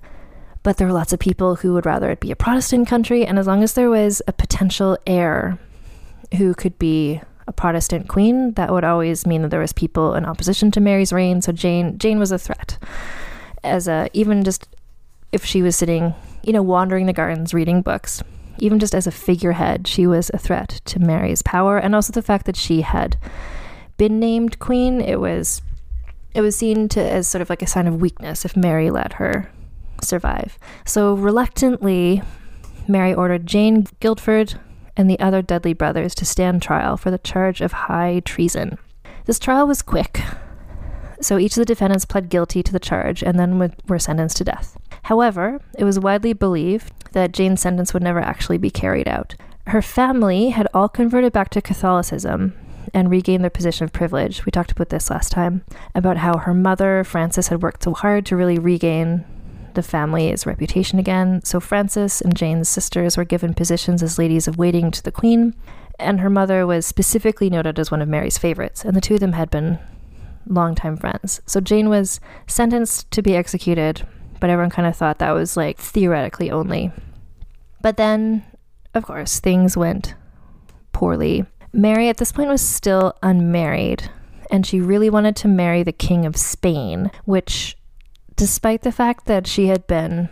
But 0.62 0.78
there 0.78 0.88
were 0.88 0.94
lots 0.94 1.14
of 1.14 1.20
people 1.20 1.56
who 1.56 1.74
would 1.74 1.86
rather 1.86 2.12
it 2.12 2.20
be 2.20 2.32
a 2.32 2.36
Protestant 2.36 2.88
country, 2.88 3.26
and 3.26 3.40
as 3.40 3.48
long 3.48 3.64
as 3.64 3.74
there 3.74 3.90
was 3.90 4.22
a 4.28 4.34
potential 4.34 4.98
heir 5.08 5.58
who 6.38 6.54
could 6.54 6.78
be 6.78 7.22
a 7.48 7.54
Protestant 7.54 8.08
queen, 8.08 8.54
that 8.54 8.72
would 8.72 8.84
always 8.84 9.26
mean 9.26 9.42
that 9.42 9.50
there 9.50 9.60
was 9.60 9.74
people 9.74 10.14
in 10.14 10.26
opposition 10.26 10.70
to 10.72 10.80
Mary's 10.82 11.14
reign. 11.14 11.42
So 11.42 11.52
Jane 11.52 11.98
Jane 11.98 12.20
was 12.20 12.32
a 12.32 12.38
threat. 12.38 12.78
As 13.64 13.88
a 13.88 14.10
even 14.14 14.44
just 14.44 14.68
if 15.32 15.44
she 15.44 15.62
was 15.62 15.76
sitting, 15.76 16.14
you 16.44 16.54
know, 16.54 16.62
wandering 16.62 17.06
the 17.06 17.14
gardens 17.14 17.54
reading 17.54 17.82
books, 17.82 18.22
even 18.60 18.80
just 18.80 18.94
as 18.94 19.08
a 19.08 19.12
figurehead, 19.12 19.88
she 19.88 20.06
was 20.06 20.30
a 20.34 20.38
threat 20.38 20.82
to 20.86 21.00
Mary's 21.00 21.42
power, 21.42 21.78
and 21.78 21.96
also 21.96 22.14
the 22.14 22.22
fact 22.22 22.46
that 22.46 22.56
she 22.56 22.82
had 22.82 23.18
been 23.98 24.20
named 24.20 24.60
queen. 24.60 25.02
It 25.02 25.20
was 25.20 25.62
it 26.40 26.42
was 26.42 26.56
seen 26.56 26.88
to 26.88 27.02
as 27.02 27.28
sort 27.28 27.42
of 27.42 27.50
like 27.50 27.62
a 27.62 27.68
sign 27.68 27.86
of 27.86 28.00
weakness 28.00 28.46
if 28.46 28.56
Mary 28.56 28.90
let 28.90 29.14
her 29.14 29.52
survive. 30.02 30.58
So 30.86 31.14
reluctantly, 31.14 32.24
Mary 32.88 33.14
ordered 33.14 33.46
Jane 33.46 33.86
Guildford 34.00 34.58
and 34.96 35.10
the 35.10 35.20
other 35.20 35.42
Dudley 35.42 35.74
brothers 35.74 36.16
to 36.16 36.26
stand 36.26 36.62
trial 36.62 36.96
for 36.96 37.12
the 37.12 37.18
charge 37.18 37.60
of 37.60 37.74
high 37.74 38.22
treason. 38.24 38.78
This 39.26 39.38
trial 39.38 39.68
was 39.68 39.82
quick. 39.82 40.22
So 41.20 41.38
each 41.38 41.58
of 41.58 41.62
the 41.62 41.66
defendants 41.66 42.06
pled 42.06 42.30
guilty 42.30 42.64
to 42.64 42.72
the 42.72 42.80
charge 42.80 43.22
and 43.22 43.38
then 43.38 43.60
were 43.88 44.00
sentenced 44.00 44.38
to 44.38 44.46
death. 44.46 44.78
However, 45.04 45.60
it 45.78 45.84
was 45.84 46.00
widely 46.00 46.32
believed 46.32 46.94
that 47.12 47.34
Jane's 47.34 47.60
sentence 47.60 47.94
would 47.94 48.04
never 48.04 48.22
actually 48.22 48.58
be 48.58 48.70
carried 48.70 49.10
out. 49.10 49.36
Her 49.68 49.82
family 49.82 50.52
had 50.52 50.70
all 50.74 50.88
converted 50.88 51.34
back 51.34 51.50
to 51.50 51.62
Catholicism 51.62 52.54
and 52.94 53.10
regain 53.10 53.42
their 53.42 53.50
position 53.50 53.84
of 53.84 53.94
privilege. 53.94 54.46
We 54.46 54.52
talked 54.52 54.72
about 54.72 54.90
this 54.90 55.10
last 55.10 55.32
time 55.32 55.64
about 55.96 56.18
how 56.18 56.38
her 56.38 56.54
mother, 56.54 57.04
Frances, 57.04 57.48
had 57.48 57.62
worked 57.62 57.84
so 57.84 57.94
hard 57.94 58.26
to 58.28 58.36
really 58.36 58.60
regain 58.60 59.26
the 59.74 59.84
family's 59.84 60.46
reputation 60.46 61.00
again. 61.00 61.42
So 61.44 61.60
Frances 61.60 62.22
and 62.22 62.36
Jane's 62.36 62.70
sisters 62.70 63.18
were 63.18 63.26
given 63.26 63.54
positions 63.54 64.02
as 64.02 64.18
ladies 64.18 64.48
of 64.48 64.58
waiting 64.58 64.92
to 64.92 65.04
the 65.04 65.12
Queen, 65.12 65.56
and 66.00 66.20
her 66.20 66.30
mother 66.30 66.66
was 66.66 66.86
specifically 66.86 67.50
noted 67.50 67.78
as 67.78 67.92
one 67.92 68.02
of 68.02 68.08
Mary's 68.08 68.38
favorites, 68.38 68.84
and 68.84 68.96
the 68.96 69.02
two 69.02 69.16
of 69.16 69.20
them 69.20 69.34
had 69.34 69.50
been 69.50 69.80
longtime 70.48 70.98
friends. 70.98 71.42
So 71.46 71.60
Jane 71.60 71.90
was 71.90 72.20
sentenced 72.48 73.12
to 73.12 73.22
be 73.22 73.36
executed, 73.36 74.08
but 74.40 74.50
everyone 74.50 74.72
kind 74.72 74.88
of 74.88 74.96
thought 74.96 75.20
that 75.20 75.32
was 75.32 75.56
like 75.56 75.78
theoretically 75.78 76.50
only. 76.50 76.92
But 77.82 77.98
then, 77.98 78.44
of 78.94 79.06
course, 79.06 79.40
things 79.40 79.78
went 79.78 80.16
poorly. 80.92 81.46
Mary 81.72 82.10
at 82.10 82.18
this 82.18 82.32
point 82.32 82.50
was 82.50 82.62
still 82.62 83.14
unmarried, 83.22 84.10
and 84.52 84.66
she 84.66 84.82
really 84.82 85.10
wanted 85.10 85.36
to 85.38 85.48
marry 85.48 85.84
the 85.84 85.92
King 85.92 86.26
of 86.26 86.36
Spain, 86.36 87.12
which, 87.26 87.78
despite 88.36 88.82
the 88.82 88.92
fact 88.92 89.26
that 89.26 89.46
she 89.46 89.68
had 89.68 89.86
been 89.88 90.30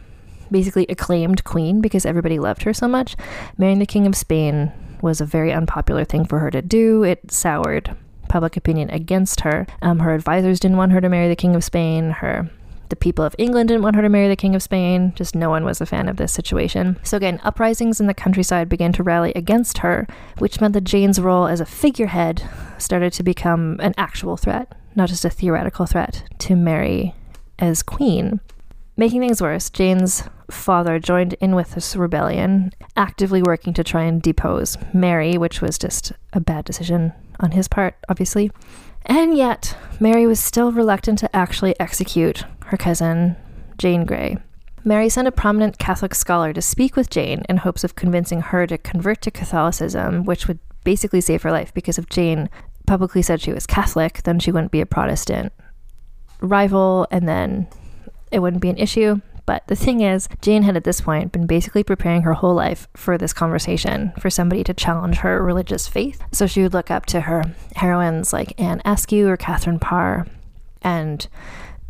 basically 0.49 0.85
acclaimed 0.88 1.43
queen 1.43 1.81
because 1.81 2.05
everybody 2.05 2.39
loved 2.39 2.63
her 2.63 2.73
so 2.73 2.88
much, 2.88 3.15
marrying 3.57 3.79
the 3.79 3.85
King 3.85 4.07
of 4.07 4.15
Spain 4.15 4.71
was 5.01 5.21
a 5.21 5.25
very 5.25 5.53
unpopular 5.53 6.03
thing 6.03 6.25
for 6.25 6.39
her 6.39 6.49
to 6.49 6.61
do. 6.61 7.03
It 7.03 7.31
soured 7.31 7.95
public 8.29 8.57
opinion 8.57 8.89
against 8.89 9.41
her. 9.41 9.67
Um, 9.81 9.99
her 9.99 10.13
advisors 10.13 10.59
didn't 10.59 10.77
want 10.77 10.91
her 10.91 11.01
to 11.01 11.09
marry 11.09 11.27
the 11.27 11.35
King 11.35 11.55
of 11.55 11.63
Spain. 11.63 12.11
Her 12.11 12.49
the 12.89 12.95
people 12.95 13.25
of 13.25 13.35
England 13.38 13.69
didn't 13.69 13.83
want 13.83 13.95
her 13.95 14.01
to 14.01 14.09
marry 14.09 14.27
the 14.27 14.35
King 14.35 14.55
of 14.55 14.63
Spain. 14.63 15.13
Just 15.15 15.35
no 15.35 15.49
one 15.49 15.63
was 15.63 15.81
a 15.81 15.85
fan 15.85 16.07
of 16.07 16.17
this 16.17 16.31
situation. 16.31 16.97
So, 17.03 17.17
again, 17.17 17.39
uprisings 17.43 17.99
in 17.99 18.07
the 18.07 18.13
countryside 18.13 18.69
began 18.69 18.93
to 18.93 19.03
rally 19.03 19.31
against 19.35 19.79
her, 19.79 20.07
which 20.38 20.61
meant 20.61 20.73
that 20.73 20.83
Jane's 20.83 21.19
role 21.19 21.47
as 21.47 21.59
a 21.59 21.65
figurehead 21.65 22.43
started 22.77 23.13
to 23.13 23.23
become 23.23 23.79
an 23.81 23.93
actual 23.97 24.38
threat, 24.38 24.73
not 24.95 25.09
just 25.09 25.25
a 25.25 25.29
theoretical 25.29 25.85
threat, 25.85 26.23
to 26.39 26.55
Mary 26.55 27.13
as 27.59 27.83
queen. 27.83 28.39
Making 28.95 29.21
things 29.21 29.41
worse, 29.41 29.69
Jane's 29.69 30.23
father 30.49 30.97
joined 30.97 31.33
in 31.33 31.53
with 31.53 31.75
this 31.75 31.95
rebellion, 31.95 32.71
actively 32.95 33.43
working 33.43 33.73
to 33.75 33.83
try 33.83 34.03
and 34.03 34.21
depose 34.21 34.77
Mary, 34.93 35.38
which 35.38 35.61
was 35.61 35.77
just 35.77 36.13
a 36.33 36.39
bad 36.39 36.65
decision 36.65 37.13
on 37.39 37.51
his 37.51 37.67
part, 37.67 37.95
obviously. 38.09 38.49
And 39.05 39.38
yet, 39.38 39.77
Mary 39.99 40.27
was 40.27 40.39
still 40.39 40.71
reluctant 40.71 41.19
to 41.19 41.35
actually 41.35 41.79
execute 41.79 42.43
her 42.68 42.78
cousin, 42.78 43.36
Jane 43.78 44.05
Grey. 44.05 44.38
Mary 44.84 45.09
sent 45.09 45.28
a 45.28 45.32
prominent 45.32 45.78
Catholic 45.78 46.15
scholar 46.15 46.53
to 46.53 46.61
speak 46.61 46.95
with 46.95 47.09
Jane 47.09 47.43
in 47.49 47.57
hopes 47.57 47.84
of 47.84 47.95
convincing 47.95 48.41
her 48.41 48.65
to 48.68 48.78
convert 48.78 49.22
to 49.22 49.32
Catholicism, 49.32 50.24
which 50.24 50.47
would 50.47 50.59
basically 50.84 51.20
save 51.20 51.41
her 51.41 51.51
life 51.51 51.74
because 51.74 51.97
if 51.97 52.07
Jane 52.07 52.49
publicly 52.86 53.22
said 53.22 53.41
she 53.41 53.51
was 53.51 53.68
Catholic, 53.68 54.24
then 54.24 54.39
she 54.39 54.51
wouldn't 54.51 54.72
be 54.72 54.80
a 54.80 54.86
Protestant 54.86 55.51
rival 56.39 57.07
and 57.11 57.28
then 57.28 57.68
it 58.32 58.39
wouldn't 58.39 58.61
be 58.61 58.70
an 58.70 58.78
issue. 58.78 59.20
But 59.45 59.68
the 59.68 59.76
thing 59.76 60.01
is, 60.01 60.28
Jane 60.41 60.63
had 60.63 60.76
at 60.76 60.84
this 60.84 61.01
point 61.01 61.32
been 61.32 61.47
basically 61.47 61.84
preparing 61.84 62.24
her 62.24 62.34
whole 62.34 62.53
life 62.53 62.88
for 62.95 63.18
this 63.18 63.32
conversation, 63.32 64.11
for 64.20 64.30
somebody 64.30 64.63
to 64.65 64.74
challenge 64.74 65.18
her 65.18 65.41
religious 65.41 65.88
faith. 65.88 66.22
So 66.34 66.47
she 66.47 66.61
would 66.61 66.74
look 66.74 66.91
up 66.91 67.05
to 67.07 67.22
her 67.22 67.43
heroines 67.76 68.34
like 68.34 68.59
Anne 68.59 68.82
Askew 68.84 69.28
or 69.30 69.38
Catherine 69.38 69.80
Parr, 69.80 70.28
and 70.82 71.28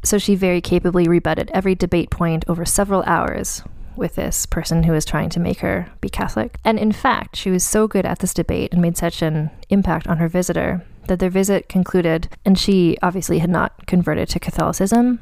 so 0.08 0.18
she 0.18 0.36
very 0.36 0.62
capably 0.62 1.08
rebutted 1.08 1.52
every 1.54 1.76
debate 1.76 2.10
point 2.10 2.46
over 2.48 2.66
several 2.66 3.04
hours 3.04 3.62
with 3.98 4.16
this 4.16 4.46
person 4.46 4.84
who 4.84 4.94
was 4.94 5.04
trying 5.04 5.30
to 5.30 5.40
make 5.40 5.60
her 5.60 5.92
be 6.02 6.10
Catholic. 6.10 6.58
And 6.64 6.80
in 6.80 6.92
fact, 6.92 7.36
she 7.36 7.50
was 7.50 7.64
so 7.64 7.88
good 7.88 8.06
at 8.06 8.20
this 8.20 8.34
debate 8.34 8.72
and 8.72 8.82
made 8.82 8.96
such 8.96 9.22
an 9.22 9.50
impact 9.70 10.08
on 10.08 10.18
her 10.18 10.30
visitor 10.30 10.86
that 11.08 11.20
their 11.20 11.30
visit 11.30 11.68
concluded, 11.68 12.30
and 12.46 12.58
she 12.60 12.98
obviously 13.02 13.40
had 13.40 13.50
not 13.50 13.88
converted 13.88 14.30
to 14.30 14.40
Catholicism, 14.40 15.20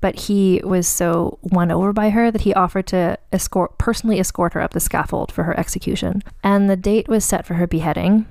but 0.00 0.20
he 0.20 0.60
was 0.64 0.86
so 0.86 1.38
won 1.42 1.70
over 1.70 1.92
by 1.92 2.10
her 2.10 2.30
that 2.30 2.42
he 2.42 2.54
offered 2.54 2.86
to 2.88 3.18
escort 3.32 3.78
personally 3.78 4.20
escort 4.20 4.52
her 4.52 4.60
up 4.60 4.72
the 4.72 4.80
scaffold 4.80 5.32
for 5.32 5.44
her 5.44 5.58
execution. 5.58 6.22
And 6.44 6.68
the 6.68 6.76
date 6.76 7.08
was 7.08 7.24
set 7.24 7.46
for 7.46 7.54
her 7.54 7.66
beheading 7.66 8.26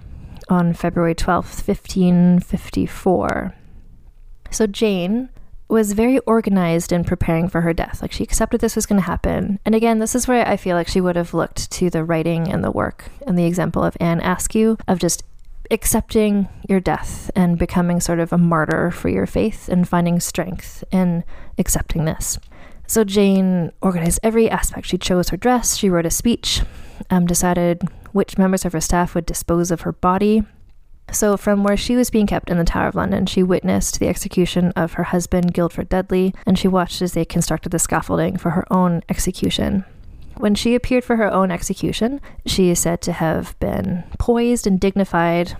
on 0.48 0.74
February 0.74 1.16
12th, 1.16 1.68
1554. 1.68 3.54
So 4.52 4.68
Jane 4.68 5.30
was 5.70 5.94
very 5.94 6.20
organized 6.20 6.92
in 6.92 7.04
preparing 7.04 7.50
for 7.50 7.62
her 7.62 7.74
death. 7.74 8.02
Like 8.02 8.12
she 8.12 8.24
accepted 8.24 8.62
this 8.62 8.76
was 8.76 8.86
going 8.86 9.02
to 9.02 9.08
happen. 9.08 9.60
And 9.66 9.76
again, 9.76 10.00
this 10.00 10.16
is 10.16 10.28
where 10.28 10.48
I 10.48 10.58
feel 10.58 10.76
like 10.76 10.88
she 10.88 11.02
would 11.02 11.16
have 11.16 11.34
looked 11.34 11.70
to 11.72 11.90
the 11.90 12.04
writing 12.04 12.52
and 12.52 12.64
the 12.64 12.72
work 12.72 13.06
and 13.26 13.38
the 13.38 13.46
example 13.46 13.84
of 13.84 13.98
Anne 14.00 14.22
Askew 14.22 14.78
of 14.88 15.00
just 15.00 15.24
accepting 15.70 16.48
your 16.70 16.80
death 16.80 17.30
and 17.36 17.58
becoming 17.58 18.00
sort 18.00 18.20
of 18.20 18.32
a 18.32 18.38
martyr 18.38 18.92
for 18.92 19.10
your 19.10 19.26
faith 19.26 19.68
and 19.68 19.88
finding 19.88 20.20
strength 20.20 20.84
in 20.92 21.24
accepting 21.58 22.06
this. 22.06 22.40
So 22.86 23.04
Jane 23.04 23.74
organized 23.82 24.22
every 24.24 24.50
aspect. 24.50 24.88
She 24.88 24.98
chose 24.98 25.30
her 25.30 25.38
dress, 25.38 25.76
she 25.76 25.90
wrote 25.90 26.06
a 26.06 26.10
speech, 26.10 26.62
um, 27.10 27.26
decided 27.26 27.84
which 28.14 28.38
members 28.38 28.64
of 28.64 28.72
her 28.72 28.80
staff 28.80 29.14
would 29.14 29.26
dispose 29.26 29.72
of 29.72 29.82
her 29.82 29.92
body, 29.92 30.44
so, 31.12 31.38
from 31.38 31.64
where 31.64 31.78
she 31.78 31.96
was 31.96 32.10
being 32.10 32.28
kept 32.28 32.50
in 32.50 32.58
the 32.58 32.66
Tower 32.66 32.88
of 32.88 32.96
London, 32.96 33.26
she 33.26 33.42
witnessed 33.42 34.00
the 34.00 34.10
execution 34.10 34.74
of 34.76 34.94
her 34.94 35.04
husband, 35.04 35.54
Guildford 35.54 35.90
Dudley, 35.90 36.34
and 36.46 36.60
she 36.60 36.68
watched 36.68 37.02
as 37.02 37.14
they 37.14 37.24
constructed 37.24 37.70
the 37.72 37.80
scaffolding 37.80 38.38
for 38.38 38.52
her 38.52 38.66
own 38.72 39.02
execution. 39.08 39.86
When 40.36 40.54
she 40.54 40.76
appeared 40.76 41.04
for 41.04 41.16
her 41.16 41.32
own 41.32 41.50
execution, 41.50 42.22
she 42.46 42.70
is 42.70 42.80
said 42.80 43.02
to 43.02 43.14
have 43.14 43.58
been 43.60 44.04
poised 44.20 44.68
and 44.68 44.80
dignified, 44.80 45.58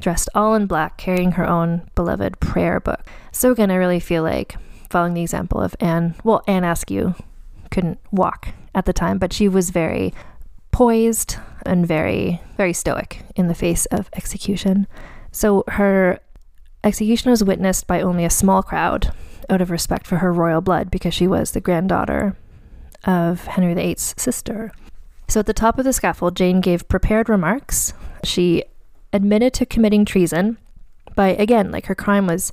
dressed 0.00 0.28
all 0.34 0.54
in 0.54 0.66
black, 0.66 0.98
carrying 0.98 1.32
her 1.32 1.48
own 1.48 1.82
beloved 1.94 2.38
prayer 2.38 2.78
book. 2.78 3.00
So, 3.32 3.50
again, 3.50 3.70
I 3.70 3.76
really 3.76 4.00
feel 4.00 4.22
like 4.22 4.56
following 4.90 5.14
the 5.14 5.22
example 5.22 5.60
of 5.60 5.74
Anne, 5.80 6.14
well, 6.24 6.42
Anne 6.46 6.64
Askew 6.64 7.14
couldn't 7.70 7.98
walk 8.10 8.48
at 8.74 8.84
the 8.84 8.92
time, 8.92 9.18
but 9.18 9.32
she 9.32 9.48
was 9.48 9.70
very 9.70 10.12
poised 10.70 11.36
and 11.66 11.86
very, 11.86 12.40
very 12.56 12.72
stoic 12.72 13.22
in 13.36 13.48
the 13.48 13.54
face 13.54 13.86
of 13.86 14.08
execution. 14.14 14.86
So 15.32 15.64
her 15.68 16.20
execution 16.82 17.30
was 17.30 17.44
witnessed 17.44 17.86
by 17.86 18.00
only 18.00 18.24
a 18.24 18.30
small 18.30 18.62
crowd 18.62 19.12
out 19.48 19.60
of 19.60 19.70
respect 19.70 20.06
for 20.06 20.18
her 20.18 20.32
royal 20.32 20.60
blood 20.60 20.90
because 20.90 21.14
she 21.14 21.26
was 21.26 21.50
the 21.50 21.60
granddaughter 21.60 22.36
of 23.04 23.46
Henry 23.46 23.74
VIII's 23.74 24.14
sister. 24.16 24.72
So 25.28 25.40
at 25.40 25.46
the 25.46 25.52
top 25.52 25.78
of 25.78 25.84
the 25.84 25.92
scaffold, 25.92 26.36
Jane 26.36 26.60
gave 26.60 26.88
prepared 26.88 27.28
remarks. 27.28 27.92
She 28.24 28.64
admitted 29.12 29.52
to 29.54 29.66
committing 29.66 30.04
treason 30.04 30.58
by, 31.14 31.28
again, 31.28 31.70
like 31.70 31.86
her 31.86 31.94
crime 31.94 32.26
was 32.26 32.52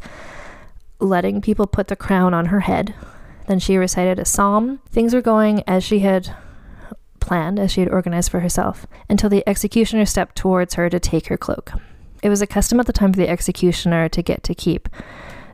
letting 1.00 1.42
people 1.42 1.68
put 1.68 1.88
the 1.88 1.96
crown 1.96 2.34
on 2.34 2.48
her 2.48 2.62
head. 2.62 2.94
Then 3.48 3.60
she 3.60 3.78
recited 3.78 4.20
a 4.20 4.26
psalm. 4.26 4.80
Things 4.90 5.14
were 5.14 5.22
going 5.22 5.64
as 5.68 5.84
she 5.84 6.00
had 6.00 6.36
planned 7.28 7.60
as 7.60 7.72
she 7.72 7.82
had 7.82 7.90
organized 7.90 8.32
for 8.32 8.40
herself, 8.40 8.88
until 9.10 9.30
the 9.30 9.48
executioner 9.48 10.06
stepped 10.06 10.36
towards 10.36 10.74
her 10.76 10.90
to 10.90 11.00
take 11.00 11.28
her 11.28 11.38
cloak. 11.38 11.74
It 12.24 12.30
was 12.30 12.42
a 12.42 12.48
custom 12.48 12.80
at 12.80 12.88
the 12.88 12.94
time 12.94 13.14
for 13.14 13.20
the 13.20 13.30
executioner 13.30 14.10
to 14.10 14.22
get 14.24 14.44
to 14.44 14.56
keep 14.56 14.90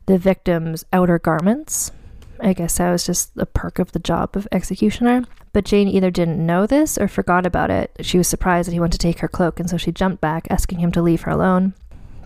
the 0.05 0.17
victim's 0.17 0.85
outer 0.93 1.19
garments. 1.19 1.91
I 2.39 2.53
guess 2.53 2.77
that 2.77 2.91
was 2.91 3.05
just 3.05 3.31
a 3.37 3.45
perk 3.45 3.79
of 3.79 3.91
the 3.91 3.99
job 3.99 4.37
of 4.37 4.47
executioner. 4.51 5.25
But 5.51 5.65
Jane 5.65 5.87
either 5.87 6.11
didn't 6.11 6.45
know 6.45 6.65
this 6.65 6.97
or 6.97 7.07
forgot 7.07 7.45
about 7.45 7.71
it. 7.71 7.91
She 8.01 8.17
was 8.17 8.27
surprised 8.27 8.67
that 8.67 8.73
he 8.73 8.79
went 8.79 8.93
to 8.93 8.99
take 8.99 9.19
her 9.19 9.27
cloak, 9.27 9.59
and 9.59 9.69
so 9.69 9.77
she 9.77 9.91
jumped 9.91 10.21
back, 10.21 10.47
asking 10.49 10.79
him 10.79 10.91
to 10.93 11.01
leave 11.01 11.21
her 11.21 11.31
alone. 11.31 11.73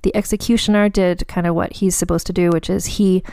The 0.03 0.15
executioner 0.15 0.89
did 0.89 1.27
kind 1.27 1.47
of 1.47 1.55
what 1.55 1.73
he's 1.73 1.95
supposed 1.95 2.27
to 2.27 2.33
do, 2.33 2.49
which 2.49 2.69
is 2.69 2.85
he 2.85 3.23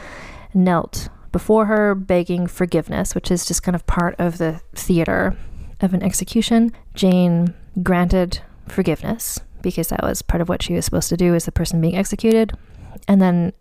knelt 0.52 1.08
before 1.32 1.66
her, 1.66 1.94
begging 1.94 2.46
forgiveness, 2.46 3.14
which 3.14 3.30
is 3.30 3.46
just 3.46 3.62
kind 3.62 3.74
of 3.74 3.86
part 3.86 4.14
of 4.18 4.38
the 4.38 4.60
theater 4.74 5.36
of 5.80 5.94
an 5.94 6.02
execution, 6.02 6.72
Jane 6.94 7.54
granted 7.82 8.40
forgiveness 8.68 9.40
because 9.62 9.88
that 9.88 10.02
was 10.02 10.22
part 10.22 10.40
of 10.40 10.48
what 10.48 10.62
she 10.62 10.74
was 10.74 10.84
supposed 10.84 11.08
to 11.08 11.16
do 11.16 11.34
as 11.34 11.46
the 11.46 11.52
person 11.52 11.80
being 11.80 11.96
executed. 11.96 12.52
And 13.08 13.20
then 13.20 13.52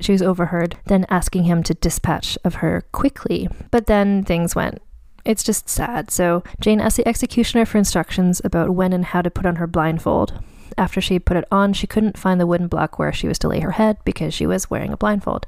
she 0.00 0.12
was 0.12 0.22
overheard 0.22 0.76
then 0.86 1.06
asking 1.08 1.44
him 1.44 1.62
to 1.64 1.74
dispatch 1.74 2.38
of 2.44 2.56
her 2.56 2.84
quickly. 2.92 3.48
But 3.70 3.86
then 3.86 4.24
things 4.24 4.54
went. 4.54 4.80
It's 5.24 5.42
just 5.42 5.68
sad. 5.68 6.10
So 6.10 6.42
Jane 6.60 6.80
asked 6.80 6.96
the 6.96 7.08
executioner 7.08 7.66
for 7.66 7.78
instructions 7.78 8.40
about 8.44 8.70
when 8.70 8.92
and 8.92 9.04
how 9.04 9.22
to 9.22 9.30
put 9.30 9.46
on 9.46 9.56
her 9.56 9.66
blindfold. 9.66 10.42
After 10.78 11.00
she 11.00 11.18
put 11.18 11.36
it 11.36 11.44
on, 11.50 11.72
she 11.72 11.86
couldn't 11.86 12.18
find 12.18 12.40
the 12.40 12.46
wooden 12.46 12.68
block 12.68 12.98
where 12.98 13.12
she 13.12 13.28
was 13.28 13.38
to 13.40 13.48
lay 13.48 13.60
her 13.60 13.72
head 13.72 13.98
because 14.04 14.32
she 14.32 14.46
was 14.46 14.70
wearing 14.70 14.92
a 14.92 14.96
blindfold. 14.96 15.46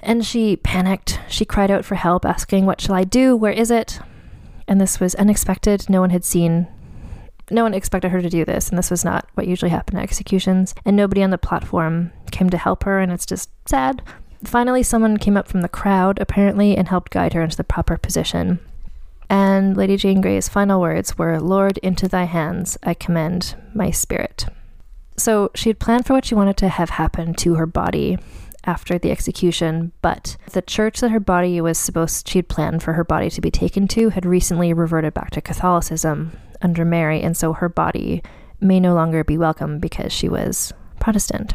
And 0.00 0.24
she 0.24 0.56
panicked. 0.56 1.20
She 1.28 1.44
cried 1.44 1.70
out 1.70 1.84
for 1.84 1.94
help, 1.94 2.24
asking, 2.24 2.66
What 2.66 2.80
shall 2.80 2.94
I 2.94 3.04
do? 3.04 3.36
Where 3.36 3.52
is 3.52 3.70
it? 3.70 4.00
And 4.66 4.80
this 4.80 5.00
was 5.00 5.14
unexpected. 5.14 5.88
No 5.88 6.00
one 6.00 6.10
had 6.10 6.24
seen, 6.24 6.66
no 7.50 7.62
one 7.62 7.74
expected 7.74 8.10
her 8.10 8.22
to 8.22 8.30
do 8.30 8.44
this, 8.44 8.68
and 8.68 8.78
this 8.78 8.90
was 8.90 9.04
not 9.04 9.28
what 9.34 9.46
usually 9.46 9.70
happened 9.70 9.98
at 9.98 10.04
executions. 10.04 10.74
And 10.84 10.96
nobody 10.96 11.22
on 11.22 11.30
the 11.30 11.38
platform 11.38 12.12
came 12.30 12.50
to 12.50 12.58
help 12.58 12.84
her, 12.84 13.00
and 13.00 13.12
it's 13.12 13.26
just 13.26 13.50
sad. 13.68 14.02
Finally, 14.44 14.82
someone 14.82 15.16
came 15.16 15.36
up 15.36 15.48
from 15.48 15.62
the 15.62 15.68
crowd, 15.68 16.18
apparently, 16.20 16.76
and 16.76 16.88
helped 16.88 17.12
guide 17.12 17.32
her 17.32 17.42
into 17.42 17.56
the 17.56 17.64
proper 17.64 17.96
position. 17.96 18.60
And 19.30 19.76
Lady 19.76 19.96
Jane 19.96 20.20
Grey's 20.20 20.48
final 20.48 20.80
words 20.80 21.16
were, 21.16 21.40
Lord, 21.40 21.78
into 21.78 22.08
thy 22.08 22.24
hands 22.24 22.76
I 22.82 22.94
commend 22.94 23.56
my 23.74 23.90
spirit. 23.90 24.46
So 25.16 25.50
she 25.54 25.70
had 25.70 25.78
planned 25.78 26.06
for 26.06 26.12
what 26.12 26.24
she 26.24 26.34
wanted 26.34 26.56
to 26.58 26.68
have 26.68 26.90
happen 26.90 27.34
to 27.34 27.54
her 27.54 27.66
body 27.66 28.18
after 28.66 28.98
the 28.98 29.10
execution, 29.10 29.92
but 30.02 30.36
the 30.52 30.62
church 30.62 31.00
that 31.00 31.10
her 31.10 31.20
body 31.20 31.60
was 31.60 31.78
supposed 31.78 32.28
she 32.28 32.38
had 32.38 32.48
planned 32.48 32.82
for 32.82 32.94
her 32.94 33.04
body 33.04 33.30
to 33.30 33.40
be 33.40 33.50
taken 33.50 33.86
to 33.88 34.10
had 34.10 34.26
recently 34.26 34.72
reverted 34.72 35.14
back 35.14 35.30
to 35.30 35.40
Catholicism 35.40 36.32
under 36.62 36.84
Mary, 36.84 37.20
and 37.20 37.36
so 37.36 37.52
her 37.52 37.68
body 37.68 38.22
may 38.60 38.80
no 38.80 38.94
longer 38.94 39.22
be 39.24 39.38
welcome 39.38 39.78
because 39.78 40.12
she 40.12 40.28
was 40.28 40.72
Protestant. 40.98 41.54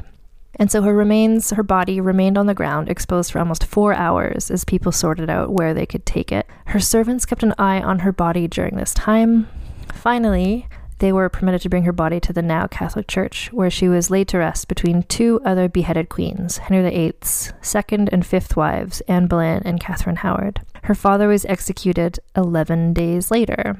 And 0.56 0.70
so 0.70 0.82
her 0.82 0.94
remains, 0.94 1.52
her 1.52 1.64
body 1.64 2.02
remained 2.02 2.38
on 2.38 2.46
the 2.46 2.54
ground, 2.54 2.90
exposed 2.90 3.32
for 3.32 3.40
almost 3.40 3.66
four 3.66 3.94
hours 3.94 4.52
as 4.52 4.66
people 4.66 4.92
sorted 4.92 5.30
out 5.30 5.52
where 5.52 5.74
they 5.74 5.86
could 5.86 6.06
take 6.06 6.32
it. 6.34 6.46
Her 6.68 6.82
servants 6.82 7.26
kept 7.26 7.44
an 7.44 7.56
eye 7.58 7.82
on 7.82 8.00
her 8.00 8.12
body 8.12 8.48
during 8.48 8.76
this 8.76 8.94
time. 8.94 9.48
Finally, 9.94 10.68
they 11.00 11.12
were 11.12 11.30
permitted 11.30 11.62
to 11.62 11.70
bring 11.70 11.84
her 11.84 11.92
body 11.92 12.20
to 12.20 12.34
the 12.34 12.42
now 12.42 12.68
Catholic 12.68 13.08
Church, 13.08 13.52
where 13.52 13.70
she 13.70 13.88
was 13.88 14.12
laid 14.12 14.28
to 14.30 14.38
rest 14.38 14.68
between 14.68 15.04
two 15.04 15.42
other 15.44 15.68
beheaded 15.68 16.10
queens, 16.10 16.58
Henry 16.58 16.88
VIII's 16.90 17.54
second 17.62 18.10
and 18.12 18.26
fifth 18.26 18.56
wives, 18.56 19.02
Anne 19.02 19.28
Boleyn 19.28 19.62
and 19.66 19.80
Catherine 19.80 20.18
Howard. 20.18 20.62
Her 20.84 20.96
father 20.96 21.28
was 21.28 21.46
executed 21.46 22.20
11 22.36 22.94
days 22.94 23.32
later. 23.32 23.80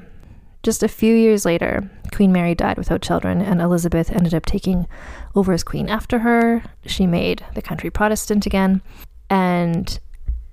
Just 0.62 0.82
a 0.82 0.88
few 0.88 1.14
years 1.14 1.44
later, 1.44 1.90
Queen 2.12 2.32
Mary 2.32 2.54
died 2.54 2.76
without 2.76 3.00
children, 3.00 3.40
and 3.40 3.62
Elizabeth 3.62 4.10
ended 4.10 4.34
up 4.34 4.44
taking 4.44 4.86
over 5.34 5.52
as 5.52 5.62
queen 5.62 5.88
after 5.88 6.18
her. 6.18 6.62
She 6.84 7.06
made 7.06 7.44
the 7.54 7.62
country 7.62 7.88
Protestant 7.88 8.44
again. 8.44 8.82
And 9.30 9.98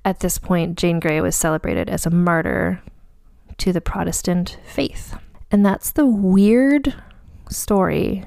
at 0.05 0.22
this 0.22 0.38
point, 0.38 0.78
Jane 0.78 0.99
Grey 1.01 1.20
was 1.20 1.36
celebrated 1.36 1.89
as 1.89 2.05
a 2.05 2.09
martyr 2.09 2.82
to 3.57 3.74
the 3.74 3.82
Protestant 3.82 4.57
faith. 4.65 5.15
And 5.52 5.66
that's 5.66 5.91
the 5.91 6.06
weird 6.06 6.93
story 7.50 8.26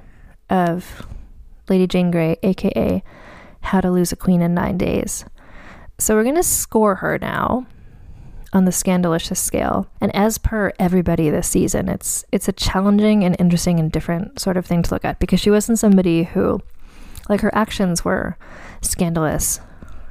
of 0.49 1.07
Lady 1.69 1.87
Jane 1.87 2.11
Grey, 2.11 2.37
aka 2.43 3.03
How 3.61 3.81
to 3.81 3.91
Lose 3.91 4.13
a 4.13 4.17
Queen 4.17 4.43
in 4.43 4.55
Nine 4.55 4.79
Days. 4.79 5.25
So 5.99 6.15
we're 6.15 6.25
going 6.25 6.35
to 6.37 6.43
score 6.43 6.97
her 6.97 7.19
now 7.19 7.67
on 8.53 8.65
the 8.65 8.73
scandalicious 8.73 9.39
scale. 9.39 9.87
And 10.01 10.15
as 10.15 10.39
per 10.39 10.73
everybody 10.79 11.31
this 11.31 11.49
season, 11.49 11.89
it's 11.89 12.25
it's 12.33 12.49
a 12.49 12.53
challenging 12.53 13.23
and 13.23 13.37
interesting 13.39 13.79
and 13.79 13.93
different 13.93 14.41
sort 14.41 14.57
of 14.57 14.67
thing 14.67 14.83
to 14.83 14.95
look 14.95 15.05
at 15.05 15.21
because 15.21 15.41
she 15.41 15.51
wasn't 15.51 15.79
somebody 15.79 16.25
who 16.25 16.61
like 17.29 17.41
her 17.43 17.55
actions 17.55 18.05
were 18.05 18.37
scandalous 18.81 19.61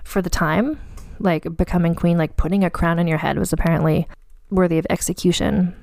for 0.04 0.22
the 0.22 0.30
time. 0.30 0.80
Like 1.20 1.58
becoming 1.58 1.96
queen, 1.96 2.18
like 2.18 2.38
putting 2.38 2.64
a 2.64 2.70
crown 2.70 3.00
on 3.00 3.08
your 3.08 3.18
head 3.18 3.38
was 3.38 3.52
apparently 3.52 4.08
worthy 4.50 4.78
of 4.78 4.88
execution. 4.90 5.76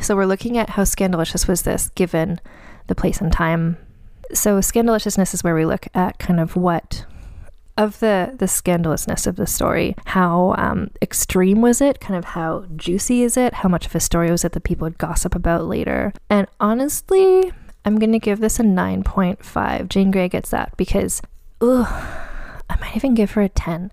So 0.00 0.16
we're 0.16 0.26
looking 0.26 0.58
at 0.58 0.70
how 0.70 0.84
scandalicious 0.84 1.46
was 1.46 1.62
this 1.62 1.90
given 1.90 2.40
the 2.86 2.94
place 2.94 3.20
and 3.20 3.32
time. 3.32 3.76
So 4.32 4.58
scandaliciousness 4.58 5.34
is 5.34 5.44
where 5.44 5.54
we 5.54 5.64
look 5.64 5.86
at 5.94 6.18
kind 6.18 6.40
of 6.40 6.56
what 6.56 7.04
of 7.78 8.00
the 8.00 8.34
the 8.36 8.46
scandalousness 8.46 9.26
of 9.26 9.36
the 9.36 9.46
story. 9.46 9.94
How 10.06 10.54
um, 10.58 10.90
extreme 11.00 11.60
was 11.60 11.80
it? 11.80 12.00
Kind 12.00 12.16
of 12.16 12.24
how 12.24 12.66
juicy 12.76 13.22
is 13.22 13.36
it? 13.36 13.54
How 13.54 13.68
much 13.68 13.86
of 13.86 13.94
a 13.94 14.00
story 14.00 14.30
was 14.30 14.44
it 14.44 14.52
that 14.52 14.64
people 14.64 14.86
would 14.86 14.98
gossip 14.98 15.34
about 15.34 15.66
later? 15.66 16.12
And 16.28 16.46
honestly, 16.60 17.52
I'm 17.84 17.98
gonna 17.98 18.18
give 18.18 18.40
this 18.40 18.60
a 18.60 18.62
9.5. 18.62 19.88
Jane 19.88 20.10
Grey 20.10 20.28
gets 20.28 20.50
that 20.50 20.76
because, 20.76 21.22
ugh, 21.60 21.86
I 22.68 22.76
might 22.80 22.96
even 22.96 23.14
give 23.14 23.32
her 23.32 23.42
a 23.42 23.48
10 23.48 23.90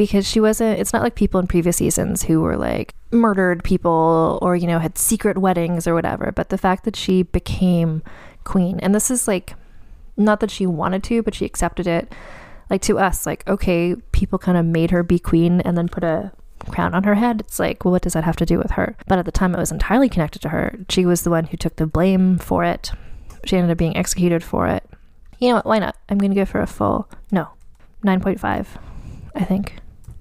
because 0.00 0.26
she 0.26 0.40
wasn't 0.40 0.80
it's 0.80 0.94
not 0.94 1.02
like 1.02 1.14
people 1.14 1.38
in 1.38 1.46
previous 1.46 1.76
seasons 1.76 2.22
who 2.22 2.40
were 2.40 2.56
like 2.56 2.94
murdered 3.10 3.62
people 3.62 4.38
or 4.40 4.56
you 4.56 4.66
know 4.66 4.78
had 4.78 4.96
secret 4.96 5.36
weddings 5.36 5.86
or 5.86 5.92
whatever 5.92 6.32
but 6.32 6.48
the 6.48 6.56
fact 6.56 6.84
that 6.84 6.96
she 6.96 7.22
became 7.22 8.02
queen 8.42 8.80
and 8.80 8.94
this 8.94 9.10
is 9.10 9.28
like 9.28 9.52
not 10.16 10.40
that 10.40 10.50
she 10.50 10.64
wanted 10.64 11.02
to 11.02 11.22
but 11.22 11.34
she 11.34 11.44
accepted 11.44 11.86
it. 11.86 12.10
Like 12.70 12.80
to 12.82 12.98
us 12.98 13.26
like 13.26 13.46
okay 13.46 13.94
people 14.10 14.38
kind 14.38 14.56
of 14.56 14.64
made 14.64 14.90
her 14.90 15.02
be 15.02 15.18
queen 15.18 15.60
and 15.60 15.76
then 15.76 15.86
put 15.86 16.02
a 16.02 16.32
crown 16.70 16.94
on 16.94 17.04
her 17.04 17.16
head. 17.16 17.40
It's 17.40 17.58
like 17.58 17.84
well 17.84 17.92
what 17.92 18.00
does 18.00 18.14
that 18.14 18.24
have 18.24 18.36
to 18.36 18.46
do 18.46 18.56
with 18.56 18.70
her? 18.70 18.96
But 19.06 19.18
at 19.18 19.26
the 19.26 19.32
time 19.32 19.54
it 19.54 19.58
was 19.58 19.70
entirely 19.70 20.08
connected 20.08 20.40
to 20.40 20.48
her. 20.48 20.78
She 20.88 21.04
was 21.04 21.24
the 21.24 21.30
one 21.30 21.44
who 21.44 21.58
took 21.58 21.76
the 21.76 21.86
blame 21.86 22.38
for 22.38 22.64
it. 22.64 22.90
She 23.44 23.58
ended 23.58 23.70
up 23.70 23.76
being 23.76 23.98
executed 23.98 24.42
for 24.42 24.66
it. 24.66 24.82
You 25.40 25.50
know 25.50 25.56
what? 25.56 25.66
Why 25.66 25.78
not? 25.78 25.96
I'm 26.08 26.16
going 26.16 26.30
to 26.30 26.40
go 26.40 26.46
for 26.46 26.62
a 26.62 26.66
full 26.66 27.06
no 27.30 27.48
9.5 28.02 28.66
i 29.36 29.44
think 29.44 29.74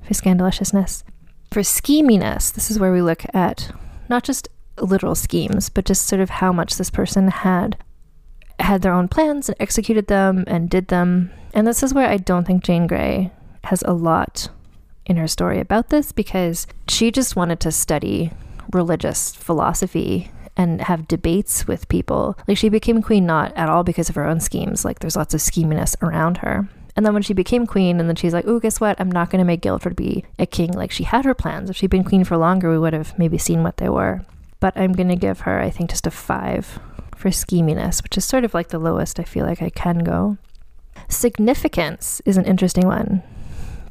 for 0.10 0.16
scandaliciousness 0.16 1.04
for 1.52 1.62
scheminess 1.62 2.52
this 2.52 2.72
is 2.72 2.80
where 2.80 2.92
we 2.92 3.02
look 3.02 3.24
at 3.34 3.72
not 4.10 4.24
just 4.24 4.48
literal 4.82 5.16
schemes 5.16 5.70
but 5.70 5.86
just 5.86 6.08
sort 6.08 6.22
of 6.22 6.30
how 6.30 6.52
much 6.52 6.76
this 6.76 6.90
person 6.90 7.28
had 7.28 7.78
had 8.60 8.82
their 8.82 8.94
own 8.94 9.08
plans 9.08 9.50
and 9.50 9.56
executed 9.60 10.08
them 10.08 10.44
and 10.48 10.70
did 10.70 10.88
them. 10.88 11.32
And 11.54 11.66
this 11.66 11.84
is 11.84 11.94
where 11.94 12.08
I 12.08 12.18
don't 12.18 12.46
think 12.46 12.64
Jane 12.64 12.88
Grey 12.88 13.32
has 13.66 13.82
a 13.84 13.94
lot 13.94 14.50
in 15.06 15.18
her 15.18 15.28
story 15.28 15.60
about 15.60 15.90
this 15.90 16.12
because 16.12 16.68
she 16.88 17.12
just 17.12 17.36
wanted 17.36 17.60
to 17.62 17.72
study 17.72 18.32
religious 18.72 19.34
philosophy 19.34 20.32
and 20.56 20.82
have 20.82 21.08
debates 21.08 21.68
with 21.68 21.88
people. 21.90 22.38
Like 22.48 22.58
she 22.58 22.70
became 22.70 23.02
queen 23.02 23.26
not 23.26 23.56
at 23.56 23.70
all 23.70 23.84
because 23.84 24.10
of 24.10 24.16
her 24.16 24.28
own 24.28 24.40
schemes. 24.40 24.86
Like 24.86 25.00
there's 25.00 25.16
lots 25.16 25.34
of 25.34 25.40
scheminess 25.40 25.96
around 26.02 26.38
her. 26.38 26.68
And 27.00 27.06
then 27.06 27.14
when 27.14 27.24
she 27.24 27.34
became 27.34 27.66
queen, 27.66 28.02
and 28.02 28.10
then 28.10 28.18
she's 28.18 28.34
like, 28.34 28.44
oh, 28.46 28.60
guess 28.60 28.82
what? 28.82 29.00
I'm 29.00 29.10
not 29.10 29.30
going 29.30 29.40
to 29.40 29.46
make 29.46 29.62
Guildford 29.62 29.96
be 29.96 30.26
a 30.38 30.46
king. 30.46 30.74
Like 30.74 30.92
she 30.92 31.06
had 31.06 31.24
her 31.24 31.34
plans. 31.34 31.70
If 31.70 31.78
she'd 31.78 31.90
been 31.90 32.04
queen 32.04 32.26
for 32.26 32.36
longer, 32.36 32.70
we 32.70 32.78
would 32.78 32.92
have 32.92 33.18
maybe 33.18 33.38
seen 33.38 33.64
what 33.64 33.78
they 33.78 33.88
were. 33.88 34.26
But 34.60 34.76
I'm 34.76 34.92
going 34.92 35.08
to 35.08 35.16
give 35.16 35.40
her, 35.40 35.62
I 35.62 35.70
think, 35.70 35.92
just 35.92 36.06
a 36.06 36.12
five 36.12 36.78
for 37.16 37.30
scheminess, 37.30 38.04
which 38.04 38.18
is 38.18 38.26
sort 38.26 38.44
of 38.44 38.54
like 38.54 38.68
the 38.68 38.80
lowest 38.80 39.18
I 39.18 39.24
feel 39.24 39.46
like 39.46 39.62
I 39.62 39.70
can 39.70 40.00
go. 40.00 40.38
Significance 41.08 42.22
is 42.26 42.36
an 42.36 42.44
interesting 42.44 42.86
one 42.86 43.24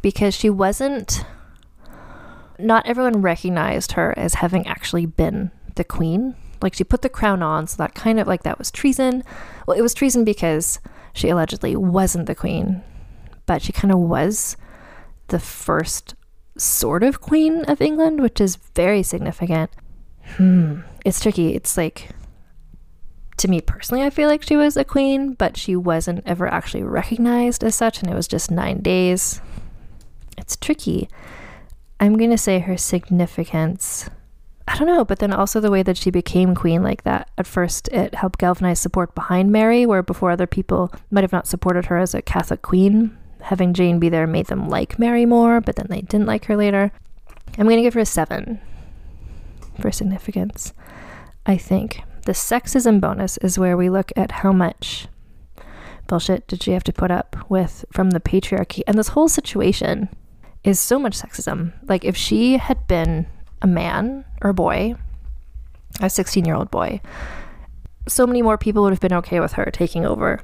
because 0.02 0.34
she 0.34 0.50
wasn't, 0.50 1.24
not 2.58 2.86
everyone 2.86 3.22
recognized 3.22 3.92
her 3.92 4.12
as 4.18 4.34
having 4.34 4.66
actually 4.66 5.06
been 5.06 5.50
the 5.76 5.84
queen. 5.84 6.36
Like 6.60 6.74
she 6.74 6.84
put 6.84 7.00
the 7.00 7.08
crown 7.08 7.42
on, 7.42 7.68
so 7.68 7.78
that 7.78 7.94
kind 7.94 8.20
of 8.20 8.26
like 8.26 8.42
that 8.42 8.58
was 8.58 8.70
treason. 8.70 9.24
Well, 9.66 9.78
it 9.78 9.82
was 9.82 9.94
treason 9.94 10.24
because 10.24 10.78
she 11.14 11.30
allegedly 11.30 11.74
wasn't 11.74 12.26
the 12.26 12.34
queen, 12.34 12.82
but 13.48 13.62
she 13.62 13.72
kind 13.72 13.90
of 13.90 13.98
was 13.98 14.56
the 15.28 15.40
first 15.40 16.14
sort 16.58 17.02
of 17.02 17.20
queen 17.20 17.64
of 17.64 17.80
England, 17.80 18.20
which 18.20 18.40
is 18.40 18.56
very 18.76 19.02
significant. 19.02 19.70
Hmm, 20.36 20.82
it's 21.04 21.18
tricky. 21.18 21.54
It's 21.54 21.76
like 21.76 22.10
to 23.38 23.48
me 23.48 23.60
personally, 23.60 24.04
I 24.04 24.10
feel 24.10 24.28
like 24.28 24.42
she 24.42 24.56
was 24.56 24.76
a 24.76 24.84
queen, 24.84 25.32
but 25.32 25.56
she 25.56 25.74
wasn't 25.74 26.22
ever 26.26 26.46
actually 26.46 26.82
recognized 26.82 27.64
as 27.64 27.74
such, 27.74 28.02
and 28.02 28.10
it 28.10 28.14
was 28.14 28.28
just 28.28 28.50
nine 28.50 28.80
days. 28.80 29.40
It's 30.36 30.56
tricky. 30.56 31.08
I'm 32.00 32.18
going 32.18 32.30
to 32.30 32.38
say 32.38 32.58
her 32.58 32.76
significance. 32.76 34.10
I 34.66 34.76
don't 34.76 34.86
know, 34.86 35.04
but 35.04 35.20
then 35.20 35.32
also 35.32 35.60
the 35.60 35.70
way 35.70 35.82
that 35.84 35.96
she 35.96 36.10
became 36.10 36.54
queen 36.54 36.82
like 36.82 37.04
that. 37.04 37.30
At 37.38 37.46
first, 37.46 37.88
it 37.88 38.14
helped 38.14 38.38
galvanize 38.38 38.80
support 38.80 39.14
behind 39.14 39.50
Mary, 39.50 39.86
where 39.86 40.02
before 40.02 40.30
other 40.30 40.46
people 40.46 40.92
might 41.10 41.24
have 41.24 41.32
not 41.32 41.46
supported 41.46 41.86
her 41.86 41.96
as 41.96 42.14
a 42.14 42.20
Catholic 42.20 42.60
queen. 42.60 43.16
Having 43.48 43.72
Jane 43.72 43.98
be 43.98 44.10
there 44.10 44.26
made 44.26 44.48
them 44.48 44.68
like 44.68 44.98
Mary 44.98 45.24
more, 45.24 45.62
but 45.62 45.76
then 45.76 45.86
they 45.88 46.02
didn't 46.02 46.26
like 46.26 46.44
her 46.44 46.56
later. 46.56 46.92
I'm 47.56 47.64
going 47.64 47.78
to 47.78 47.82
give 47.82 47.94
her 47.94 48.00
a 48.00 48.04
seven 48.04 48.60
for 49.80 49.90
significance, 49.90 50.74
I 51.46 51.56
think. 51.56 52.02
The 52.26 52.32
sexism 52.32 53.00
bonus 53.00 53.38
is 53.38 53.58
where 53.58 53.74
we 53.74 53.88
look 53.88 54.12
at 54.16 54.32
how 54.32 54.52
much 54.52 55.08
bullshit 56.08 56.46
did 56.46 56.62
she 56.62 56.72
have 56.72 56.84
to 56.84 56.92
put 56.92 57.10
up 57.10 57.36
with 57.48 57.86
from 57.90 58.10
the 58.10 58.20
patriarchy. 58.20 58.82
And 58.86 58.98
this 58.98 59.08
whole 59.08 59.28
situation 59.28 60.10
is 60.62 60.78
so 60.78 60.98
much 60.98 61.18
sexism. 61.18 61.72
Like, 61.88 62.04
if 62.04 62.18
she 62.18 62.58
had 62.58 62.86
been 62.86 63.28
a 63.62 63.66
man 63.66 64.26
or 64.42 64.50
a 64.50 64.54
boy, 64.54 64.94
a 66.02 66.10
16 66.10 66.44
year 66.44 66.54
old 66.54 66.70
boy, 66.70 67.00
so 68.06 68.26
many 68.26 68.42
more 68.42 68.58
people 68.58 68.82
would 68.82 68.92
have 68.92 69.00
been 69.00 69.14
okay 69.14 69.40
with 69.40 69.54
her 69.54 69.70
taking 69.72 70.04
over. 70.04 70.42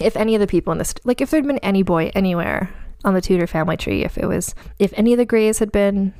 If 0.00 0.16
any 0.16 0.34
of 0.34 0.40
the 0.40 0.46
people 0.46 0.72
in 0.72 0.78
this, 0.78 0.94
like, 1.04 1.20
if 1.20 1.30
there'd 1.30 1.46
been 1.46 1.58
any 1.58 1.82
boy 1.82 2.10
anywhere 2.14 2.70
on 3.04 3.14
the 3.14 3.20
Tudor 3.20 3.46
family 3.46 3.76
tree, 3.76 4.04
if 4.04 4.18
it 4.18 4.26
was, 4.26 4.54
if 4.78 4.92
any 4.96 5.12
of 5.12 5.18
the 5.18 5.24
Greys 5.24 5.58
had 5.58 5.72
been 5.72 6.12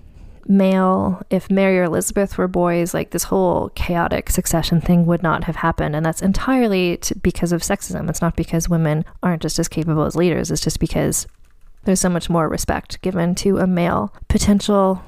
male, 0.48 1.22
if 1.30 1.50
Mary 1.50 1.78
or 1.78 1.84
Elizabeth 1.84 2.38
were 2.38 2.48
boys, 2.48 2.94
like 2.94 3.10
this 3.10 3.24
whole 3.24 3.70
chaotic 3.70 4.30
succession 4.30 4.80
thing 4.80 5.04
would 5.04 5.22
not 5.22 5.44
have 5.44 5.56
happened. 5.56 5.96
And 5.96 6.06
that's 6.06 6.22
entirely 6.22 7.00
because 7.20 7.52
of 7.52 7.62
sexism. 7.62 8.08
It's 8.08 8.22
not 8.22 8.36
because 8.36 8.68
women 8.68 9.04
aren't 9.22 9.42
just 9.42 9.58
as 9.58 9.68
capable 9.68 10.04
as 10.04 10.16
leaders, 10.16 10.50
it's 10.50 10.62
just 10.62 10.80
because 10.80 11.26
there's 11.84 12.00
so 12.00 12.08
much 12.08 12.30
more 12.30 12.48
respect 12.48 13.00
given 13.02 13.34
to 13.36 13.58
a 13.58 13.66
male 13.66 14.12
potential 14.28 15.02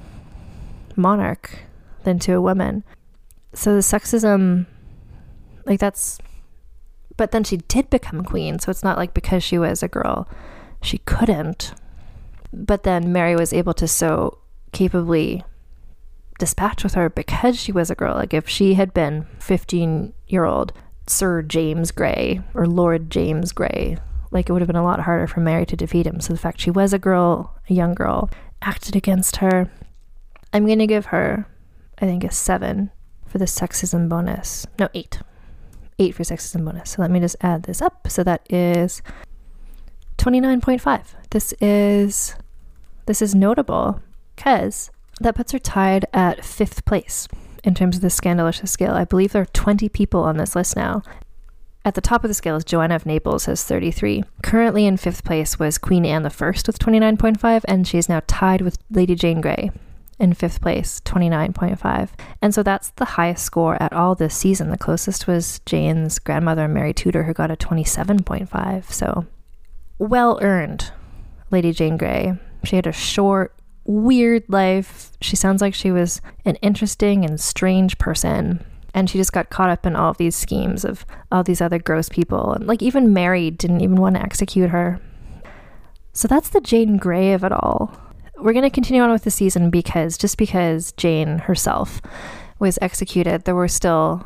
monarch 0.97 1.61
than 2.05 2.19
to 2.21 2.33
a 2.33 2.41
woman. 2.41 2.85
So 3.55 3.75
the 3.75 3.81
sexism, 3.81 4.67
like 5.67 5.81
that's, 5.81 6.19
but 7.19 7.33
then 7.33 7.45
she 7.45 7.59
did 7.59 7.91
become 7.91 8.25
queen. 8.25 8.59
So 8.59 8.71
it's 8.71 8.85
not 8.85 8.97
like 8.97 9.13
because 9.13 9.45
she 9.45 9.59
was 9.59 9.83
a 9.83 9.89
girl, 9.89 10.27
she 10.81 10.99
couldn't. 10.99 11.75
But 12.51 12.85
then 12.85 13.13
Mary 13.13 13.37
was 13.37 13.53
able 13.53 13.75
to 13.75 13.87
so 13.87 14.39
capably 14.73 15.45
dispatch 16.39 16.85
with 16.85 16.95
her 16.95 17.11
because 17.11 17.61
she 17.61 17.73
was 17.73 17.91
a 17.91 17.95
girl. 17.95 18.15
Like 18.15 18.33
if 18.33 18.49
she 18.49 18.75
had 18.75 18.95
been 18.95 19.27
15 19.41 20.15
year 20.29 20.45
old 20.45 20.73
Sir 21.07 21.43
James 21.43 21.91
Grey 21.91 22.41
or 22.55 22.67
Lord 22.67 23.11
James 23.11 23.53
Grey, 23.53 23.99
like 24.31 24.49
it 24.49 24.53
would 24.53 24.63
have 24.63 24.69
been 24.69 24.77
a 24.77 24.85
lot 24.85 25.01
harder 25.01 25.27
for 25.27 25.41
Mary 25.41 25.67
to 25.67 25.77
defeat 25.77 26.07
him. 26.07 26.21
So 26.21 26.33
the 26.33 26.39
fact 26.39 26.61
she 26.61 26.71
was 26.71 26.93
a 26.93 26.99
girl, 26.99 27.57
a 27.69 27.75
young 27.75 27.95
girl, 27.95 28.31
acted 28.63 28.95
against 28.95 29.37
her. 29.37 29.71
I'm 30.53 30.67
going 30.67 30.79
to 30.79 30.87
give 30.87 31.07
her, 31.07 31.47
I 31.99 32.07
think, 32.07 32.25
a 32.25 32.31
seven 32.31 32.91
for 33.27 33.39
the 33.39 33.45
sexism 33.45 34.09
bonus. 34.09 34.67
No, 34.79 34.89
eight. 34.95 35.21
Eight 35.99 36.15
for 36.15 36.23
sexism 36.23 36.65
bonus. 36.65 36.91
So 36.91 37.03
let 37.03 37.11
me 37.11 37.21
just 37.21 37.37
add 37.41 37.65
this 37.65 37.83
up. 37.83 38.09
So 38.09 38.23
that 38.25 38.47
is 38.53 39.03
29.5. 40.19 41.03
This 41.31 41.53
is 41.61 42.35
this 43.07 43.23
is 43.23 43.35
notable 43.35 44.03
because 44.37 44.91
that 45.21 45.35
puts 45.35 45.53
her 45.53 45.59
tied 45.59 46.05
at 46.13 46.45
fifth 46.45 46.85
place 46.85 47.27
in 47.65 47.75
terms 47.75 47.97
of 47.97 48.03
the 48.03 48.11
scandalous 48.11 48.61
scale. 48.65 48.93
I 48.93 49.05
believe 49.05 49.33
there 49.33 49.43
are 49.43 49.47
20 49.47 49.89
people 49.89 50.23
on 50.23 50.37
this 50.37 50.55
list 50.55 50.77
now. 50.77 51.03
At 51.85 51.95
the 51.95 52.01
top 52.01 52.23
of 52.23 52.29
the 52.29 52.35
scale 52.35 52.57
is 52.57 52.65
Joanna 52.65 52.97
of 52.97 53.07
Naples 53.07 53.47
has 53.47 53.65
33. 53.65 54.23
Currently 54.43 54.87
in 54.87 54.99
fifth 54.99 55.25
place 55.25 55.59
was 55.59 55.79
Queen 55.79 56.05
Anne 56.05 56.27
I 56.27 56.29
with 56.29 56.79
29.5, 56.79 57.65
and 57.67 57.89
she's 57.89 58.09
now 58.09 58.21
tied 58.27 58.61
with 58.61 58.79
Lady 58.91 59.15
Jane 59.15 59.41
Grey 59.41 59.71
in 60.19 60.35
fifth 60.35 60.61
place, 60.61 61.01
29.5. 61.05 62.11
And 62.43 62.55
so 62.55 62.63
that's 62.63 62.91
the 62.91 63.05
highest 63.05 63.45
score 63.45 63.81
at 63.81 63.93
all 63.93 64.15
this 64.15 64.35
season. 64.37 64.71
The 64.71 64.79
closest 64.79 65.27
was 65.27 65.61
Jane's 65.67 66.19
grandmother, 66.19 66.67
Mary 66.69 66.93
Tudor, 66.93 67.23
who 67.23 67.33
got 67.33 67.51
a 67.51 67.57
27.5. 67.57 68.91
So 68.93 69.27
well 69.99 70.39
earned, 70.43 70.93
Lady 71.51 71.73
Jane 71.73 71.97
Grey. 71.97 72.39
She 72.65 72.77
had 72.77 72.87
a 72.87 72.93
short, 72.93 73.55
weird 73.85 74.45
life. 74.49 75.13
She 75.21 75.37
sounds 75.37 75.63
like 75.63 75.75
she 75.75 75.91
was 75.91 76.21
an 76.45 76.57
interesting 76.57 77.25
and 77.25 77.41
strange 77.41 77.99
person. 77.99 78.65
And 78.95 79.09
she 79.09 79.19
just 79.19 79.33
got 79.33 79.51
caught 79.51 79.71
up 79.71 79.87
in 79.87 79.95
all 79.95 80.11
of 80.11 80.17
these 80.17 80.35
schemes 80.35 80.85
of 80.85 81.07
all 81.31 81.45
these 81.45 81.61
other 81.61 81.79
gross 81.79 82.09
people. 82.09 82.53
And 82.53 82.67
like 82.67 82.83
even 82.83 83.13
Mary 83.13 83.51
didn't 83.51 83.83
even 83.83 83.97
want 83.97 84.17
to 84.17 84.23
execute 84.23 84.71
her. 84.71 85.01
So 86.13 86.27
that's 86.27 86.49
the 86.49 86.61
Jane 86.61 86.97
Grey 86.97 87.33
of 87.33 87.45
it 87.45 87.53
all. 87.53 87.97
We're 88.41 88.53
going 88.53 88.63
to 88.63 88.71
continue 88.71 89.03
on 89.03 89.11
with 89.11 89.25
the 89.25 89.31
season 89.31 89.71
because 89.71 90.17
just 90.17 90.39
because 90.39 90.93
Jane 90.93 91.39
herself 91.39 92.01
was 92.59 92.79
executed, 92.81 93.45
there 93.45 93.55
were 93.55 93.69
still 93.69 94.25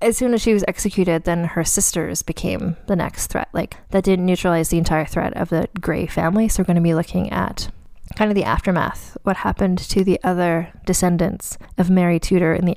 as 0.00 0.16
soon 0.16 0.34
as 0.34 0.42
she 0.42 0.52
was 0.52 0.64
executed, 0.68 1.24
then 1.24 1.44
her 1.44 1.64
sisters 1.64 2.22
became 2.22 2.76
the 2.86 2.96
next 2.96 3.28
threat. 3.28 3.48
Like 3.52 3.76
that 3.90 4.04
didn't 4.04 4.26
neutralize 4.26 4.68
the 4.68 4.78
entire 4.78 5.04
threat 5.04 5.36
of 5.36 5.48
the 5.48 5.68
Grey 5.80 6.06
family. 6.06 6.48
So 6.48 6.62
we're 6.62 6.66
going 6.66 6.76
to 6.76 6.82
be 6.82 6.94
looking 6.94 7.30
at 7.30 7.70
kind 8.16 8.30
of 8.30 8.34
the 8.34 8.44
aftermath, 8.44 9.16
what 9.22 9.38
happened 9.38 9.78
to 9.78 10.04
the 10.04 10.20
other 10.22 10.72
descendants 10.84 11.56
of 11.78 11.90
Mary 11.90 12.18
Tudor 12.18 12.54
in 12.54 12.66
the 12.66 12.76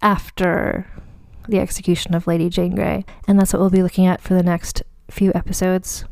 after 0.00 0.86
the 1.48 1.60
execution 1.60 2.14
of 2.14 2.26
Lady 2.26 2.48
Jane 2.48 2.74
Grey. 2.74 3.04
And 3.28 3.38
that's 3.38 3.52
what 3.52 3.60
we'll 3.60 3.70
be 3.70 3.82
looking 3.82 4.06
at 4.06 4.20
for 4.20 4.34
the 4.34 4.42
next 4.42 4.82
few 5.10 5.30
episodes 5.34 6.04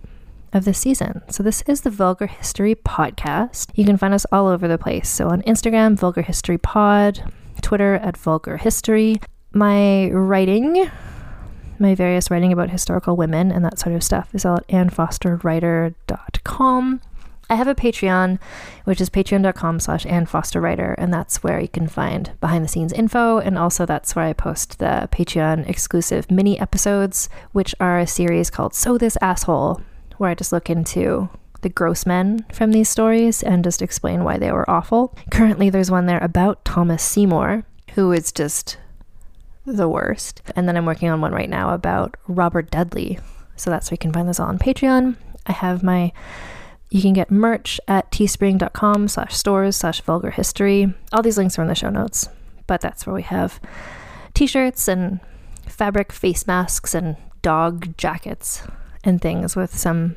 of 0.53 0.65
this 0.65 0.79
season. 0.79 1.23
So 1.29 1.43
this 1.43 1.63
is 1.63 1.81
the 1.83 1.91
Vulgar 1.91 2.27
History 2.27 2.75
podcast. 2.75 3.71
You 3.75 3.85
can 3.85 3.97
find 3.97 4.15
us 4.15 4.27
all 4.33 4.49
over 4.49 4.67
the 4.69 4.79
place. 4.79 5.09
So 5.09 5.29
on 5.29 5.43
Instagram, 5.43 5.99
Vulgar 5.99 6.23
History 6.23 6.59
Pod, 6.59 7.33
Twitter 7.63 7.95
at 7.97 8.17
Vulgar 8.17 8.57
History. 8.57 9.21
My 9.53 10.11
writing, 10.11 10.91
my 11.79 11.95
various 11.95 12.31
writing 12.31 12.53
about 12.53 12.71
historical 12.71 13.17
women 13.17 13.51
and 13.51 13.65
that 13.65 13.79
sort 13.79 13.95
of 13.95 14.03
stuff 14.03 14.35
is 14.35 14.45
all 14.45 14.59
at 14.59 14.69
annfosterwriter.com. 14.69 17.01
I 17.51 17.57
have 17.57 17.67
a 17.67 17.75
Patreon, 17.75 18.39
which 18.85 19.01
is 19.01 19.11
patreon.com 19.11 19.81
slash 19.81 20.05
annfosterwriter, 20.05 20.95
and 20.99 21.13
that's 21.13 21.43
where 21.43 21.59
you 21.59 21.67
can 21.67 21.89
find 21.89 22.31
behind 22.41 22.65
the 22.65 22.69
scenes 22.69 22.93
info. 22.93 23.39
And 23.39 23.59
also, 23.59 23.85
that's 23.85 24.15
where 24.15 24.27
I 24.27 24.33
post 24.33 24.79
the 24.79 25.09
Patreon 25.11 25.69
exclusive 25.69 26.31
mini 26.31 26.61
episodes, 26.61 27.29
which 27.51 27.75
are 27.81 27.99
a 27.99 28.07
series 28.07 28.51
called 28.51 28.73
So 28.73 28.97
This 28.97 29.19
Asshole, 29.21 29.83
where 30.21 30.29
I 30.29 30.35
just 30.35 30.53
look 30.53 30.69
into 30.69 31.31
the 31.63 31.71
gross 31.71 32.05
men 32.05 32.45
from 32.53 32.73
these 32.73 32.91
stories 32.91 33.43
and 33.43 33.65
just 33.65 33.81
explain 33.81 34.23
why 34.23 34.37
they 34.37 34.53
were 34.53 34.69
awful. 34.69 35.17
Currently, 35.31 35.71
there's 35.71 35.91
one 35.91 36.05
there 36.05 36.23
about 36.23 36.63
Thomas 36.63 37.03
Seymour, 37.03 37.65
who 37.95 38.13
is 38.13 38.31
just 38.31 38.77
the 39.65 39.89
worst. 39.89 40.43
And 40.55 40.69
then 40.69 40.77
I'm 40.77 40.85
working 40.85 41.09
on 41.09 41.23
one 41.23 41.33
right 41.33 41.49
now 41.49 41.73
about 41.73 42.19
Robert 42.29 42.71
Dudley. 42.71 43.19
So 43.57 43.71
that's 43.71 43.91
where 43.91 43.95
you 43.95 43.99
can 43.99 44.13
find 44.13 44.29
those 44.29 44.39
all 44.39 44.49
on 44.49 44.59
Patreon. 44.59 45.17
I 45.47 45.53
have 45.53 45.83
my 45.83 46.13
you 46.91 47.01
can 47.01 47.15
get 47.15 47.31
merch 47.31 47.81
at 47.89 48.11
teespring.com 48.11 49.09
slash 49.09 49.35
stores 49.35 49.77
slash 49.77 50.03
vulgar 50.03 50.33
history. 50.33 50.93
All 51.13 51.23
these 51.23 51.39
links 51.39 51.59
are 51.59 51.63
in 51.63 51.69
the 51.69 51.75
show 51.75 51.89
notes, 51.89 52.29
but 52.67 52.83
that's 52.83 53.07
where 53.07 53.15
we 53.15 53.23
have 53.23 53.59
t-shirts 54.35 54.87
and 54.87 55.21
fabric 55.67 56.13
face 56.13 56.47
masks 56.47 56.95
and 56.95 57.17
dog 57.41 57.97
jackets 57.97 58.65
and 59.05 59.21
things 59.21 59.57
with 59.57 59.77
some 59.77 60.17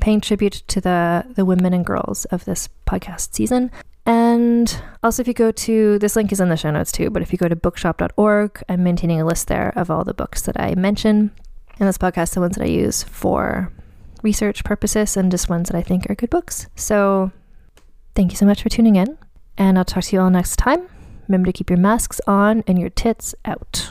paying 0.00 0.20
tribute 0.20 0.62
to 0.68 0.80
the, 0.80 1.26
the 1.34 1.44
women 1.44 1.74
and 1.74 1.84
girls 1.84 2.24
of 2.26 2.44
this 2.44 2.68
podcast 2.86 3.34
season. 3.34 3.70
And 4.06 4.80
also, 5.02 5.20
if 5.20 5.28
you 5.28 5.34
go 5.34 5.50
to 5.50 5.98
this 5.98 6.16
link 6.16 6.32
is 6.32 6.40
in 6.40 6.48
the 6.48 6.56
show 6.56 6.70
notes 6.70 6.92
too, 6.92 7.10
but 7.10 7.20
if 7.20 7.30
you 7.30 7.38
go 7.38 7.48
to 7.48 7.56
bookshop.org, 7.56 8.62
I'm 8.68 8.82
maintaining 8.82 9.20
a 9.20 9.26
list 9.26 9.48
there 9.48 9.72
of 9.76 9.90
all 9.90 10.04
the 10.04 10.14
books 10.14 10.42
that 10.42 10.58
I 10.58 10.74
mention 10.74 11.30
in 11.78 11.86
this 11.86 11.98
podcast, 11.98 12.34
the 12.34 12.40
ones 12.40 12.56
that 12.56 12.64
I 12.64 12.68
use 12.68 13.02
for 13.02 13.70
research 14.22 14.64
purposes 14.64 15.16
and 15.16 15.30
just 15.30 15.50
ones 15.50 15.68
that 15.68 15.76
I 15.76 15.82
think 15.82 16.08
are 16.08 16.14
good 16.14 16.30
books. 16.30 16.68
So 16.74 17.32
thank 18.14 18.32
you 18.32 18.36
so 18.36 18.46
much 18.46 18.62
for 18.62 18.70
tuning 18.70 18.96
in, 18.96 19.18
and 19.58 19.78
I'll 19.78 19.84
talk 19.84 20.04
to 20.04 20.16
you 20.16 20.22
all 20.22 20.30
next 20.30 20.56
time. 20.56 20.88
Remember 21.28 21.46
to 21.46 21.52
keep 21.52 21.68
your 21.68 21.78
masks 21.78 22.20
on 22.26 22.64
and 22.66 22.78
your 22.78 22.90
tits 22.90 23.34
out. 23.44 23.90